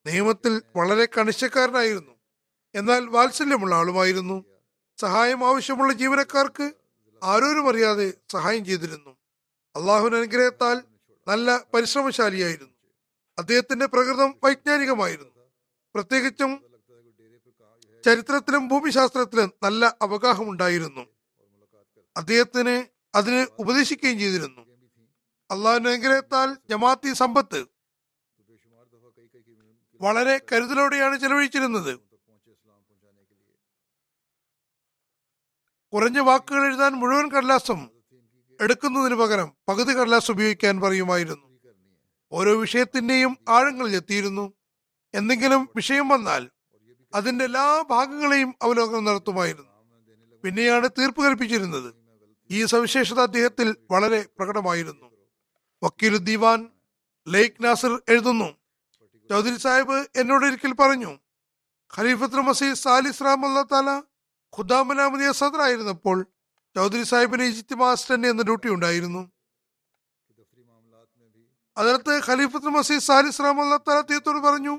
നിയമത്തിൽ 0.09 0.61
വളരെ 0.75 1.05
കണിശക്കാരനായിരുന്നു. 1.05 2.11
എന്നാൽ 2.75 3.05
വാത്സല്യമുള്ള 3.05 3.75
ആളുമായിരുന്നു. 3.75 4.45
സഹായം 4.97 5.47
ആവശ്യമുള്ള 5.47 5.93
ജീവനക്കാർക്ക് 5.93 6.71
ആരോരും 7.23 7.69
അറിയാതെ 7.69 8.13
സഹായം 8.31 8.65
ചെയ്തിരുന്നു. 8.65 9.11
അള്ളാഹുവിന്റെ 9.75 10.17
അനുഗ്രഹത്താൽ 10.17 10.83
നല്ല 11.27 11.59
പരിശ്രമശാലിയായിരുന്നു. 11.73 12.73
അദ്ദേഹത്തിന്റെ 13.39 13.85
പ്രകൃതം 13.85 14.35
വൈജ്ഞാനികമായിരുന്നു. 14.43 15.29
പ്രത്യേകിച്ചും 15.95 16.51
ചരിത്രത്തിലും 18.05 18.67
ഭൂമിശാസ്ത്രത്തിലും 18.67 19.53
നല്ല 19.63 19.97
അവഗാഹമുണ്ടായിരുന്നു 20.01 21.05
അദ്ദേഹത്തിന് 22.17 22.75
അതിന് 23.17 23.45
ഉപദേശിക്കുകയും 23.59 24.19
ചെയ്തിരുന്നു. 24.19 24.61
അള്ളാഹുവിന്റെ 25.51 25.89
അനുഗ്രഹത്താൽ 25.89 26.57
ജമാഅത്തി 26.69 27.13
സമ്പത്ത് 27.13 27.65
വളരെ 30.01 30.41
കരുതലോടെയാണ് 30.51 31.19
ചെലവഴിച്ചിരുന്നത്. 31.19 31.99
കുറഞ്ഞ 35.93 36.19
വാക്കുകൾ 36.19 36.65
എഴുതാൻ 36.65 36.91
മുഴുവൻ 36.91 37.31
കടലാസും 37.31 37.91
എടുക്കുന്നതിന് 38.61 39.15
പകരം 39.15 39.53
പകുതി 39.67 39.93
കടലാസ് 39.93 40.31
ഉപയോഗിക്കാൻ 40.31 40.81
പറയുമായിരുന്നു. 40.81 41.59
ഓരോ 42.31 42.59
വിഷയത്തിന്റെയും 42.59 43.37
ആഴങ്ങളിൽ 43.49 43.95
എത്തിയിരുന്നു. 43.95 44.53
എന്തെങ്കിലും 45.13 45.69
വിഷയം 45.75 46.07
വന്നാൽ 46.07 46.49
അതിന്റെ 47.13 47.45
എല്ലാ 47.45 47.85
ഭാഗങ്ങളെയും 47.89 48.55
അവലോകനം 48.61 49.05
നടത്തുമായിരുന്നു. 49.05 49.69
പിന്നെയാണ് 50.43 50.89
തീർപ്പ് 50.99 51.25
കൽപ്പിച്ചിരുന്നത്. 51.25 51.95
ഈ 52.51 52.65
സവിശേഷത 52.65 53.19
അദ്ദേഹത്തിൽ 53.19 53.75
വളരെ 53.91 54.25
പ്രകടമായിരുന്നു. 54.37 55.11
വക്കീൽ 55.83 56.17
ദിവാൻ 56.17 56.69
ലേക്ക് 57.29 57.63
നാസിർ 57.63 58.01
എഴുതുന്നു 58.09 58.58
ചൗധരി 59.29 59.57
സാഹിബ് 59.57 59.97
എന്നോട് 60.15 60.45
ഒരിക്കൽ 60.45 60.73
പറഞ്ഞു 60.73 61.11
ഖലീഫത്ത് 61.97 62.41
മസീദ് 62.47 62.79
സാലിസ് 62.83 63.23
റാം 63.23 63.45
അല്ലാ 63.45 63.63
താല 63.71 63.89
ഖുദാമലാമദിയ 64.57 65.31
സദറായിരുന്നപ്പോൾ 65.31 66.17
ചൗധരി 66.75 67.03
സാഹിബിന് 67.03 67.43
ഈജിപ്ത് 67.43 67.75
തന്നെ 68.13 68.29
എന്ന 68.29 68.41
ഡ്യൂട്ടി 68.43 68.69
ഉണ്ടായിരുന്നു. 68.69 69.21
അതിനകത്ത് 71.77 72.13
ഖലീഫത്ത് 72.27 72.69
മസീദ് 72.77 73.01
സാലിസ് 73.01 73.41
റാം 73.41 73.61
അല്ലാ 73.61 73.77
താല 73.77 74.01
തീയത്തോട് 74.01 74.39
പറഞ്ഞു 74.47 74.73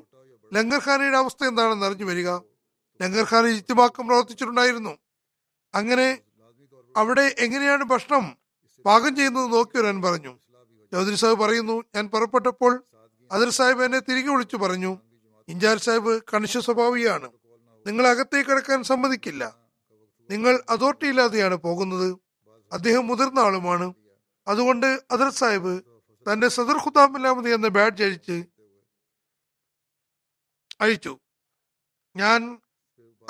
ലങ്കർ 0.55 0.81
ഖാനയുടെ 0.87 1.17
അവസ്ഥ 1.17 1.45
എന്താണെന്ന് 1.45 1.87
അറിഞ്ഞു 1.87 2.05
വരിക. 2.05 2.31
ലങ്കർ 3.01 3.27
ഖാൻ 3.31 3.47
ഇജിത്തിമാക്കം 3.47 4.07
പ്രവർത്തിച്ചിട്ടുണ്ടായിരുന്നു. 4.07 4.99
അങ്ങനെ 5.75 6.09
അവിടെ 6.97 7.35
എങ്ങനെയാണ് 7.39 7.85
ഭക്ഷണം 7.85 8.25
പാകം 8.85 9.17
ചെയ്യുന്നത് 9.17 9.53
നോക്കി 9.53 9.79
വരാൻ 9.79 10.03
പറഞ്ഞു 10.03 10.33
ചൗധരി 10.93 11.15
സാഹിബ് 11.15 11.41
പറയുന്നു 11.41 11.85
ഞാൻ 11.95 12.05
പുറപ്പെട്ടപ്പോൾ 12.09 12.73
അതിർ 13.31 13.51
സാഹിബ് 13.51 13.85
എന്നെ 13.85 14.01
തിരികെ 14.01 14.31
വിളിച്ചു 14.31 14.57
പറഞ്ഞു 14.57 14.99
ഇൻചാർജ് 15.49 15.83
സാഹിബ് 15.83 16.21
കണിശ 16.35 16.59
സ്വഭാവിയാണ്. 16.59 17.33
നിങ്ങൾ 17.87 18.07
അകത്തേക്ക് 18.07 18.51
കിടക്കാൻ 18.51 18.83
സമ്മതിക്കില്ല. 18.83 19.57
നിങ്ങൾ 20.31 20.63
അതോറിറ്റി 20.69 21.07
ഇല്ലാതെയാണ് 21.07 21.55
പോകുന്നത്. 21.55 22.19
അദ്ദേഹം 22.73 23.07
മുതിർന്ന 23.07 23.39
ആളുമാണ്. 23.39 23.95
അതുകൊണ്ട് 24.49 25.03
അതിർ 25.11 25.31
സാഹിബ് 25.31 25.83
തന്റെ 26.33 26.49
സദർ 26.49 26.77
ഖുദാമില്ലാമതി 26.77 27.51
എന്ന 27.51 27.69
ബാഡ്ജ് 27.69 28.03
അഴിച്ച് 28.03 28.45
അഴിച്ചു. 30.81 31.19
ഞാൻ 32.17 32.61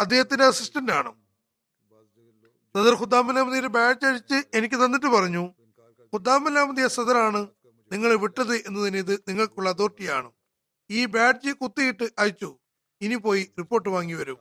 അദ്ദേഹത്തിന്റെ 0.00 0.44
അസിസ്റ്റന്റ് 0.44 0.92
ആണ്. 0.92 1.12
സദർ 2.76 2.94
ഖുദാമില്ലാമതിയുടെ 2.94 3.68
ബാഡ്ജ് 3.68 4.06
അഴിച്ച് 4.06 4.42
എനിക്ക് 4.54 4.74
തന്നിട്ട് 4.74 5.06
പറഞ്ഞു 5.06 5.54
ഖുദാമില്ലാമതിയ 6.14 6.88
സദറാണ്. 6.88 7.48
നിങ്ങളെ 7.92 8.14
വിട്ടത് 8.14 8.54
എന്നതിന് 8.56 8.96
ഇത് 8.96 9.24
നിങ്ങൾക്കുള്ള 9.28 9.68
അതോറിറ്റിയാണ്. 9.68 10.32
ഈ 10.90 11.04
ബാഡ്ജ് 11.04 11.52
കുത്തിയിട്ട് 11.52 12.10
അയച്ചു. 12.18 12.58
ഇനി 13.00 13.14
പോയി 13.14 13.50
റിപ്പോർട്ട് 13.58 13.88
വാങ്ങി 13.88 14.14
വരും. 14.14 14.38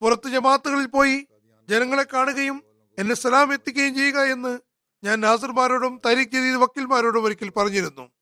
പുറത്ത് 0.00 0.28
ജമാത്തുകളിൽ 0.28 0.86
പോയി 0.86 1.26
ജനങ്ങളെ 1.68 2.02
കാണുകയും 2.02 2.62
എന്നെ 2.98 3.14
സലാം 3.14 3.52
എത്തിക്കുകയും 3.52 3.94
ചെയ്യുക 3.94 4.20
എന്ന് 4.20 4.58
ഞാൻ 5.04 5.20
നാസർമാരോടും 5.20 6.00
തരീഖ് 6.06 6.28
ജദീദ് 6.28 6.56
വക്കീൽമാരോടും 6.56 7.24
ഒരിക്കൽ 7.24 7.50
പറഞ്ഞിരുന്നു. 7.50 8.12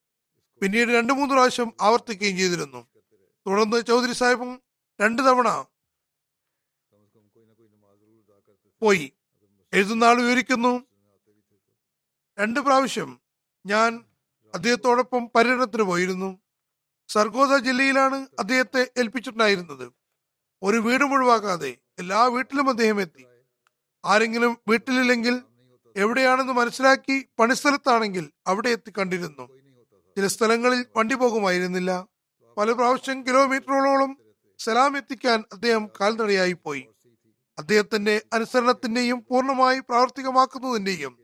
പിന്നീട് 0.61 0.88
രണ്ടു 0.88 1.12
മൂന്ന് 1.12 1.34
പ്രാവശ്യം 1.34 1.72
ആവർത്തിക്കുകയും 1.80 2.36
ചെയ്തിരുന്നു. 2.36 2.86
തുടർന്ന് 3.46 3.82
ചൗധരി 3.88 4.12
സാഹിബും 4.12 4.62
രണ്ടു 5.00 5.22
തവണ 5.22 5.66
പോയി. 8.80 9.12
എഴുതുന്ന 9.72 10.04
ആൾ 10.04 10.22
വിവരിക്കുന്നു 10.22 10.84
രണ്ട് 12.38 12.61
പ്രാവശ്യം 12.61 13.30
ഞാൻ 13.66 14.04
അദ്ദേഹത്തോടൊപ്പം 14.54 15.30
പര്യടനത്തിന് 15.34 15.82
പോയിരുന്നു. 15.82 16.38
സർഗോദ 17.08 17.56
ജില്ലയിലാണ് 17.56 18.26
അദ്ദേഹത്തെ 18.38 18.90
ഏൽപ്പിച്ചിട്ടുണ്ടായിരുന്നത്. 18.98 19.92
ഒരു 20.62 20.76
വീട് 20.76 21.04
ഒഴിവാക്കാതെ 21.04 21.76
എല്ലാ 21.98 22.24
വീട്ടിലും 22.26 22.68
അദ്ദേഹം 22.68 23.00
എത്തി. 23.00 23.26
ആരെങ്കിലും 24.04 24.58
വീട്ടിലില്ലെങ്കിൽ 24.68 25.42
എവിടെയാണെന്ന് 25.96 26.52
മനസ്സിലാക്കി 26.52 27.28
പണിസ്ഥലത്താണെങ്കിൽ 27.38 28.30
അവിടെ 28.46 28.68
എത്തി 28.68 28.92
കണ്ടിരുന്നു. 28.98 29.46
ചില 30.16 30.26
സ്ഥലങ്ങളിൽ 30.26 30.86
വണ്ടി 30.96 31.14
പോകുമായിരുന്നില്ല. 31.14 32.06
പല 32.56 32.72
പ്രാവശ്യം 32.72 33.26
കിലോമീറ്ററുകളോളം 33.26 34.16
സലാം 34.58 34.96
എത്തിക്കാൻ 34.96 35.44
അദ്ദേഹം 35.52 35.90
കാൽനടയായി 36.00 36.52
പോയി. 36.52 36.86
അദ്ദേഹത്തിന്റെ 37.58 38.22
അനുസരണത്തിന്റെയും 38.32 39.26
പൂർണമായി 39.30 39.78
പ്രാവർത്തികമാക്കുന്നതിന്റെയും 39.78 41.18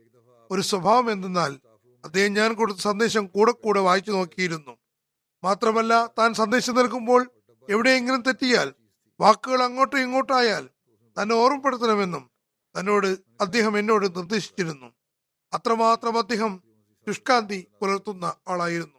ഒരു 0.51 0.61
സ്വഭാവം 0.61 1.11
എന്തെന്നാൽ 1.11 1.59
അദ്ദേഹം 2.07 2.33
ഞാൻ 2.33 2.53
കൊടുത്ത 2.55 2.79
സന്ദേശം 2.79 3.27
കൂടെ 3.27 3.53
കൂടെ 3.53 3.81
വായിച്ചു 3.81 4.11
നോക്കിയിരുന്നു. 4.11 4.79
മാത്രമല്ല 5.45 6.07
താൻ 6.19 6.35
സന്ദേശം 6.35 6.75
നൽകുമ്പോൾ 6.75 7.31
എവിടെയെങ്കിലും 7.71 8.23
തെറ്റിയാൽ 8.23 8.75
വാക്കുകൾ 9.21 9.63
അങ്ങോട്ടും 9.63 10.01
ഇങ്ങോട്ടായാൽ 10.01 10.69
തന്നെ 11.17 11.35
ഓർമ്മപ്പെടുത്തണമെന്നും 11.35 12.31
തന്നോട് 12.79 13.07
അദ്ദേഹം 13.41 13.79
എന്നോട് 13.79 14.07
നിർദ്ദേശിച്ചിരുന്നു. 14.07 14.95
അത്രമാത്രം 15.53 16.19
അദ്ദേഹം 16.19 16.63
ശുഷ്കാന്തി 17.07 17.67
പുലർത്തുന്ന 17.81 18.35
ആളായിരുന്നു. 18.49 18.99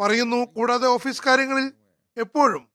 പറയുന്നു 0.00 0.44
കൂടാതെ 0.44 0.86
ഓഫീസ് 0.86 1.22
കാര്യങ്ങളിൽ 1.22 1.72
എപ്പോഴും 2.16 2.68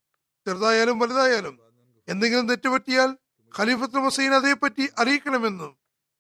ചെറുതായാലും 0.47 0.99
വലുതായാലും 0.99 1.60
എന്തെങ്കിലും 2.08 2.47
തെറ്റുപറ്റിയാൽ 2.47 3.18
ഖലീഫത്ത് 3.60 3.95
മസീൻ 3.95 4.34
അതേപ്പറ്റി 4.34 4.89
അറിയിക്കണമെന്നും 4.97 5.78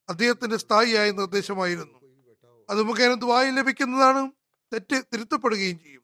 അദ്ദേഹത്തിന്റെ 0.09 0.57
സ്ഥായിയായ 0.57 1.11
നിർദ്ദേശമായിരുന്നു. 1.11 2.02
അത് 2.69 2.83
മുഖേന 2.83 3.13
ദ്വായി 3.13 3.51
ലഭിക്കുന്നതാണ്. 3.51 4.31
തെറ്റ് 4.73 5.03
തിരുത്തപ്പെടുകയും 5.13 5.79
ചെയ്യും. 5.79 6.03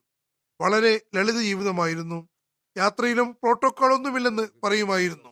വളരെ 0.60 1.00
ലളിത 1.14 1.40
ജീവിതമായിരുന്നു. 1.40 2.28
യാത്രയിലും 2.76 3.32
പ്രോട്ടോകോൾ 3.32 3.94
ഒന്നുമില്ലെന്ന് 3.94 4.48
പറയുമായിരുന്നു. 4.64 5.30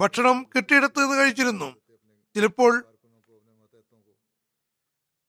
ഭക്ഷണം 0.00 0.46
കിട്ടിയിടത്ത് 0.56 1.00
നിന്ന് 1.00 1.16
കഴിച്ചിരുന്നു. 1.16 1.76
ചിലപ്പോൾ 2.34 2.84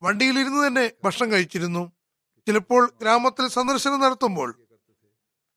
വണ്ടിയിലിരുന്ന് 0.02 0.68
തന്നെ 0.68 0.92
ഭക്ഷണം 1.04 1.32
കഴിച്ചിരുന്നു. 1.32 1.92
ചിലപ്പോൾ 2.48 2.94
ഗ്രാമത്തിൽ 3.02 3.48
സന്ദർശനം 3.48 4.00
നടത്തുമ്പോൾ 4.00 4.68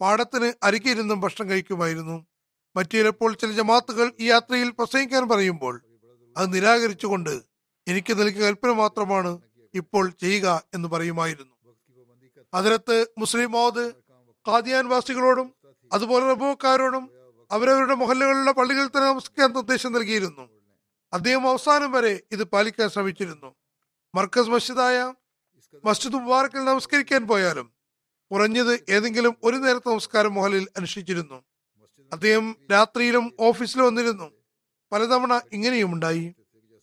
പാടത്തിന് 0.01 0.53
അരികിരുന്നും 0.63 1.21
ഭക്ഷണം 1.21 1.51
കഴിക്കുമായിരുന്നു. 1.51 2.27
മറ്റു 2.77 2.97
ചിലപ്പോൾ 2.97 3.35
ചില 3.35 3.53
ജമാത്തുകൾ 3.53 4.13
ഈ 4.21 4.31
യാത്രയിൽ 4.31 4.71
പ്രസംഗിക്കാൻ 4.71 5.29
പറയുമ്പോൾ 5.29 5.83
അത് 6.37 6.53
നിരാകരിച്ചുകൊണ്ട് 6.55 7.43
എനിക്ക് 7.89 8.19
നൽകിയ 8.19 8.47
കൽപ്പന 8.47 8.71
മാത്രമാണ് 8.71 9.39
ഇപ്പോൾ 9.75 10.11
ചെയ്യുക 10.11 10.63
എന്ന് 10.75 10.89
പറയുമായിരുന്നു. 10.89 11.55
അതിനകത്ത് 12.55 13.07
മുസ്ലിം 13.19 13.51
മോദ് 13.51 13.93
കാദിയാൻ 14.49 14.89
വാസികളോടും 14.89 15.55
അതുപോലെ 15.93 16.29
റബോക്കാരോടും 16.29 17.11
അവരവരുടെ 17.51 17.95
മൊഹല്ലകളിലുള്ള 17.95 18.53
പള്ളികളിൽ 18.53 18.87
തന്നെ 18.87 19.09
നമസ്കരിക്കാൻ 19.09 19.53
നിർദ്ദേശം 19.53 19.93
നൽകിയിരുന്നു. 19.93 20.49
അദ്ദേഹം 21.13 21.49
അവസാനം 21.49 21.93
വരെ 21.93 22.21
ഇത് 22.33 22.45
പാലിക്കാൻ 22.45 22.89
ശ്രമിച്ചിരുന്നു. 22.89 23.55
മർക്കസ് 24.15 24.49
മസ്ജിദായ 24.49 25.15
മസ്ജിദ് 25.85 26.15
മുബാറക്കിൽ 26.15 26.59
നമസ്കരിക്കാൻ 26.59 27.27
പോയാലും 27.27 27.73
കുറഞ്ഞത് 28.31 28.85
ഏതെങ്കിലും 28.89 29.37
ഒരു 29.45 29.57
നേരത്തെ 29.57 29.89
നമസ്കാരം 29.89 30.35
മൊഹലിൽ 30.35 30.69
അനുഷ്ഠിച്ചിരുന്നു. 30.77 31.45
അദ്ദേഹം 32.13 32.57
രാത്രിയിലും 32.73 33.33
ഓഫീസിലും 33.41 33.87
വന്നിരുന്നു. 33.87 34.31
പലതവണ 34.93 35.41
ഇങ്ങനെയും 35.53 35.93
ഉണ്ടായി. 35.93 36.35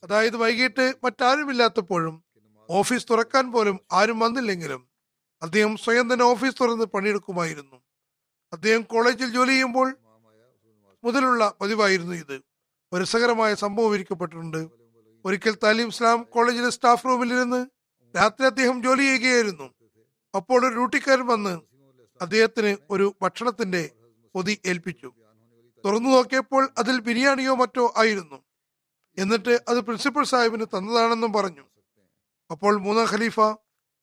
അതായത് 0.06 0.38
വൈകിട്ട് 0.38 0.94
മറ്റാരുമില്ലാത്തപ്പോഴും 1.04 2.24
ഓഫീസ് 2.70 3.08
തുറക്കാൻ 3.10 3.52
പോലും 3.52 3.80
ആരും 3.92 4.20
വന്നില്ലെങ്കിലും 4.20 4.88
അദ്ദേഹം 5.42 5.78
സ്വയം 5.78 6.14
തന്നെ 6.14 6.26
ഓഫീസ് 6.26 6.56
തുറന്ന് 6.62 6.86
പണിയെടുക്കുമായിരുന്നു. 6.86 7.78
അദ്ദേഹം 8.54 8.82
കോളേജിൽ 8.82 9.30
ജോലി 9.30 9.50
ചെയ്യുമ്പോൾ 9.50 9.98
മുതലുള്ള 11.04 11.54
പതിവായിരുന്നു 11.62 12.16
ഇത്. 12.16 12.42
ഒരു 12.94 13.04
രസകരമായ 13.04 13.54
സംഭവം 13.54 13.88
വിവരിക്കപ്പെട്ടിട്ടുണ്ട് 13.88 14.68
ഒരിക്കൽ 15.26 15.58
താലിം 15.64 15.88
ഇസ്ലാം 15.88 16.24
കോളേജിലെ 16.24 16.70
സ്റ്റാഫ് 16.70 17.06
റൂമിൽ 17.06 17.16
റൂമിലിരുന്ന് 17.16 17.66
രാത്രി 18.16 18.46
അദ്ദേഹം 18.46 18.84
ജോലി 18.84 19.02
ചെയ്യുകയായിരുന്നു. 19.02 19.74
അപ്പോൾ 20.36 20.68
ഒരു 20.68 20.74
ഡ്യൂട്ടിക്കാരൻ 20.74 21.28
വന്ന് 21.28 21.62
അദ്ദേഹത്തിന് 22.22 22.78
ഒരു 22.90 23.16
ഭക്ഷണത്തിന്റെ 23.22 23.90
പൊതി 24.36 24.60
ഏൽപ്പിച്ചു. 24.66 25.12
തുറന്നു 25.86 26.10
നോക്കിയപ്പോൾ 26.10 26.70
അതിൽ 26.78 27.00
ബിരിയാണിയോ 27.00 27.56
മറ്റോ 27.56 27.94
ആയിരുന്നു. 27.98 28.45
എന്നിട്ട് 29.20 29.64
അത് 29.68 29.78
പ്രിൻസിപ്പൽ 29.78 30.24
സാഹിബിന് 30.24 30.66
തന്നതാണെന്നും 30.66 31.34
പറഞ്ഞു. 31.34 31.66
അപ്പോൾ 32.52 32.78
മൂന്നാം 32.78 33.08
ഖലീഫ 33.12 33.40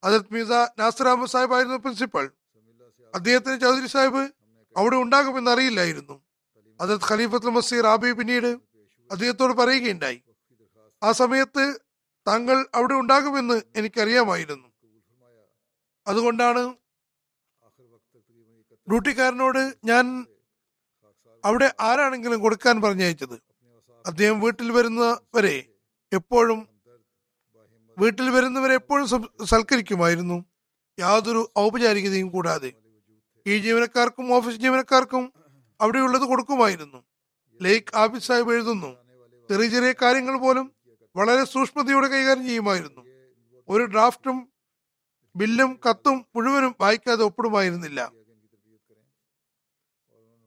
അദത് 0.04 0.26
മീസ 0.32 0.52
നാസർ 0.52 1.08
അഹമ്മദ് 1.08 1.30
സാഹിബ് 1.30 1.54
ആയിരുന്നു 1.54 1.76
പ്രിൻസിപ്പൽ 1.76 2.30
അദ്ദേഹത്തിന് 3.14 3.60
ചൗധരി 3.60 3.86
സാഹിബ് 3.86 4.32
അവിടെ 4.76 4.96
ഉണ്ടാകുമെന്ന് 4.96 5.50
അറിയില്ലായിരുന്നു. 5.50 6.22
അതത് 6.80 7.00
ഖലീഫത്തുൽ 7.10 7.50
മസീർ 7.50 7.86
ആബി 7.86 8.12
പിന്നീട് 8.12 8.60
അദ്ദേഹത്തോട് 9.12 9.52
പറയുകയുണ്ടായി. 9.52 10.22
ആ 11.02 11.12
സമയത്ത് 11.12 11.80
താങ്കൾ 12.28 12.66
അവിടെ 12.74 12.94
ഉണ്ടാകുമെന്ന് 12.94 13.62
എനിക്കറിയാമായിരുന്നു. 13.76 14.68
അതുകൊണ്ടാണ് 16.06 16.74
ഡ്യൂട്ടിക്കാരനോട് 18.90 19.74
ഞാൻ 19.84 20.26
അവിടെ 21.44 21.74
ആരാണെങ്കിലും 21.80 22.40
കൊടുക്കാൻ 22.40 22.80
പറഞ്ഞയച്ചത്. 22.80 23.51
അദ്ദേഹം 24.06 24.40
വീട്ടിൽ 24.40 24.72
വരുന്നവരെ 24.72 25.64
എപ്പോഴും 26.12 26.68
വീട്ടിൽ 27.98 28.30
വരുന്നവരെ 28.30 28.74
എപ്പോഴും 28.74 29.06
സൽക്കരിക്കുമായിരുന്നു. 29.44 30.44
യാതൊരു 30.98 31.52
ഔപചാരികതയും 31.58 32.28
കൂടാതെ. 32.28 32.72
ഈ 33.46 33.58
ജീവനക്കാർക്കും 33.58 34.34
ഓഫീസ് 34.34 34.56
ജീവനക്കാർക്കും 34.56 35.32
അവിടെയുള്ളത് 35.80 36.22
കൊടുക്കുമായിരുന്നു. 36.22 37.04
ലേക്ക് 37.62 37.96
ആബിദ് 37.96 38.22
സാഹിബ് 38.22 38.52
എഴുതുന്നു 38.52 38.90
ചെറിയ 39.50 39.68
ചെറിയ 39.68 39.92
കാര്യങ്ങൾ 40.02 40.38
പോലും 40.38 40.72
വളരെ 41.16 41.44
സൂക്ഷ്മതയോടെ 41.44 42.08
കൈകാര്യം 42.08 42.46
ചെയ്യുമായിരുന്നു. 42.46 43.02
ഒരു 43.68 43.84
ഡ്രാഫ്റ്റും 43.84 44.52
ബില്ലും 45.36 45.80
കത്തും 45.88 46.26
മുഴുവനും 46.36 46.74
വായിക്കാതെ 46.80 47.22
ഒപ്പിടുമായിരുന്നില്ല. 47.24 48.12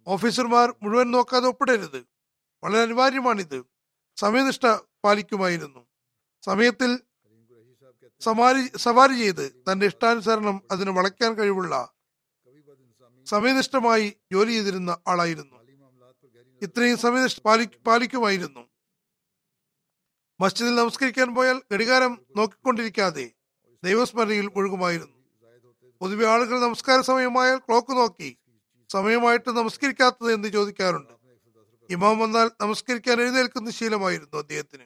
ഓഫീസർമാർ 0.07 0.75
മുഴുവൻ 0.83 1.11
നോക്കാതെ 1.11 1.47
ഒപ്പിടരുത്. 1.47 2.14
വളരെ 2.65 2.81
അനിവാര്യമാണിത്. 2.81 3.57
സമയനിഷ്ഠ 4.17 4.65
പാലിക്കുമായിരുന്നു. 5.05 5.81
സമയത്തിൽ 6.45 6.91
സമാരി 8.21 8.77
സവാരി 8.77 9.15
ചെയ്ത് 9.17 9.45
തന്റെ 9.67 9.85
ഇഷ്ടാനുസരണം 9.85 10.63
അതിന് 10.71 10.91
വളയ്ക്കാൻ 10.97 11.31
കഴിവുള്ള 11.33 11.73
സമയനിഷ്ഠമായി 13.27 14.07
ജോലി 14.31 14.51
ചെയ്തിരുന്ന 14.51 14.91
ആളായിരുന്നു. 15.07 15.55
ഇത്രയും 16.61 16.97
സമയനിഷ്ഠ 16.97 17.39
പാലി 17.45 17.65
പാലിക്കുമായിരുന്നു. 17.87 18.63
മസ്ജിദിൽ 20.39 20.75
നമസ്കരിക്കാൻ 20.75 21.29
പോയാൽ 21.35 21.61
ഘടികാരം 21.73 22.13
നോക്കിക്കൊണ്ടിരിക്കാതെ 22.37 23.25
ദൈവസ്മരണയിൽ 23.83 24.47
ഒഴുകുമായിരുന്നു 24.55 25.13
പൊതുവെ 26.01 26.25
ആളുകൾ 26.27 26.59
നമസ്കാര 26.59 27.01
സമയമായാൽ 27.01 27.57
ക്ലോക്ക് 27.57 27.93
നോക്കി 27.97 28.37
സമയമായിട്ട് 28.89 29.49
നമസ്കരിക്കാത്തത് 29.49 30.33
എന്ന് 30.33 30.47
ചോദിക്കാറുണ്ട്. 30.47 31.14
ഇമാം 31.89 32.19
വന്നാൽ 32.19 32.51
നമസ്കരിക്കാൻ 32.61 33.21
എഴുന്നേൽക്കുന്ന 33.21 33.71
ശീലമായിരുന്നു 33.71 34.37
അദ്ദേഹത്തിന്. 34.37 34.83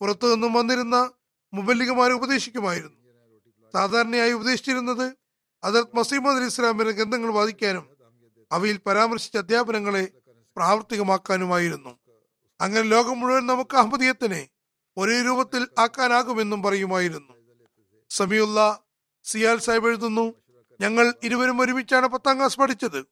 പുറത്തു 0.00 0.34
നിന്നും 0.34 0.52
വന്നിരുന്ന 0.52 1.10
മുബല്ലികമാരെ 1.54 2.12
ഉപദേശിക്കുമായിരുന്നു. 2.12 2.96
സാധാരണയായി 3.72 4.32
ഉപദേശിച്ചിരുന്നത് 4.32 5.16
അതത് 5.64 5.96
മസീമദ് 5.96 6.36
അലി 6.36 6.44
ഇസ്ലാമിന്റെ 6.44 6.92
ഗ്രന്ഥങ്ങൾ 6.92 7.32
വാദിക്കാനും 7.32 7.90
അവയിൽ 8.52 8.80
പരാമർശിച്ച 8.86 9.36
അധ്യാപനങ്ങളെ 9.36 10.08
പ്രാവർത്തികമാക്കാനുമായിരുന്നു. 10.56 11.98
അങ്ങനെ 12.60 12.82
ലോകം 12.82 13.20
മുഴുവൻ 13.20 13.46
നമുക്ക് 13.46 13.76
അഹമ്മദീയത്തിനെ 13.76 14.48
ഒരേ 14.96 15.22
രൂപത്തിൽ 15.22 15.68
ആക്കാനാകുമെന്നും 15.78 16.62
പറയുമായിരുന്നു. 16.62 17.32
സമിയുള്ള 18.10 18.82
സിയാൽ 19.24 19.58
സാഹിബ് 19.58 19.86
എഴുതുന്നു 19.86 20.34
ഞങ്ങൾ 20.80 21.14
ഇരുവരും 21.22 21.60
ഒരുമിച്ചാണ് 21.60 22.06
പത്താം 22.06 22.36
ക്ലാസ് 22.36 22.60
പഠിച്ചത്. 22.60 23.04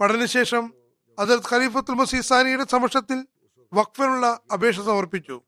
പഠനശേഷം 0.00 0.74
അതത് 1.18 1.40
ഖലീഫത്തുൽ 1.50 1.92
മസീസാനിയുടെ 1.92 2.64
സമക്ഷത്തിൽ 2.70 3.26
വഖഫിനുള്ള 3.72 4.40
അപേക്ഷ 4.52 4.80
സമർപ്പിച്ചു. 4.80 5.42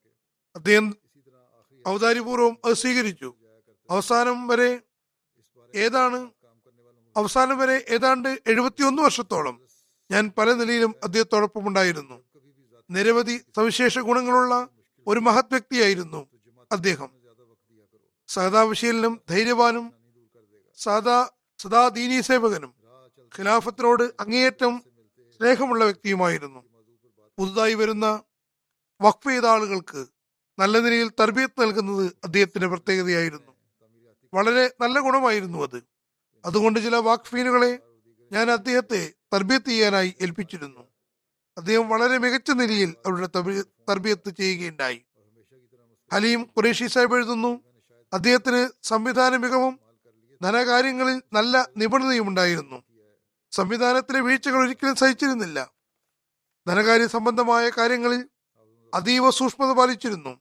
അദ്ദേഹം 0.56 0.96
ഔദാര്യപൂർവം 1.88 2.58
അത് 2.64 2.74
സ്വീകരിച്ചു. 2.74 3.34
അവസാനം 3.90 4.48
വരെ 4.48 4.80
ഏതാണ് 5.74 6.30
അവസാനം 7.16 7.58
വരെ 7.58 7.84
ഏതാണ്ട് 7.88 8.28
എഴുപത്തിയൊന്ന് 8.46 9.02
വർഷത്തോളം 9.02 9.60
ഞാൻ 10.10 10.32
പല 10.38 10.52
നിലയിലും 10.52 10.94
അദ്ദേഹത്തോടൊപ്പം 11.04 11.68
ഉണ്ടായിരുന്നു 11.68 12.22
നിരവധി 12.90 13.40
സവിശേഷ 13.56 13.98
ഗുണങ്ങളുള്ള 13.98 14.68
ഒരു 15.06 15.20
മഹത് 15.20 15.50
വ്യക്തിയായിരുന്നു 15.50 16.26
അദ്ദേഹം. 16.72 17.10
സഹതാവിശീലനും 18.28 19.20
ധൈര്യവാനും 19.30 19.92
സദാ 20.76 21.28
സദാ 21.58 21.88
ദീനീ 21.88 22.20
സേവകനും 22.20 22.74
ഖിലാഫത്തിനോട് 23.38 24.02
അങ്ങേയറ്റം 24.02 24.85
സ്നേഹമുള്ള 25.40 25.84
വ്യക്തിയുമായിരുന്നു. 25.84 26.60
പുതുതായി 27.38 27.74
വരുന്ന 27.74 28.22
വഖഫ് 29.02 29.28
ചെയ്ത 29.28 29.44
ആളുകൾക്ക് 29.44 30.06
നല്ല 30.58 30.78
നിലയിൽ 30.78 31.10
തർബീയത്ത് 31.20 31.60
നൽകുന്നത് 31.60 32.16
അദ്ദേഹത്തിന്റെ 32.24 32.66
പ്രത്യേകതയായിരുന്നു. 32.66 33.52
വളരെ 34.34 34.74
നല്ല 34.80 35.00
ഗുണമായിരുന്നു 35.00 35.62
അത്. 35.62 35.82
അതുകൊണ്ട് 36.44 36.80
ചില 36.80 36.96
വാക്ഫീനുകളെ 36.96 37.78
ഞാൻ 38.32 38.50
അദ്ദേഹത്തെ 38.50 39.12
തർബീയത്ത് 39.34 39.66
ചെയ്യാനായി 39.66 40.14
ഏൽപ്പിച്ചിരുന്നു. 40.20 40.80
അദ്ദേഹം 41.58 41.88
വളരെ 41.88 42.18
മികച്ച 42.18 42.50
നിലയിൽ 42.50 42.94
അവരുടെ 43.06 43.26
തർബീത്ത് 43.90 44.30
ചെയ്യുകയുണ്ടായി. 44.30 45.02
ഹലീം 46.12 46.42
ഖുറേഷി 46.42 46.86
സാഹിബ് 46.86 47.14
എഴുതുന്നു 47.14 47.60
അദ്ദേഹത്തിന് 48.12 48.68
സംവിധാന 48.82 49.36
മികവും 49.36 49.80
ധനകാര്യങ്ങളിൽ 50.42 51.22
നല്ല 51.32 51.68
നിപുണതയും 51.76 52.28
ഉണ്ടായിരുന്നു 52.28 52.82
സംവിധാനത്തിലെ 53.56 54.20
വീഴ്ചകൾ 54.20 54.58
ഒരിക്കലും 54.64 54.96
സഹിച്ചിരുന്നില്ല. 54.96 55.58
ധനകാര്യ 56.68 57.06
സംബന്ധമായ 57.06 57.70
കാര്യങ്ങളിൽ 57.78 58.22
അതീവ 58.94 59.30
സൂക്ഷ്മത 59.30 59.72
പാലിച്ചിരുന്നു. 59.72 60.32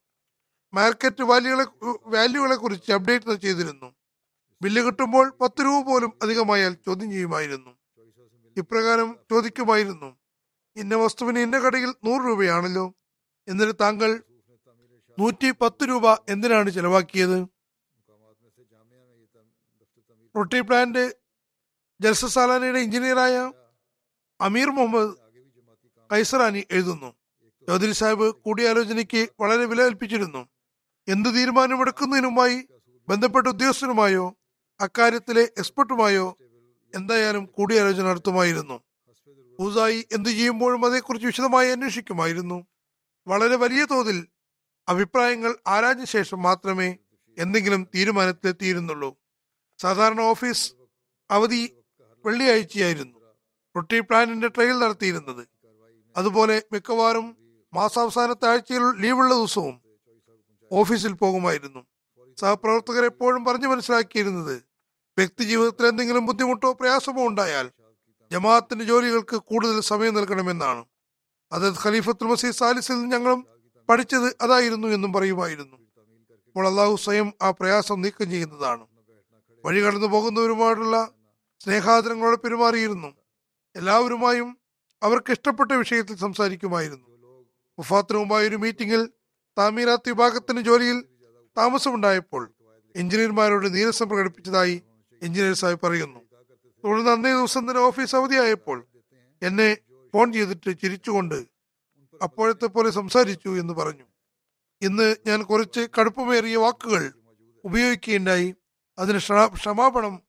മാർക്കറ്റ് 0.74 1.24
വാല്യൂകളെ 1.24 1.66
വാല്യൂകളെ 2.16 2.56
കുറിച്ച് 2.56 2.92
അപ്ഡേറ്റ് 2.92 3.36
ചെയ്തിരുന്നു. 3.42 3.88
ബില്ല് 4.62 4.82
കിട്ടുമ്പോൾ 4.82 5.26
പത്ത് 5.42 5.62
രൂപ 5.66 5.80
പോലും 5.86 6.12
അധികമായാൽ 6.24 6.74
ചോദ്യം 6.86 7.10
ചെയ്യുമായിരുന്നു. 7.12 7.72
ഇപ്രകാരം 8.58 9.10
ചോദിക്കുമായിരുന്നു. 9.32 10.10
ഇന്ന 10.76 10.96
വസ്തുവിന് 10.96 11.40
ഇന്ന 11.40 11.58
കടയിൽ 11.60 11.92
നൂറ് 12.04 12.22
രൂപയാണല്ലോ? 12.28 12.86
എന്നിട്ട് 13.48 13.76
താങ്കൾ 13.82 14.12
നൂറ്റി 15.20 15.52
പത്ത് 15.52 15.84
രൂപ 15.90 16.14
എന്തിനാണ് 16.30 16.70
ചെലവാക്കിയത്? 16.70 17.38
റൊട്ടി 20.36 20.62
പ്ലാന്റ് 20.62 21.04
ജൽസസാലാനയുടെ 22.02 22.80
എഞ്ചിനീയറായ 22.80 23.52
അമീർ 24.42 24.70
മുഹമ്മദ് 24.70 25.16
കൈസറാനി 26.12 26.68
എഴുതുന്നു. 26.72 27.14
ചൗധരി 27.68 27.92
സാഹിബ് 27.92 28.36
കൂടിയാലോചനയ്ക്ക് 28.36 29.30
വളരെ 29.40 29.66
വില 29.66 29.84
കൽപ്പിച്ചിരുന്നു. 29.84 30.48
എന്ത് 31.08 31.30
തീരുമാനമെടുക്കുന്നതിനുമായി 31.36 32.68
ബന്ധപ്പെട്ട 33.10 33.48
ഉദ്യോഗസ്ഥനുമായോ 33.48 34.36
അക്കാര്യത്തിലെ 34.80 35.42
എക്സ്പെർട്ടുമായോ 35.42 36.38
എന്തായാലും 36.96 37.46
കൂടിയാലോചന 37.46 38.04
നടത്തുമായിരുന്നു. 38.04 38.84
പുതുതായി 39.60 40.08
എന്തു 40.12 40.30
ചെയ്യുമ്പോഴും 40.30 40.86
അതേക്കുറിച്ച് 40.86 41.28
വിശദമായി 41.28 41.72
അന്വേഷിക്കുമായിരുന്നു. 41.72 42.68
വളരെ 43.28 43.56
വലിയ 43.56 43.86
തോതിൽ 43.86 44.28
അഭിപ്രായങ്ങൾ 44.90 45.56
ആരാഞ്ഞ 45.68 46.04
ശേഷം 46.04 46.42
മാത്രമേ 46.42 46.98
എന്തെങ്കിലും 47.38 47.88
തീരുമാനത്തിലെത്തിയിരുന്നുള്ളൂ. 47.96 49.18
സാധാരണ 49.80 50.22
ഓഫീസ് 50.22 50.74
അവധി 51.32 51.78
വെള്ളിയാഴ്ചയായിരുന്നു 52.26 53.18
റൊട്ടി 53.76 54.00
പ്ലാനിന്റെ 54.00 54.48
ട്രയൽ 54.48 54.80
നടത്തിയിരുന്നത്. 54.80 55.48
അതുപോലെ 56.18 56.64
മിക്കവാറും 56.74 57.38
മാസാവസാനത്തെ 57.74 58.48
ആഴ്ചയിൽ 58.48 58.84
ലീവുള്ള 59.02 59.34
ദിവസവും 59.34 59.82
ഓഫീസിൽ 60.72 61.14
പോകുമായിരുന്നു. 61.14 61.86
സഹപ്രവർത്തകർ 62.40 63.06
എപ്പോഴും 63.06 63.46
പറഞ്ഞു 63.46 63.68
മനസ്സിലാക്കിയിരുന്നത് 63.68 64.64
വ്യക്തി 65.18 65.44
ജീവിതത്തിൽ 65.44 65.88
എന്തെങ്കിലും 65.88 66.26
ബുദ്ധിമുട്ടോ 66.26 66.74
പ്രയാസമോ 66.74 67.28
ഉണ്ടായാൽ 67.28 67.72
ജമാഅത്തിന്റെ 68.32 68.86
ജോലികൾക്ക് 68.86 69.36
കൂടുതൽ 69.36 69.80
സമയം 69.80 70.14
നൽകണമെന്നാണ്. 70.14 70.86
അത് 71.52 71.74
ഖലീഫത്തുൽ 71.84 72.28
മസീദ് 72.28 72.56
സാലിസിൽ 72.56 72.94
നിന്ന് 72.94 73.16
ഞങ്ങളും 73.16 73.48
പഠിച്ചത് 73.90 74.36
അതായിരുന്നു 74.42 74.88
എന്നും 74.88 75.14
പറയുമായിരുന്നു. 75.14 75.78
അപ്പോൾ 76.48 76.68
അള്ളാഹു 76.68 76.96
സ്വയം 76.96 77.34
ആ 77.42 77.52
പ്രയാസം 77.52 78.02
നീക്കം 78.02 78.32
ചെയ്യുന്നതാണ്. 78.32 78.88
വഴി 79.66 79.82
കടന്നു 79.82 80.08
പോകുന്നവരുമായിട്ടുള്ള 80.08 80.98
സ്നേഹാദരങ്ങളോടെ 81.64 82.36
പെരുമാറിയിരുന്നു. 82.36 83.16
എല്ലാവരുമായും 83.76 84.58
അവർക്ക് 85.04 85.32
ഇഷ്ടപ്പെട്ട 85.32 85.72
വിഷയത്തിൽ 85.72 86.16
സംസാരിക്കുമായിരുന്നു. 86.18 87.08
മുഫാത്തിനുമായി 87.80 88.48
ഒരു 88.48 88.56
മീറ്റിംഗിൽ 88.56 89.10
താമീറാത്ത് 89.58 90.10
വിഭാഗത്തിന് 90.10 90.62
ജോലിയിൽ 90.62 91.02
താമസമുണ്ടായപ്പോൾ 91.58 92.54
എഞ്ചിനീയർമാരോട് 92.96 93.74
നീരസം 93.74 94.10
പ്രകടിപ്പിച്ചതായി 94.10 94.84
എഞ്ചിനീയർ 95.24 95.56
സാഹിബ് 95.56 95.82
പറയുന്നു. 95.84 96.20
തുടർന്ന് 96.84 97.12
അന്നേ 97.12 97.32
ദിവസം 97.32 97.70
തന്നെ 97.70 97.82
ഓഫീസ് 97.82 98.16
അവധിയായപ്പോൾ 98.16 98.88
എന്നെ 99.42 99.78
ഫോൺ 100.14 100.34
ചെയ്തിട്ട് 100.34 100.80
ചിരിച്ചുകൊണ്ട് 100.80 101.46
അപ്പോഴത്തെ 102.24 102.66
പോലെ 102.66 102.90
സംസാരിച്ചു 102.90 103.50
എന്ന് 103.50 103.74
പറഞ്ഞു. 103.74 104.04
ഇന്ന് 104.82 105.16
ഞാൻ 105.28 105.44
കുറച്ച് 105.44 105.88
കടുപ്പമേറിയ 106.00 106.58
വാക്കുകൾ 106.58 107.14
ഉപയോഗിക്കുകയുണ്ടായി. 107.66 108.56
അതിന് 109.00 109.18
ക്ഷമാപണം 109.54 110.25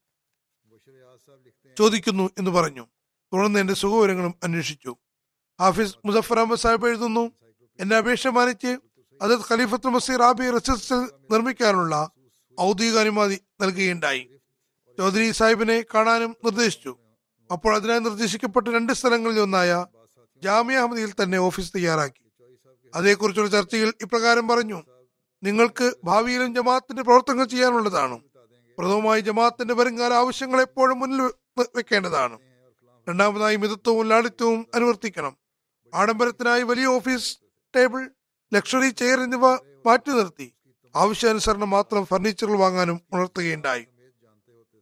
ചോദിക്കുന്നു 1.79 2.31
എന്ന് 2.39 2.51
പറഞ്ഞു. 2.51 2.85
തുടർന്ന് 3.33 3.59
എന്റെ 3.61 3.75
സുഖവിവരങ്ങളും 3.75 4.35
അന്വേഷിച്ചു. 4.45 4.97
ഹാഫിസ് 5.61 5.95
മുസഫർ 6.05 6.39
അഹമ്മദ് 6.39 6.59
സാഹിബ് 6.59 6.87
എഴുതുന്നു 6.87 7.33
എന്റെ 7.81 7.97
അപേക്ഷ 7.97 8.27
മാനിച്ച് 8.27 8.79
അതത് 9.23 9.43
ഖലീഫത്ത് 9.51 9.87
മസീർ 9.87 10.23
ആബി 10.23 10.51
റസിസ്റ്റൽ 10.51 11.01
നിർമ്മിക്കാനുള്ള 11.33 12.11
ഔദ്യോഗിക 12.61 12.99
അനുമതി 12.99 13.41
നൽകുകയുണ്ടായി. 13.61 14.31
ചൗധരി 14.99 15.31
സാഹിബിനെ 15.31 15.85
കാണാനും 15.95 16.37
നിർദ്ദേശിച്ചു. 16.45 16.93
അപ്പോൾ 17.53 17.77
അതിനായി 17.77 18.01
നിർദ്ദേശിക്കപ്പെട്ട 18.01 18.69
രണ്ട് 18.69 18.93
സ്ഥലങ്ങളിൽ 18.93 19.41
ഒന്നായ 19.41 19.87
ജാമ്യ 20.43 20.77
അഹമ്മദിയിൽ 20.77 21.13
തന്നെ 21.23 21.39
ഓഫീസ് 21.39 21.73
തയ്യാറാക്കി. 21.77 22.23
അതേക്കുറിച്ചുള്ള 22.95 23.51
ചർച്ചയിൽ 23.51 23.93
ഇപ്രകാരം 24.03 24.49
പറഞ്ഞു 24.49 24.83
നിങ്ങൾക്ക് 25.43 25.93
ഭാവിയിലും 26.05 26.55
ജമാഅത്തിന്റെ 26.55 27.03
പ്രവർത്തനങ്ങൾ 27.03 27.45
ചെയ്യാനുള്ളതാണ്. 27.45 28.17
പ്രഥമമായി 28.79 29.21
ജമാഅത്തിന്റെ 29.21 29.75
വരുംകാല 29.75 30.13
ആവശ്യങ്ങൾ 30.15 30.61
എപ്പോഴും 30.61 30.99
മുന്നിൽ 30.99 31.23
വെക്കേണ്ടതാണ്. 31.59 32.39
രണ്ടാമതായി 33.09 33.57
മിതത്വവും 33.57 34.09
ലാളിത്യവും 34.09 34.67
അനുവർത്തിക്കണം. 34.75 35.37
ആഡംബരത്തിനായി 35.95 36.63
വലിയ 36.63 36.87
ഓഫീസ് 36.87 37.39
ടേബിൾ 37.77 38.11
ലക്ഷറി 38.55 38.89
ചെയർ 38.89 39.21
എന്നിവ 39.21 39.53
മാറ്റി 39.87 40.11
നിർത്തി. 40.11 40.55
ആവശ്യാനുസരണം 40.97 41.71
മാത്രം 41.71 42.07
ഫർണിച്ചറുകൾ 42.07 42.57
വാങ്ങാനും 42.57 43.01
ഉണർത്തുകയുണ്ടായി. 43.13 43.87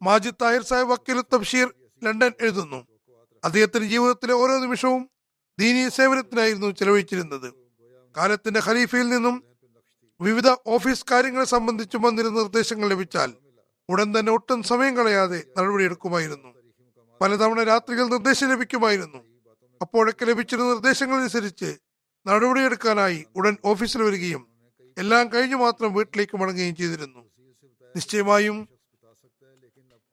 മാജിദ് 0.02 0.34
താഹിർ 0.42 0.62
സാഹിബ് 0.62 0.90
വക്കീൽ 0.90 1.20
തബ്ഷീർ 1.20 1.74
ലണ്ടൻ 2.04 2.32
എഴുതുന്നു. 2.40 2.86
അദ്ദേഹത്തിന്റെ 3.44 3.88
ജീവിതത്തിലെ 3.88 4.34
ഓരോ 4.34 4.58
നിമിഷവും 4.58 5.10
ദീനീയ 5.58 5.88
സേവനത്തിനായിരുന്നു 5.88 6.70
ചെലവഴിച്ചിരുന്നത്. 6.70 7.54
കാലത്തിന്റെ 8.16 8.60
ഖലീഫയിൽ 8.64 9.08
നിന്നും 9.08 9.44
വിവിധ 10.20 10.48
ഓഫീസ് 10.66 11.04
കാര്യങ്ങളെ 11.10 11.44
സംബന്ധിച്ചും 11.44 12.02
വന്നിരുന്ന 12.02 12.38
നിർദ്ദേശങ്ങൾ 12.38 12.88
ലഭിച്ചാൽ 12.88 13.34
ഉടൻ 13.88 14.18
തന്നെ 14.18 14.32
ഒട്ടും 14.32 14.62
സമയം 14.62 14.96
കളയാതെ 14.96 15.44
നടപടിയെടുക്കുമായിരുന്നു. 15.58 16.53
പലതവണ 17.24 17.62
രാത്രികൾ 17.62 18.04
നിർദ്ദേശം 18.06 18.48
ലഭിക്കുമായിരുന്നു. 18.52 19.20
അപ്പോഴൊക്കെ 19.80 20.24
ലഭിച്ചിരുന്ന 20.24 20.70
നിർദ്ദേശങ്ങളനുസരിച്ച് 20.72 21.70
നടപടിയെടുക്കാനായി 22.26 23.24
ഉടൻ 23.36 23.54
ഓഫീസിൽ 23.64 24.02
വരികയും 24.02 24.42
എല്ലാം 24.96 25.24
കഴിഞ്ഞു 25.32 25.56
മാത്രം 25.56 25.94
വീട്ടിലേക്ക് 25.94 26.36
മടങ്ങുകയും 26.40 26.74
ചെയ്തിരുന്നു. 26.76 27.22
നിശ്ചയമായും 27.94 28.56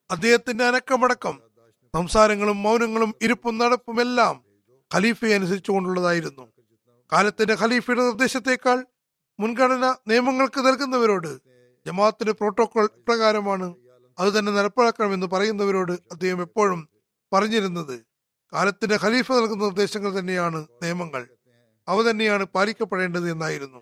അദ്ദേഹത്തിന്റെ 0.10 0.64
അനക്കമടക്കം 0.66 1.36
സംസാരങ്ങളും 1.94 2.58
മൗനങ്ങളും 2.64 3.12
ഇരിപ്പും 3.22 3.58
നടപ്പുമെല്ലാം 3.58 4.36
ഖലീഫയെ 4.92 5.36
അനുസരിച്ചുകൊണ്ടുള്ളതായിരുന്നു 5.36 6.46
കാലത്തിന്റെ 7.12 7.56
ഖലീഫയുടെ 7.62 8.04
നിർദ്ദേശത്തേക്കാൾ 8.04 8.78
മുൻഗണന 9.40 9.96
നിയമങ്ങൾക്ക് 10.08 10.62
നൽകുന്നവരോട് 10.68 11.32
ജമാഅത്തിന്റെ 11.86 12.32
പ്രോട്ടോകോൾ 12.32 12.88
പ്രകാരമാണ് 13.08 13.68
അത് 14.18 14.40
തന്നെ 14.40 14.52
നടപ്പിലാക്കണമെന്ന് 14.52 15.26
പറയുന്നവരോട് 15.26 15.94
അദ്ദേഹം 16.12 16.42
എപ്പോഴും 16.42 16.82
പറഞ്ഞിരുന്നത്. 17.34 18.06
കാലത്തിന്റെ 18.54 19.00
ഖലീഫ 19.04 19.32
നൽകുന്ന 19.32 19.64
നിർദ്ദേശങ്ങൾ 19.64 20.20
തന്നെയാണ് 20.20 20.68
നിയമങ്ങൾ. 20.84 21.30
അവ 21.88 22.10
തന്നെയാണ് 22.10 22.44
പാലിക്കപ്പെടേണ്ടത് 22.44 23.32
എന്നായിരുന്നു. 23.32 23.82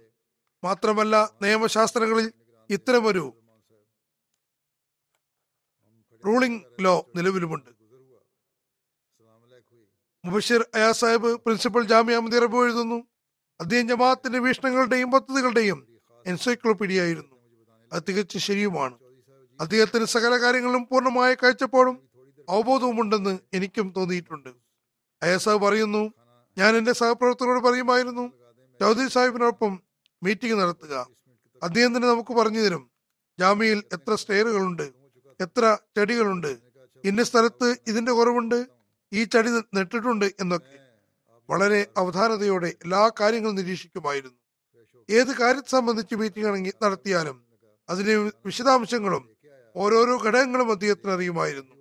മാത്രമല്ല 0.63 1.29
നിയമശാസ്ത്രങ്ങളിൽ 1.41 2.33
ഇത്തരമൊരു 2.69 3.35
റൂളിംഗ് 6.25 6.61
ലോ 6.79 7.05
നിലവിലുമുണ്ട്. 7.15 7.69
മുബഷിർ 10.25 10.65
അയാ 10.75 10.91
സാഹിബ് 10.91 11.35
പ്രിൻസിപ്പൽ 11.35 11.83
ജാമ്യ 11.87 12.13
അഹമ്മദ് 12.13 12.63
എഴുതുന്നു. 12.63 13.07
അദ്ദേഹം 13.59 13.87
ജമാഅത്തിന്റെ 13.87 14.39
വീക്ഷണങ്ങളുടെയും 14.39 15.11
പദ്ധതികളുടെയും 15.11 16.01
എൻസൈക്ലോപീഡിയ 16.25 17.01
ആയിരുന്നു. 17.01 17.35
അത് 17.93 18.03
തികച്ചും 18.09 18.41
ശരിയുമാണ്. 18.41 18.99
അദ്ദേഹത്തിന് 19.59 20.05
സകല 20.05 20.41
കാര്യങ്ങളും 20.41 20.87
പൂർണമായ 20.91 21.33
കാഴ്ചപ്പാടും 21.33 22.08
അവബോധവും 22.49 23.01
ഉണ്ടെന്ന് 23.01 23.39
എനിക്കും 23.53 23.93
തോന്നിയിട്ടുണ്ട്. 23.97 24.49
അയസാബ് 25.23 25.61
പറയുന്നു 25.65 26.13
ഞാൻ 26.57 26.75
എന്റെ 26.75 26.93
സഹപ്രവർത്തകരോട് 26.93 27.61
പറയുമായിരുന്നു 27.67 28.25
ചൗധരി 28.81 29.09
സാഹിബിനൊപ്പം 29.09 29.83
മീറ്റിംഗ് 30.23 30.61
നടത്തുക. 30.61 31.07
അദ്ദേഹം 31.63 31.97
തന്നെ 31.97 32.07
നമുക്ക് 32.07 32.33
പറഞ്ഞു 32.33 32.59
തരും 32.59 32.83
ജാമ്യയിൽ 33.39 33.83
എത്ര 33.93 34.15
സ്റ്റെയറുകളുണ്ട് 34.15 34.85
എത്ര 35.41 35.77
ചെടികളുണ്ട് 35.97 36.51
ഇന്ന 37.03 37.23
സ്ഥലത്ത് 37.23 37.67
ഇതിന്റെ 37.87 38.11
കുറവുണ്ട് 38.11 38.59
ഈ 39.13 39.23
ചെടി 39.23 39.49
നട്ടിട്ടുണ്ട് 39.77 40.25
എന്നൊക്കെ. 40.25 40.77
വളരെ 41.49 41.87
അവധാനതയോടെ 41.97 42.69
എല്ലാ 42.83 43.11
കാര്യങ്ങളും 43.19 43.55
നിരീക്ഷിക്കുമായിരുന്നു. 43.55 44.37
ഏത് 45.09 45.31
കാര്യത്തെ 45.41 45.69
സംബന്ധിച്ച് 45.69 46.15
മീറ്റിംഗ് 46.15 46.47
ആണെങ്കിൽ 46.47 46.73
നടത്തിയാലും 46.83 47.37
അതിന്റെ 47.89 48.15
വിശദാംശങ്ങളും 48.45 49.23
ഓരോരോ 49.75 50.15
ഘടകങ്ങളും 50.25 50.71
അദ്ദേഹത്തിന് 50.71 51.11
അറിയുമായിരുന്നു. 51.11 51.73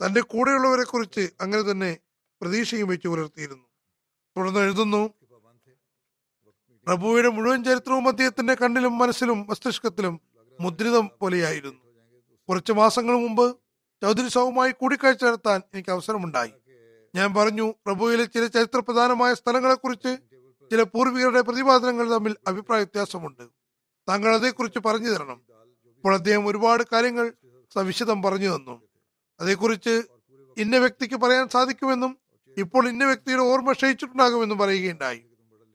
തന്റെ 0.00 0.20
കൂടെയുള്ളവരെ 0.20 0.84
കുറിച്ച് 0.84 1.30
അങ്ങനെ 1.40 1.62
തന്നെ 1.62 1.98
പ്രതീക്ഷയും 2.40 2.88
വെച്ച് 2.88 3.08
പുലർത്തിയിരുന്നു. 3.08 3.66
തുടർന്ന് 4.36 4.60
എഴുതുന്നു 4.60 5.02
പ്രഭുവിയുടെ 6.86 7.28
മുഴുവൻ 7.28 7.64
ചരിത്രവും 7.64 8.08
അദ്ദേഹത്തിന്റെ 8.08 8.54
കണ്ണിലും 8.54 8.98
മനസ്സിലും 8.98 9.46
മസ്തിഷ്കത്തിലും 9.46 10.20
മുദ്രിതം 10.60 11.10
പോലെയായിരുന്നു. 11.20 11.80
കുറച്ച് 12.48 12.72
മാസങ്ങൾ 12.72 13.14
മുമ്പ് 13.14 13.56
ചൗധരി 14.02 14.28
സാവുമായി 14.28 14.72
കൂടിക്കാഴ്ച 14.72 15.24
നടത്താൻ 15.24 15.62
എനിക്ക് 15.74 15.90
അവസരമുണ്ടായി. 15.90 16.52
ഞാൻ 17.14 17.34
പറഞ്ഞു 17.34 17.74
പ്രഭുവിലെ 17.86 18.24
ചില 18.24 18.46
ചരിത്ര 18.46 18.78
പ്രധാനമായ 18.78 19.34
സ്ഥലങ്ങളെക്കുറിച്ച് 19.34 20.18
ചില 20.70 20.82
പൂർവികരുടെ 20.82 21.40
പ്രതിപാദനങ്ങൾ 21.40 22.10
തമ്മിൽ 22.10 22.36
അഭിപ്രായ 22.46 22.80
വ്യത്യാസമുണ്ട്. 22.80 23.42
താങ്കൾ 24.08 24.34
അതേക്കുറിച്ച് 24.34 24.78
പറഞ്ഞു 24.86 25.08
തരണം. 25.08 25.40
ഇപ്പോൾ 25.96 26.14
അദ്ദേഹം 26.14 26.46
ഒരുപാട് 26.46 26.82
കാര്യങ്ങൾ 26.92 27.32
സവിശദം 27.74 28.22
പറഞ്ഞു 28.22 28.56
തന്നു. 28.56 28.93
അതേക്കുറിച്ച് 29.40 30.02
ഇന്ന 30.58 30.78
വ്യക്തിക്ക് 30.78 31.14
പറയാൻ 31.14 31.48
സാധിക്കുമെന്നും 31.48 32.18
ഇപ്പോൾ 32.58 32.88
ഇന്ന 32.88 33.04
വ്യക്തിയുടെ 33.04 33.42
ഓർമ്മ 33.42 33.72
ക്ഷയിച്ചിട്ടുണ്ടാകുമെന്നും 33.72 34.58
പറയുകയുണ്ടായി. 34.58 35.22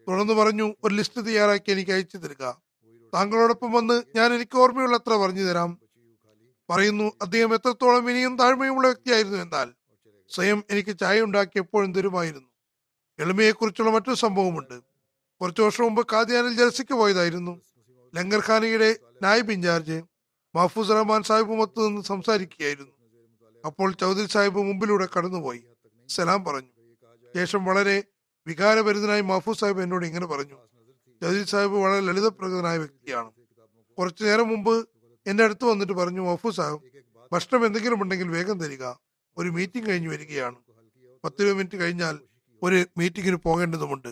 തുടർന്ന് 0.08 0.34
പറഞ്ഞു 0.34 0.76
ഒരു 0.84 0.96
ലിസ്റ്റ് 0.96 1.26
തയ്യാറാക്കി 1.26 1.72
എനിക്ക് 1.72 1.92
അയച്ചു 1.92 2.18
തരിക. 2.18 2.52
താങ്കളോടൊപ്പം 3.14 3.72
വന്ന് 3.72 4.04
ഞാൻ 4.16 4.34
എനിക്ക് 4.34 4.58
ഓർമ്മയുള്ളത്ര 4.58 5.14
പറഞ്ഞു 5.14 5.44
തരാം. 5.44 5.80
പറയുന്നു 6.70 7.12
അദ്ദേഹം 7.22 7.54
എത്രത്തോളം 7.54 8.10
ഇനിയും 8.10 8.38
താഴ്മയുമുള്ള 8.38 8.88
വ്യക്തിയായിരുന്നു 8.88 9.38
എന്നാൽ 9.38 9.74
സ്വയം 10.30 10.64
എനിക്ക് 10.70 11.00
ചായ 11.00 11.22
ഉണ്ടാക്കി 11.22 11.60
എപ്പോഴും 11.60 11.94
തരുമായിരുന്നു. 11.94 12.50
എളിമയെക്കുറിച്ചുള്ള 13.20 13.92
മറ്റൊരു 13.92 14.16
സംഭവമുണ്ട്. 14.16 14.82
കുറച്ചു 15.42 15.62
വർഷം 15.62 15.84
മുമ്പ് 15.84 16.08
കാദിയാനിൽ 16.14 16.54
ജലസിക്ക് 16.54 16.94
പോയതായിരുന്നു. 16.94 17.62
ലങ്കർഖാനയുടെ 18.16 18.96
നായബ് 19.24 19.52
ഇൻചാർജ് 19.52 20.02
മഹഫൂസ് 20.56 20.90
റഹ്മാൻ 20.90 21.24
സാഹിബുമൊത്ത് 21.24 21.88
നിന്ന് 21.88 22.02
സംസാരിക്കുകയായിരുന്നു. 22.02 22.99
അപ്പോൾ 23.66 23.94
ചൗധരി 23.94 24.28
സാഹിബ് 24.28 24.58
മുമ്പിലൂടെ 24.58 25.08
കടന്നുപോയി. 25.18 25.64
സലാം 26.10 26.46
പറഞ്ഞു. 26.46 26.68
ശേഷം 27.36 27.66
വളരെ 27.66 28.04
വികാരഭരിതനായി 28.48 29.22
മഹഫൂസ് 29.22 29.60
സാഹിബ് 29.60 29.82
എന്നോട് 29.82 30.06
ഇങ്ങനെ 30.06 30.26
പറഞ്ഞു. 30.26 30.56
ചൗധരി 31.22 31.44
സാഹിബ് 31.44 31.74
വളരെ 31.74 32.00
ലളിതപ്രകൃതനായ 32.00 32.78
വ്യക്തിയാണ്. 32.78 33.32
കുറച്ചു 33.98 34.24
നേരം 34.24 34.48
മുമ്പ് 34.48 34.90
എന്റെ 35.28 35.44
അടുത്ത് 35.44 35.66
വന്നിട്ട് 35.66 35.94
പറഞ്ഞു 35.94 36.22
മഹഫൂസ് 36.22 36.56
സാഹിബ് 36.56 36.82
ഭക്ഷണം 37.32 37.66
എന്തെങ്കിലും 37.66 38.02
ഉണ്ടെങ്കിൽ 38.02 38.28
വേഗം 38.28 38.60
തരിക. 38.60 38.86
ഒരു 39.38 39.50
മീറ്റിംഗ് 39.50 39.90
കഴിഞ്ഞു 39.90 40.10
വരികയാണ്. 40.10 40.56
പത്തിരുപത് 41.24 41.54
മിനിറ്റ് 41.54 41.76
കഴിഞ്ഞാൽ 41.76 42.20
ഒരു 42.64 42.86
മീറ്റിംഗിന് 42.98 43.36
പോകേണ്ടതുമുണ്ട്. 43.36 44.08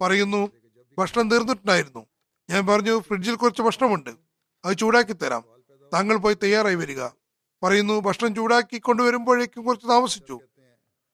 പറയുന്നു 0.00 0.50
ഭക്ഷണം 0.98 1.30
തീർന്നിട്ടുണ്ടായിരുന്നു. 1.30 2.06
ഞാൻ 2.50 2.66
പറഞ്ഞു 2.66 2.98
ഫ്രിഡ്ജിൽ 2.98 3.34
കുറച്ച് 3.34 3.62
ഭക്ഷണമുണ്ട്. 3.62 4.10
അത് 4.64 4.76
ചൂടാക്കി 4.76 5.12
തരാം. 5.12 5.44
താങ്കൾ 5.94 6.16
പോയി 6.16 6.34
തയ്യാറായി 6.34 6.74
വരിക. 6.74 7.02
പറയുന്നു 7.62 8.00
ഭക്ഷണം 8.00 8.34
ചൂടാക്കി 8.34 8.78
കൊണ്ടുവരുമ്പോഴേക്കും 8.78 9.64
കുറച്ച് 9.64 9.88
താമസിച്ചു. 9.88 10.40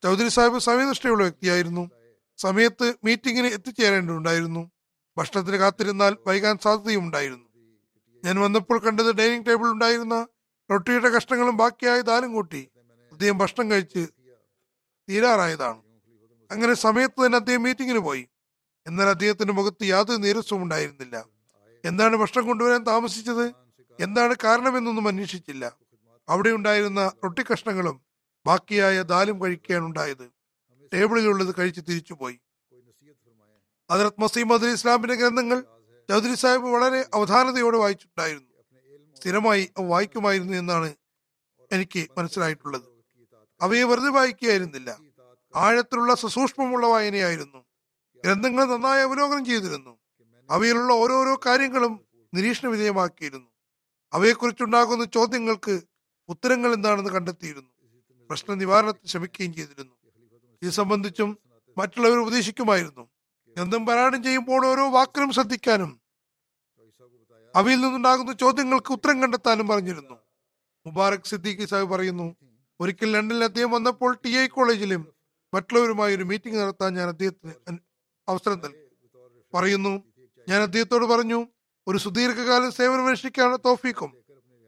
ചൗധരി 0.02 0.28
സാഹിബ് 0.28 0.58
സമയനിഷ്ഠയുള്ള 0.58 1.22
വ്യക്തിയായിരുന്നു. 1.22 1.90
സമയത്ത് 2.36 2.94
മീറ്റിങ്ങിന് 3.04 3.46
എത്തിച്ചേരേണ്ടതുണ്ടായിരുന്നു. 3.46 4.70
ഭക്ഷണത്തിന് 5.18 5.56
കാത്തിരുന്നാൽ 5.56 6.16
വൈകാൻ 6.26 6.58
സാധ്യതയുണ്ടായിരുന്നു 6.58 7.48
ഞാൻ 8.24 8.40
വന്നപ്പോൾ 8.40 8.78
കണ്ടത് 8.78 9.14
ഡൈനിങ് 9.14 9.46
ടേബിൾ 9.46 9.68
ഉണ്ടായിരുന്ന 9.68 10.26
റൊട്ടിയുടെ 10.70 11.08
കഷ്ണങ്ങളും 11.08 11.56
ബാക്കിയായ 11.56 12.00
ദാലും 12.00 12.32
കൂട്ടി 12.32 12.68
അദ്ദേഹം 13.12 13.38
ഭക്ഷണം 13.38 13.70
കഴിച്ച് 13.70 14.06
തീരാറായതാണ്. 15.10 15.82
അങ്ങനെ 16.50 16.74
സമയത്ത് 16.74 17.26
തന്നെ 17.26 17.36
അദ്ദേഹം 17.36 17.62
മീറ്റിങ്ങിന് 17.62 17.98
പോയി. 17.98 18.28
എന്നാൽ 18.86 19.06
അദ്ദേഹത്തിന്റെ 19.06 19.52
മുഖത്ത് 19.52 19.84
യാതൊരു 19.84 20.18
നീരസവും 20.18 20.62
ഉണ്ടായിരുന്നില്ല. 20.62 21.26
എന്താണ് 21.84 22.16
ഭക്ഷണം 22.16 22.46
കൊണ്ടുവരാൻ 22.46 22.82
താമസിച്ചത്? 22.82 23.46
എന്താണ് 24.00 24.34
കാരണമെന്നൊന്നും 24.44 25.08
അന്വേഷിച്ചില്ല. 25.08 25.87
അവിടെ 26.28 26.50
ഉണ്ടായിരുന്ന 26.50 27.12
റൊട്ടി 27.24 27.44
കഷ്ണങ്ങളും 27.52 28.02
ബാക്കിയായ 28.46 29.02
ദാലും 29.02 29.44
കഴിക്കുകയാണ് 29.44 29.84
ഉണ്ടായത്. 29.84 30.30
ടേബിളിലുള്ളത് 30.94 31.54
കഴിച്ച് 31.58 31.80
തിരിച്ചുപോയി 31.88 32.40
ഹജറത് 33.90 34.20
മസീം 34.20 34.52
അദ് 34.52 34.66
ഇസ്ലാമിന്റെ 34.66 35.14
ഗ്രന്ഥങ്ങൾ 35.14 35.60
ചൗധരി 36.10 36.34
സാഹിബ് 36.34 36.64
വളരെ 36.64 37.06
അവധാനതയോടെ 37.14 37.78
വായിച്ചിട്ടുണ്ടായിരുന്നു. 37.78 38.48
സ്ഥിരമായി 39.16 39.72
വായിക്കുമായിരുന്നു 39.78 40.56
എന്നാണ് 40.56 40.94
എനിക്ക് 41.72 42.08
മനസ്സിലായിട്ടുള്ളത്. 42.18 42.82
അവയെ 43.60 43.84
വെറുതെ 43.84 44.10
വായിക്കുകയായിരുന്നില്ല. 44.10 44.98
ആഴത്തിലുള്ള 45.56 46.14
സസൂക്ഷ്മമുള്ള 46.14 46.86
വായനയായിരുന്നു. 46.86 47.64
ഗ്രന്ഥങ്ങൾ 48.24 48.64
നന്നായി 48.64 49.02
അവലോകനം 49.02 49.44
ചെയ്തിരുന്നു. 49.44 49.98
അവയിലുള്ള 50.50 50.92
ഓരോരോ 50.92 51.40
കാര്യങ്ങളും 51.46 52.00
നിരീക്ഷണ 52.34 52.68
വിധേയമാക്കിയിരുന്നു 52.68 53.50
അവയെക്കുറിച്ചുണ്ടാകുന്ന 54.12 55.04
ചോദ്യങ്ങൾക്ക് 55.04 55.80
ഉത്തരങ്ങൾ 56.28 56.74
എന്താണെന്ന് 56.74 57.10
കണ്ടെത്തിയിരുന്നു. 57.10 57.70
പ്രശ്ന 58.30 58.54
നിവാരണത്തിന് 58.54 59.08
ശ്രമിക്കുകയും 59.08 59.54
ചെയ്തിരുന്നു. 59.54 59.94
ഇത് 60.62 60.70
സംബന്ധിച്ചും 60.70 61.38
മറ്റുള്ളവർ 61.78 62.18
ഉപദേശിക്കുമായിരുന്നു. 62.18 63.08
എന്തും 63.56 63.86
പാരായണം 63.86 64.22
ചെയ്യുമ്പോൾ 64.22 64.66
ഓരോ 64.66 64.90
വാക്കിനും 64.90 65.32
ശ്രദ്ധിക്കാനും 65.32 66.00
അവയിൽ 67.56 67.80
നിന്നുണ്ടാകുന്ന 67.80 68.32
ചോദ്യങ്ങൾക്ക് 68.32 68.92
ഉത്തരം 68.92 69.22
കണ്ടെത്താനും 69.22 69.68
പറഞ്ഞിരുന്നു. 69.68 70.16
മുബാറക് 70.86 71.24
സിദ്ദീഖി 71.24 71.64
സാഹിബ് 71.64 71.90
പറയുന്നു 71.90 72.36
ഒരിക്കൽ 72.80 73.12
ലണ്ടനിൽ 73.12 73.44
അദ്ദേഹം 73.44 73.70
വന്നപ്പോൾ 73.70 74.18
ടി 74.24 74.28
ഐ 74.28 74.46
കോളേജിലും 74.46 75.14
മറ്റുള്ളവരുമായി 75.54 76.14
ഒരു 76.14 76.22
മീറ്റിംഗ് 76.22 76.60
നടത്താൻ 76.60 76.94
ഞാൻ 76.94 77.08
അദ്ദേഹത്തിന് 77.08 77.78
അവസരം 78.28 78.58
നൽകി. 78.58 78.84
പറയുന്നു 79.54 79.92
ഞാൻ 80.48 80.62
അദ്ദേഹത്തോട് 80.62 81.04
പറഞ്ഞു 81.04 81.46
ഒരു 81.86 81.98
സുദീർഘകാല 81.98 82.68
സേവനമനുഷ്ഠിക്കാണ് 82.68 83.58
തോഫീക്കും 83.64 84.10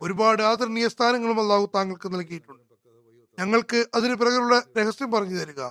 ഒരുപാട് 0.02 0.42
ആദരണീയ 0.42 0.88
സ്ഥാനങ്ങളും 0.88 1.40
അള്ളാഹു 1.40 1.70
താങ്കൾക്ക് 1.74 2.14
നൽകിയിട്ടുണ്ട്. 2.14 2.62
ഞങ്ങൾക്ക് 3.38 3.86
അതിന് 3.94 4.14
പിറകിലുള്ള 4.14 4.62
രഹസ്യം 4.78 5.12
പറഞ്ഞു 5.12 5.36
തരിക. 5.36 5.62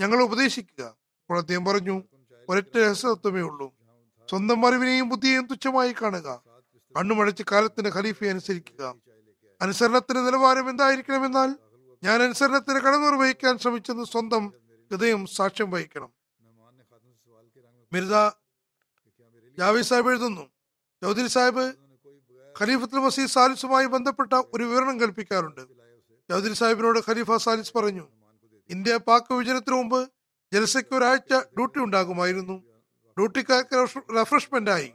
ഞങ്ങൾ 0.00 0.22
ഉപദേശിക്കുക. 0.22 0.84
അപ്പോൾ 0.84 1.38
അദ്ദേഹം 1.38 1.64
പറഞ്ഞു 1.64 2.02
ഒരൊറ്റ 2.48 2.78
രഹസ്യത്വമേ 2.78 3.40
ഉള്ളൂ. 3.40 3.74
സ്വന്തം 4.30 4.66
അറിവിനെയും 4.66 5.08
ബുദ്ധിയെയും 5.08 5.46
തുച്ഛമായി 5.46 5.94
കാണുക. 6.02 6.42
കണ്ണുമടച്ച് 6.98 7.42
കാലത്തിന്റെ 7.52 7.90
ഖലീഫയെ 7.90 8.30
അനുസരിക്കുക. 8.30 8.94
അനുസരണത്തിന്റെ 9.62 10.22
നിലവാരം 10.22 10.70
എന്തായിരിക്കണമെന്നാൽ 10.70 11.56
ഞാൻ 12.02 12.22
അനുസരണത്തിന് 12.22 12.78
കടന്നു 12.80 13.06
നിർവഹിക്കാൻ 13.06 13.58
ശ്രമിച്ചെന്ന് 13.58 14.04
സ്വന്തം 14.04 14.52
ഹൃദയം 14.90 15.26
സാക്ഷ്യം 15.26 15.70
വഹിക്കണം. 15.70 16.12
മിർദ 17.92 18.28
ജാവേദ് 19.58 19.86
സാഹിബ് 19.86 20.08
എഴുതുന്നു 20.08 20.50
ചൗധരി 21.02 21.28
സാഹിബ് 21.28 21.87
ഖലീഫത്തുൽ 22.60 22.98
മസീദ് 22.98 23.30
സാലിസുമായി 23.30 23.86
ബന്ധപ്പെട്ട 23.86 24.32
ഒരു 24.54 24.64
വിവരണം 24.64 25.00
കൽപ്പിക്കാറുണ്ട്. 25.00 25.60
ചൗധരി 26.30 26.54
സാഹിബിനോട് 26.54 26.98
ഖലീഫ 27.08 27.32
സാലിസ് 27.36 27.72
പറഞ്ഞു 27.78 28.04
ഇന്ത്യ 28.70 28.96
പാക് 28.96 29.32
വിഭജനത്തിനു 29.32 29.76
മുമ്പ് 29.76 30.00
ജലസയ്ക്ക് 30.52 30.94
ഒരാഴ്ച 30.94 31.32
ഡ്യൂട്ടി 31.32 31.78
ഉണ്ടാകുമായിരുന്നു. 31.78 32.56
ഡ്യൂട്ടിക്കാർക്ക് 33.18 33.76
റെഫ്രഷ്മെന്റ് 34.16 34.70
ആയി 34.70 34.92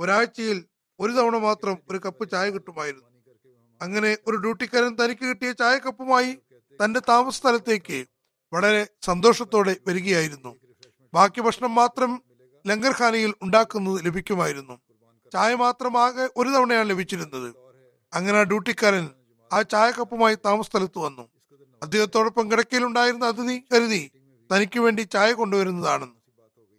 ഒരാഴ്ചയിൽ 0.00 0.64
ഒരു 1.00 1.12
തവണ 1.12 1.36
മാത്രം 1.36 1.78
ഒരു 1.90 1.98
കപ്പ് 1.98 2.30
ചായ 2.30 2.50
കിട്ടുമായിരുന്നു. 2.50 3.06
അങ്ങനെ 3.82 4.16
ഒരു 4.26 4.36
ഡ്യൂട്ടിക്കാരൻ 4.36 4.96
തനിക്ക് 5.04 5.24
കിട്ടിയ 5.24 5.52
ചായക്കപ്പുമായി 5.52 6.38
തന്റെ 6.84 7.00
താമസ 7.08 7.38
സ്ഥലത്തേക്ക് 7.38 8.06
വളരെ 8.52 8.86
സന്തോഷത്തോടെ 9.02 9.76
വരികയായിരുന്നു. 9.88 10.56
ബാക്കി 11.14 11.40
ഭക്ഷണം 11.40 11.74
മാത്രം 11.74 12.22
ലങ്കർഖാനയിൽ 12.66 13.34
ഉണ്ടാക്കുന്നത് 13.42 14.06
ലഭിക്കുമായിരുന്നു. 14.06 14.80
ചായ 15.32 15.54
മാത്രമാകെ 15.54 16.30
ഒരു 16.36 16.48
തവണയാണ് 16.48 16.90
ലഭിച്ചിരുന്നത്. 16.90 17.54
അങ്ങനെ 18.14 18.44
ഡ്യൂട്ടിക്കാരൻ 18.44 19.08
ആ 19.52 19.62
ചായക്കപ്പുമായി 19.62 20.34
താമസ 20.34 20.66
സ്ഥലത്ത് 20.66 20.98
വന്നു. 20.98 21.28
അദ്ദേഹത്തോടൊപ്പം 21.82 22.52
കിടക്കയിലുണ്ടായിരുന്ന 22.52 23.24
അതിഥി 23.24 23.62
കരുതി 23.72 24.10
തനിക്ക് 24.54 24.80
വേണ്ടി 24.80 25.02
ചായ 25.02 25.32
കൊണ്ടുവരുന്നതാണെന്ന്. 25.32 26.14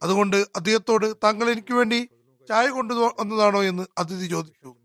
അതുകൊണ്ട് 0.03 0.37
അദ്ദേഹത്തോട് 0.55 1.15
താങ്കൾ 1.23 1.49
എനിക്ക് 1.49 1.73
വേണ്ടി 1.73 2.09
ചായ 2.47 2.67
കൊണ്ടു 2.67 2.93
വന്നതാണോ 2.93 3.63
എന്ന് 3.63 3.83
അതിഥി 3.97 4.27
ചോദിച്ചു. 4.27 4.75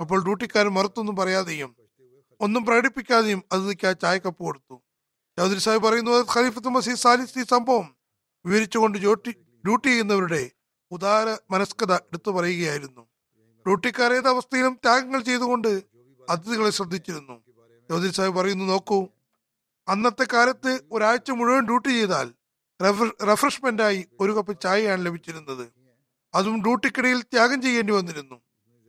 അപ്പോൾ 0.00 0.24
ഡ്യൂട്ടിക്കാരൻ 0.24 0.68
മറുത്തൊന്നും 0.68 1.16
പറയാതെയും 1.16 1.76
ഒന്നും 2.40 2.64
പ്രകടിപ്പിക്കാതെയും 2.64 3.42
അതിഥിക്ക് 3.52 3.86
ആ 3.86 3.92
ചായക്കപ്പ് 3.92 4.42
കൊടുത്തു. 4.42 4.82
ചൗധരി 5.38 5.58
സാഹിബ് 5.58 5.82
പറയുന്നത് 5.82 6.26
ഖലീഫത്ത് 6.34 6.68
മസീദ് 6.68 6.98
സാലിസ് 6.98 7.38
ഈ 7.38 7.42
സംഭവം. 7.42 7.96
വിവരിച്ചുകൊണ്ട് 8.46 8.98
ഡ്യൂട്ടി 8.98 9.30
ഡ്യൂട്ടി 9.66 9.88
ചെയ്യുന്നവരുടെ 9.88 10.50
ഉദാര 10.90 11.36
മനസ്കത 11.50 11.92
എടുത്തു 11.94 12.30
പറയുകയായിരുന്നു. 12.30 13.08
ഡ്യൂട്ടിക്കാർ 13.66 14.12
ഏത് 14.12 14.28
അവസ്ഥയിലും 14.28 14.74
ത്യാഗങ്ങൾ 14.74 15.20
ചെയ്തുകൊണ്ട് 15.20 15.70
അതിഥികളെ 16.30 16.70
ശ്രദ്ധിച്ചിരുന്നു. 16.70 17.36
ചൗധരി 17.90 18.12
സാഹിബ് 18.12 18.36
പറയുന്നു 18.36 18.64
നോക്കൂ 18.64 18.98
അന്നത്തെ 19.88 20.26
കാലത്ത് 20.32 20.80
ഒരാഴ്ച 20.92 21.30
മുഴുവൻ 21.30 21.64
ഡ്യൂട്ടി 21.66 21.88
ചെയ്താൽ 21.88 22.28
റെഫ്രഷ്മെന്റായി 23.28 24.08
ഒരു 24.20 24.32
കപ്പ് 24.32 24.60
ചായയാണ് 24.60 25.06
ലഭിച്ചിരുന്നത്. 25.06 25.64
അതും 26.34 26.62
ഡ്യൂട്ടിക്കിടയിൽ 26.62 27.22
ത്യാഗം 27.22 27.62
ചെയ്യേണ്ടി 27.62 27.92
വന്നിരുന്നു. 27.92 28.36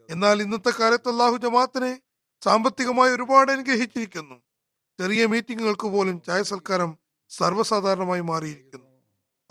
എന്നാൽ 0.10 0.42
ഇന്നത്തെ 0.42 0.72
കാലത്ത് 0.80 1.10
അള്ളാഹു 1.10 1.38
ജമാഅത്തിനെ 1.38 1.92
സാമ്പത്തികമായി 2.44 3.12
ഒരുപാട് 3.14 3.52
അനുഗ്രഹിച്ചിരിക്കുന്നു. 3.52 4.36
ചെറിയ 5.00 5.26
മീറ്റിങ്ങുകൾക്ക് 5.26 5.88
പോലും 5.88 6.22
ചായ 6.22 6.42
സൽക്കാരം 6.44 6.98
സർവസാധാരണമായി 7.30 8.22
മാറിയിരിക്കുന്നു. 8.22 8.86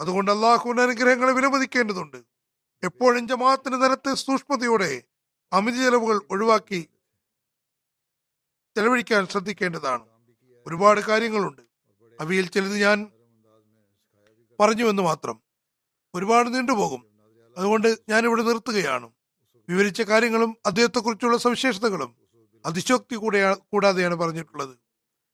അതുകൊണ്ട് 0.01 0.31
അള്ളാഹുവിന്റെ 0.31 0.83
അനുഗ്രഹങ്ങളെ 0.83 1.33
വിലമതിക്കേണ്ടതുണ്ട്. 1.33 2.17
എപ്പോഴും 2.83 3.29
ജമാഅത്തിന്റെ 3.29 3.79
നിരത്ത് 3.79 4.15
സൂക്ഷ്മതയോടെ 4.15 5.03
അമിത 5.53 5.75
ചെലവുകൾ 5.75 6.21
ഒഴിവാക്കി 6.31 6.89
ചെലവഴിക്കാൻ 8.77 9.27
ശ്രദ്ധിക്കേണ്ടതാണ്. 9.27 10.07
ഒരുപാട് 10.67 11.01
കാര്യങ്ങളുണ്ട്. 11.01 11.63
അവയിൽ 12.21 12.47
ചിലത് 12.47 12.77
ഞാൻ 12.77 13.11
പറഞ്ഞുവെന്ന് 14.61 15.03
മാത്രം. 15.03 15.43
ഒരുപാട് 16.15 16.55
നീണ്ടുപോകും. 16.55 17.07
അതുകൊണ്ട് 17.57 17.99
ഞാൻ 18.09 18.25
ഇവിടെ 18.25 18.43
നിർത്തുകയാണ്. 18.43 19.11
വിവരിച്ച 19.69 20.03
കാര്യങ്ങളും 20.03 20.57
അദ്ദേഹത്തെക്കുറിച്ചുള്ള 20.67 21.37
സവിശേഷതകളും 21.37 22.17
അതിശോക്തി 22.67 23.15
കൂടെ 23.15 23.55
കൂടാതെയാണ് 23.55 24.15
പറഞ്ഞിട്ടുള്ളത്. 24.15 24.79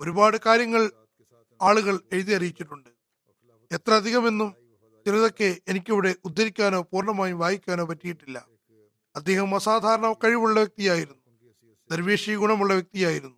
ഒരുപാട് 0.00 0.36
കാര്യങ്ങൾ 0.46 0.92
ആളുകൾ 1.62 2.00
എഴുതി 2.12 2.32
അറിയിച്ചിട്ടുണ്ട്. 2.32 2.88
എത്ര 3.72 3.92
അധികമെന്നും 3.94 4.54
ചിലതൊക്കെ 5.06 5.60
എനിക്കിവിടെ 5.68 6.14
ഉദ്ധരിക്കാനോ 6.24 6.82
പൂർണമായും 6.82 7.38
വായിക്കാനോ 7.38 7.84
പറ്റിയിട്ടില്ല. 7.84 8.51
അദ്ദേഹം 9.16 9.54
അസാധാരണ 9.54 10.12
കഴിവുള്ള 10.12 10.60
വ്യക്തിയായിരുന്നു. 10.60 11.22
ദർവേഷി 11.90 12.36
ഗുണമുള്ള 12.36 12.72
വ്യക്തിയായിരുന്നു. 12.72 13.36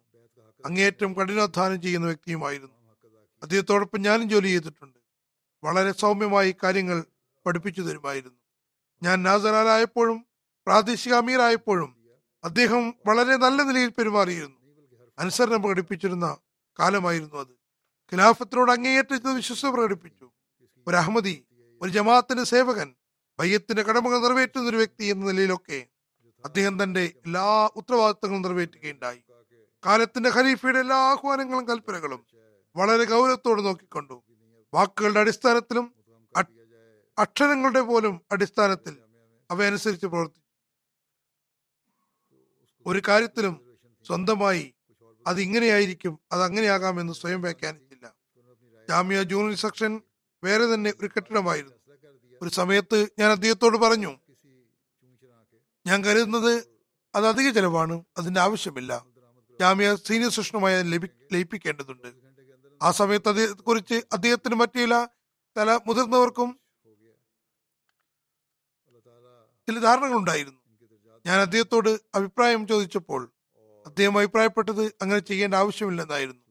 അങ്ങേയറ്റം 0.64 1.12
കഠിനാധ്വാനം 1.12 1.83
ചെയ്യുന്ന 1.83 2.07
വ്യക്തിയുമായിരുന്നു. 2.07 2.72
അദ്ദേഹത്തോടൊപ്പം 3.43 4.03
ഞാനും 4.03 4.29
ജോലി 4.29 4.47
ചെയ്തിട്ടുണ്ട്. 4.47 4.99
വളരെ 5.64 5.93
സൗമ്യമായി 5.93 6.57
കാര്യങ്ങൾ 6.62 7.05
പഠിപ്പിച്ചു 7.47 7.81
തരുമായിരുന്നു. 7.81 8.39
ഞാൻ 9.03 9.22
നാസറാലായപ്പോഴും 9.22 10.27
പ്രാദേശിക 10.66 11.14
അമീറായപ്പോഴും 11.14 11.97
അദ്ദേഹം 12.45 12.95
വളരെ 13.07 13.37
നല്ല 13.37 13.62
നിലയിൽ 13.62 13.89
പെരുമാറിയിരുന്നു. 13.89 14.57
അനുസരണം 15.18 15.62
പ്രകടിപ്പിച്ചിരുന്ന 15.62 16.37
കാലമായിരുന്നു 16.81 17.37
അത്. 17.37 17.53
ഖിലാഫത്തിനോട് 18.12 18.72
അങ്ങേയറ്റം 18.72 19.37
വിശ്വസ 19.37 19.66
പ്രകടിപ്പിച്ചു. 19.66 20.31
ഒരു 20.87 20.97
അഹമ്മദി 20.97 21.45
ഒരു 21.83 21.91
ജമാഅത്തിന്റെ 21.91 22.45
സേവകൻ 22.45 22.95
ബയ്യത്തിന്റെ 23.39 23.82
കടമകൾ 23.82 24.18
നിറവേറ്റുന്ന 24.18 24.68
ഒരു 24.68 24.76
വ്യക്തി 24.76 25.05
എന്ന 25.05 25.26
നിലയിലൊക്കെ 25.26 25.78
അദ്ദേഹം 26.45 26.74
തന്റെ 26.82 27.01
എല്ലാ 27.01 27.47
ഉത്തരവാദിത്തങ്ങളും 27.76 28.43
നിറവേറ്റുകയുണ്ടായി. 28.43 29.20
കാലത്തിന്റെ 29.87 30.30
ഖലീഫയുടെ 30.30 30.78
എല്ലാ 30.78 30.97
ആഹ്വാനങ്ങളും 30.97 31.68
കൽപ്പനകളും 31.68 32.20
വളരെ 32.76 33.05
ഗൗരവത്തോടെ 33.05 33.62
നോക്കിക്കൊണ്ടു. 33.62 34.16
വാക്കുകളുടെ 34.74 35.20
അടിസ്ഥാനത്തിലും 35.20 35.87
അക്ഷരങ്ങളുടെ 37.18 37.80
പോലും 37.80 38.14
അടിസ്ഥാനത്തിൽ 38.32 38.95
അവയനുസരിച്ച് 39.51 40.07
പ്രവർത്തിച്ചു 40.07 40.43
ഒരു 42.87 43.01
കാര്യത്തിലും 43.09 43.55
സ്വന്തമായി 44.07 44.64
അത് 45.26 45.41
ഇങ്ങനെയായിരിക്കും 45.41 46.20
അത് 46.32 46.43
അങ്ങനെയാകാമെന്ന് 46.43 47.12
സ്വയം 47.12 47.43
വ്യാഖ്യാനിച്ചില്ല. 47.43 48.07
ജാമ്യ 48.89 49.22
ജൂനിയർ 49.22 49.57
സെക്ഷൻ 49.57 49.93
വേറെ 50.43 50.74
തന്നെ 50.74 50.91
ഒരു 51.01 51.09
കെട്ടിടമായിരുന്നു. 51.16 51.74
ഒരു 52.45 52.51
സമയത്ത് 52.51 53.09
ഞാൻ 53.18 53.30
അദ്ദേഹത്തോട് 53.30 53.76
പറഞ്ഞു 53.76 54.18
ഞാൻ 55.86 56.05
കരുതുന്നത് 56.05 56.53
അത് 57.14 57.26
അധിക 57.28 57.51
ചെലവാണ് 57.51 58.05
അതിന്റെ 58.18 58.40
ആവശ്യമില്ല. 58.40 59.05
ജാമ്യ 59.61 59.95
സീനിയർ 59.95 60.30
സെഷനുമായി 60.30 60.82
ലയിപ്പിക്കേണ്ടതുണ്ട്. 61.32 62.09
ആ 62.82 62.90
സമയത്ത് 62.90 63.28
അദ്ദേഹത്തെ 63.28 63.62
കുറിച്ച് 63.62 63.95
അദ്ദേഹത്തിന് 64.12 64.55
മറ്റു 64.55 64.78
ചില 64.78 65.80
മുതിർന്നവർക്കും 65.86 66.61
ചില 69.66 69.78
ധാരണകൾ 69.78 70.14
ഉണ്ടായിരുന്നു 70.14 70.61
ഞാൻ 71.26 71.40
അദ്ദേഹത്തോട് 71.40 72.01
അഭിപ്രായം 72.14 72.66
ചോദിച്ചപ്പോൾ 72.66 73.32
അദ്ദേഹം 73.86 74.18
അഭിപ്രായപ്പെട്ടത് 74.18 74.82
അങ്ങനെ 75.03 75.18
ചെയ്യേണ്ട 75.18 75.55
ആവശ്യമില്ലെന്നായിരുന്നു. 75.55 76.42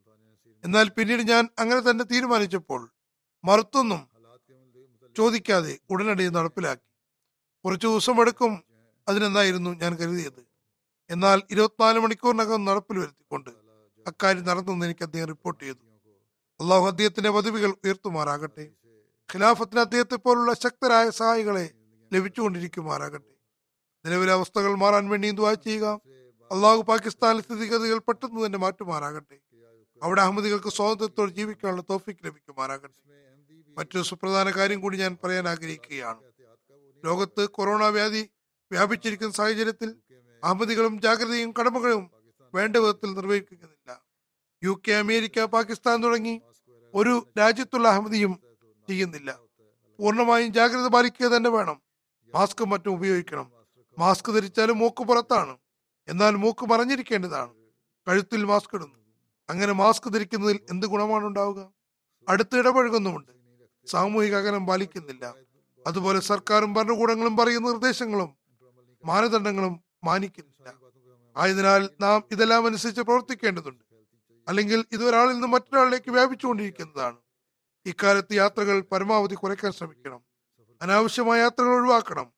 എന്നാൽ 0.64 0.90
പിന്നീട് 0.90 1.22
ഞാൻ 1.22 1.50
അങ്ങനെ 1.60 1.90
തന്നെ 1.90 2.06
തീരുമാനിച്ചപ്പോൾ 2.06 2.92
മറുത്തൊന്നും 3.44 4.13
ചോദിക്കാതെ 5.18 5.80
ഉടനടി 5.90 6.30
നടപ്പിലാക്കി. 6.30 6.88
കുറച്ചു 7.66 7.88
ദിവസം 7.88 8.22
എടുക്കും 8.22 8.64
അതിനെന്നായിരുന്നു 9.08 9.70
ഞാൻ 9.70 9.96
കരുതിയത്. 9.96 10.46
എന്നാൽ 11.10 11.42
ഇരുപത്തിനാല് 11.52 12.00
മണിക്കൂറിനകം 12.00 12.66
നടപ്പിൽ 12.66 13.00
വരുത്തിക്കൊണ്ട് 13.00 13.50
അക്കാര്യം 14.08 14.46
നടന്നെന്ന് 14.46 14.86
എനിക്ക് 14.86 15.04
അദ്ദേഹം 15.04 15.28
റിപ്പോർട്ട് 15.28 15.64
ചെയ്തു. 15.64 15.84
അള്ളാഹു 16.62 16.88
അദ്ദേഹത്തിന്റെ 16.88 17.30
പദവികൾ 17.30 17.70
ഉയർത്തുമാറാകട്ടെ. 17.70 18.68
ഖിലാഫത്തിന് 19.34 19.80
അദ്ദേഹത്തെ 19.80 20.16
പോലുള്ള 20.16 20.54
ശക്തരായ 20.54 21.10
സഹായികളെ 21.10 21.70
ലഭിച്ചുകൊണ്ടിരിക്കുമാറാകട്ടെ. 22.14 23.34
നിലവിലെ 24.06 24.32
അവസ്ഥകൾ 24.32 24.76
മാറാൻ 24.76 25.10
വേണ്ടി 25.10 25.32
ദുവാ 25.32 25.54
ചെയ്യുക? 25.54 26.02
അള്ളാഹു 26.52 26.82
പാകിസ്ഥാനിലെ 26.82 27.44
സ്ഥിതിഗതികൾ 27.44 27.98
പെട്ടെന്ന് 27.98 28.46
തന്നെ 28.46 28.60
മാറ്റുമാറാകട്ടെ. 28.60 29.38
അവിടെ 30.04 30.22
അഹമ്മദികൾക്ക് 30.22 30.70
സ്വാതന്ത്ര്യത്തോടെ 30.70 31.32
ജീവിക്കാനുള്ള 31.32 31.84
തോഫിക്ക് 31.90 32.26
ലഭിക്കുമാറാകട്ടെ. 32.26 33.23
മറ്റൊരു 33.78 34.04
സുപ്രധാന 34.04 34.50
കാര്യം 34.50 34.82
കൂടി 34.82 34.98
ഞാൻ 34.98 35.18
പറയാൻ 35.24 35.48
ആഗ്രഹിക്കുകയാണ്. 35.48 36.20
ലോകത്ത് 37.06 37.50
കൊറോണ 37.50 37.84
വ്യാധി 37.88 38.30
വ്യാപിച്ചിരിക്കുന്ന 38.72 39.34
സാഹചര്യത്തിൽ 39.34 39.96
അഹമ്മദികളും 40.44 41.02
ജാഗ്രതയും 41.02 41.54
കടമകളും 41.60 42.12
വേണ്ട 42.54 42.78
വിധത്തിൽ 42.78 43.14
നിർവഹിക്കുന്നില്ല. 43.14 44.02
യു 44.64 44.82
കെ 44.88 44.92
അമേരിക്ക 44.92 45.46
പാകിസ്ഥാൻ 45.46 46.04
തുടങ്ങി 46.04 46.42
ഒരു 46.94 47.28
രാജ്യത്തുള്ള 47.40 47.88
അഹമ്മദിയും 47.88 48.40
ചെയ്യുന്നില്ല. 48.90 49.40
പൂർണമായും 50.00 50.54
ജാഗ്രത 50.54 50.88
പാലിക്കുക 50.88 51.26
തന്നെ 51.26 51.50
വേണം. 51.50 51.82
മാസ്ക് 52.34 52.64
മറ്റും 52.64 52.94
ഉപയോഗിക്കണം. 52.94 53.52
മാസ്ക് 54.00 54.32
ധരിച്ചാലും 54.32 54.78
മൂക്ക് 54.78 55.04
പുറത്താണ്. 55.04 55.58
എന്നാൽ 56.08 56.36
മൂക്ക് 56.36 56.66
മറഞ്ഞിരിക്കേണ്ടതാണ്. 56.66 57.54
കഴുത്തിൽ 58.08 58.44
മാസ്ക് 58.44 58.76
ഇടുന്നു. 58.76 59.00
അങ്ങനെ 59.50 59.74
മാസ്ക് 59.74 60.14
ധരിക്കുന്നതിൽ 60.14 60.60
എന്ത് 60.70 60.86
ഗുണമാണ് 60.86 61.26
ഉണ്ടാവുക? 61.26 61.74
അടുത്ത് 62.30 62.56
ഇടപഴകുന്നുമുണ്ട് 62.58 63.43
സാമൂഹിക 63.86 64.36
അകലം 64.36 64.66
പാലിക്കുന്നില്ല. 64.68 65.36
അതുപോലെ 65.88 66.20
സർക്കാരും 66.20 66.74
ഭരണകൂടങ്ങളും 66.74 67.38
പറയുന്ന 67.38 67.70
നിർദ്ദേശങ്ങളും 67.70 68.36
മാനദണ്ഡങ്ങളും 69.06 69.84
മാനിക്കുന്നില്ല. 70.04 70.74
ആയതിനാൽ 71.38 71.90
നാം 72.02 72.24
ഇതെല്ലാം 72.32 72.66
അനുസരിച്ച് 72.66 73.02
പ്രവർത്തിക്കേണ്ടതുണ്ട്. 73.02 73.84
അല്ലെങ്കിൽ 74.48 74.86
ഇത് 74.92 75.04
ഒരാളിൽ 75.04 75.34
നിന്ന് 75.34 75.48
മറ്റൊരാളിലേക്ക് 75.48 76.12
വ്യാപിച്ചുകൊണ്ടിരിക്കുന്നതാണ്. 76.12 77.18
ഇക്കാലത്ത് 77.86 78.34
യാത്രകൾ 78.34 78.82
പരമാവധി 78.82 79.36
കുറയ്ക്കാൻ 79.36 79.72
ശ്രമിക്കണം. 79.72 80.22
അനാവശ്യമായ 80.82 81.42
യാത്രകൾ 81.42 81.70
ഒഴിവാക്കണം. 81.70 82.32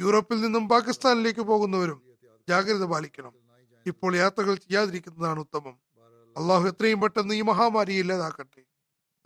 യൂറോപ്പിൽ 0.00 0.40
നിന്നും 0.40 0.68
പാകിസ്ഥാനിലേക്ക് 0.68 1.40
പോകുന്നവരും 1.40 2.02
ജാഗ്രത 2.48 2.84
പാലിക്കണം. 2.84 3.32
ഇപ്പോൾ 3.86 4.16
യാത്രകൾ 4.16 4.54
ചെയ്യാതിരിക്കുന്നതാണ് 4.54 5.40
ഉത്തമം. 5.40 5.78
അള്ളാഹു 6.36 6.68
എത്രയും 6.68 7.00
പെട്ടെന്ന് 7.00 7.34
ഈ 7.34 7.40
മഹാമാരി 7.40 7.92
ഇല്ലാതാക്കട്ടെ. 7.92 8.62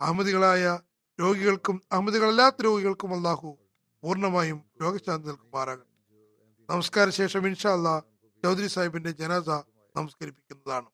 അഹമ്മദികളായ 0.01 0.79
രോഗികൾക്കും 1.21 1.77
അഹമ്മദികളല്ലാത്ത 1.91 2.61
രോഗികൾക്കും 2.67 3.11
അള്ളാഹു 3.17 3.49
പൂർണമായും 4.03 4.59
രോഗശാന്തി 4.81 5.27
നൽകുമാറാകട്ടെ. 5.29 5.89
നമസ്കാര 6.69 7.09
ശേഷം 7.19 7.43
ഇൻഷാ 7.47 7.73
അല്ലാ 7.77 7.95
ചൗധരി 8.43 8.69
സാഹിബിന്റെ 8.75 9.11
ജനാസ 9.21 9.49
നമസ്കരിപ്പിക്കുന്നതാണ്. 9.97 10.89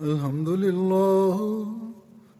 الحمد 0.00 0.48
لله 0.62 1.36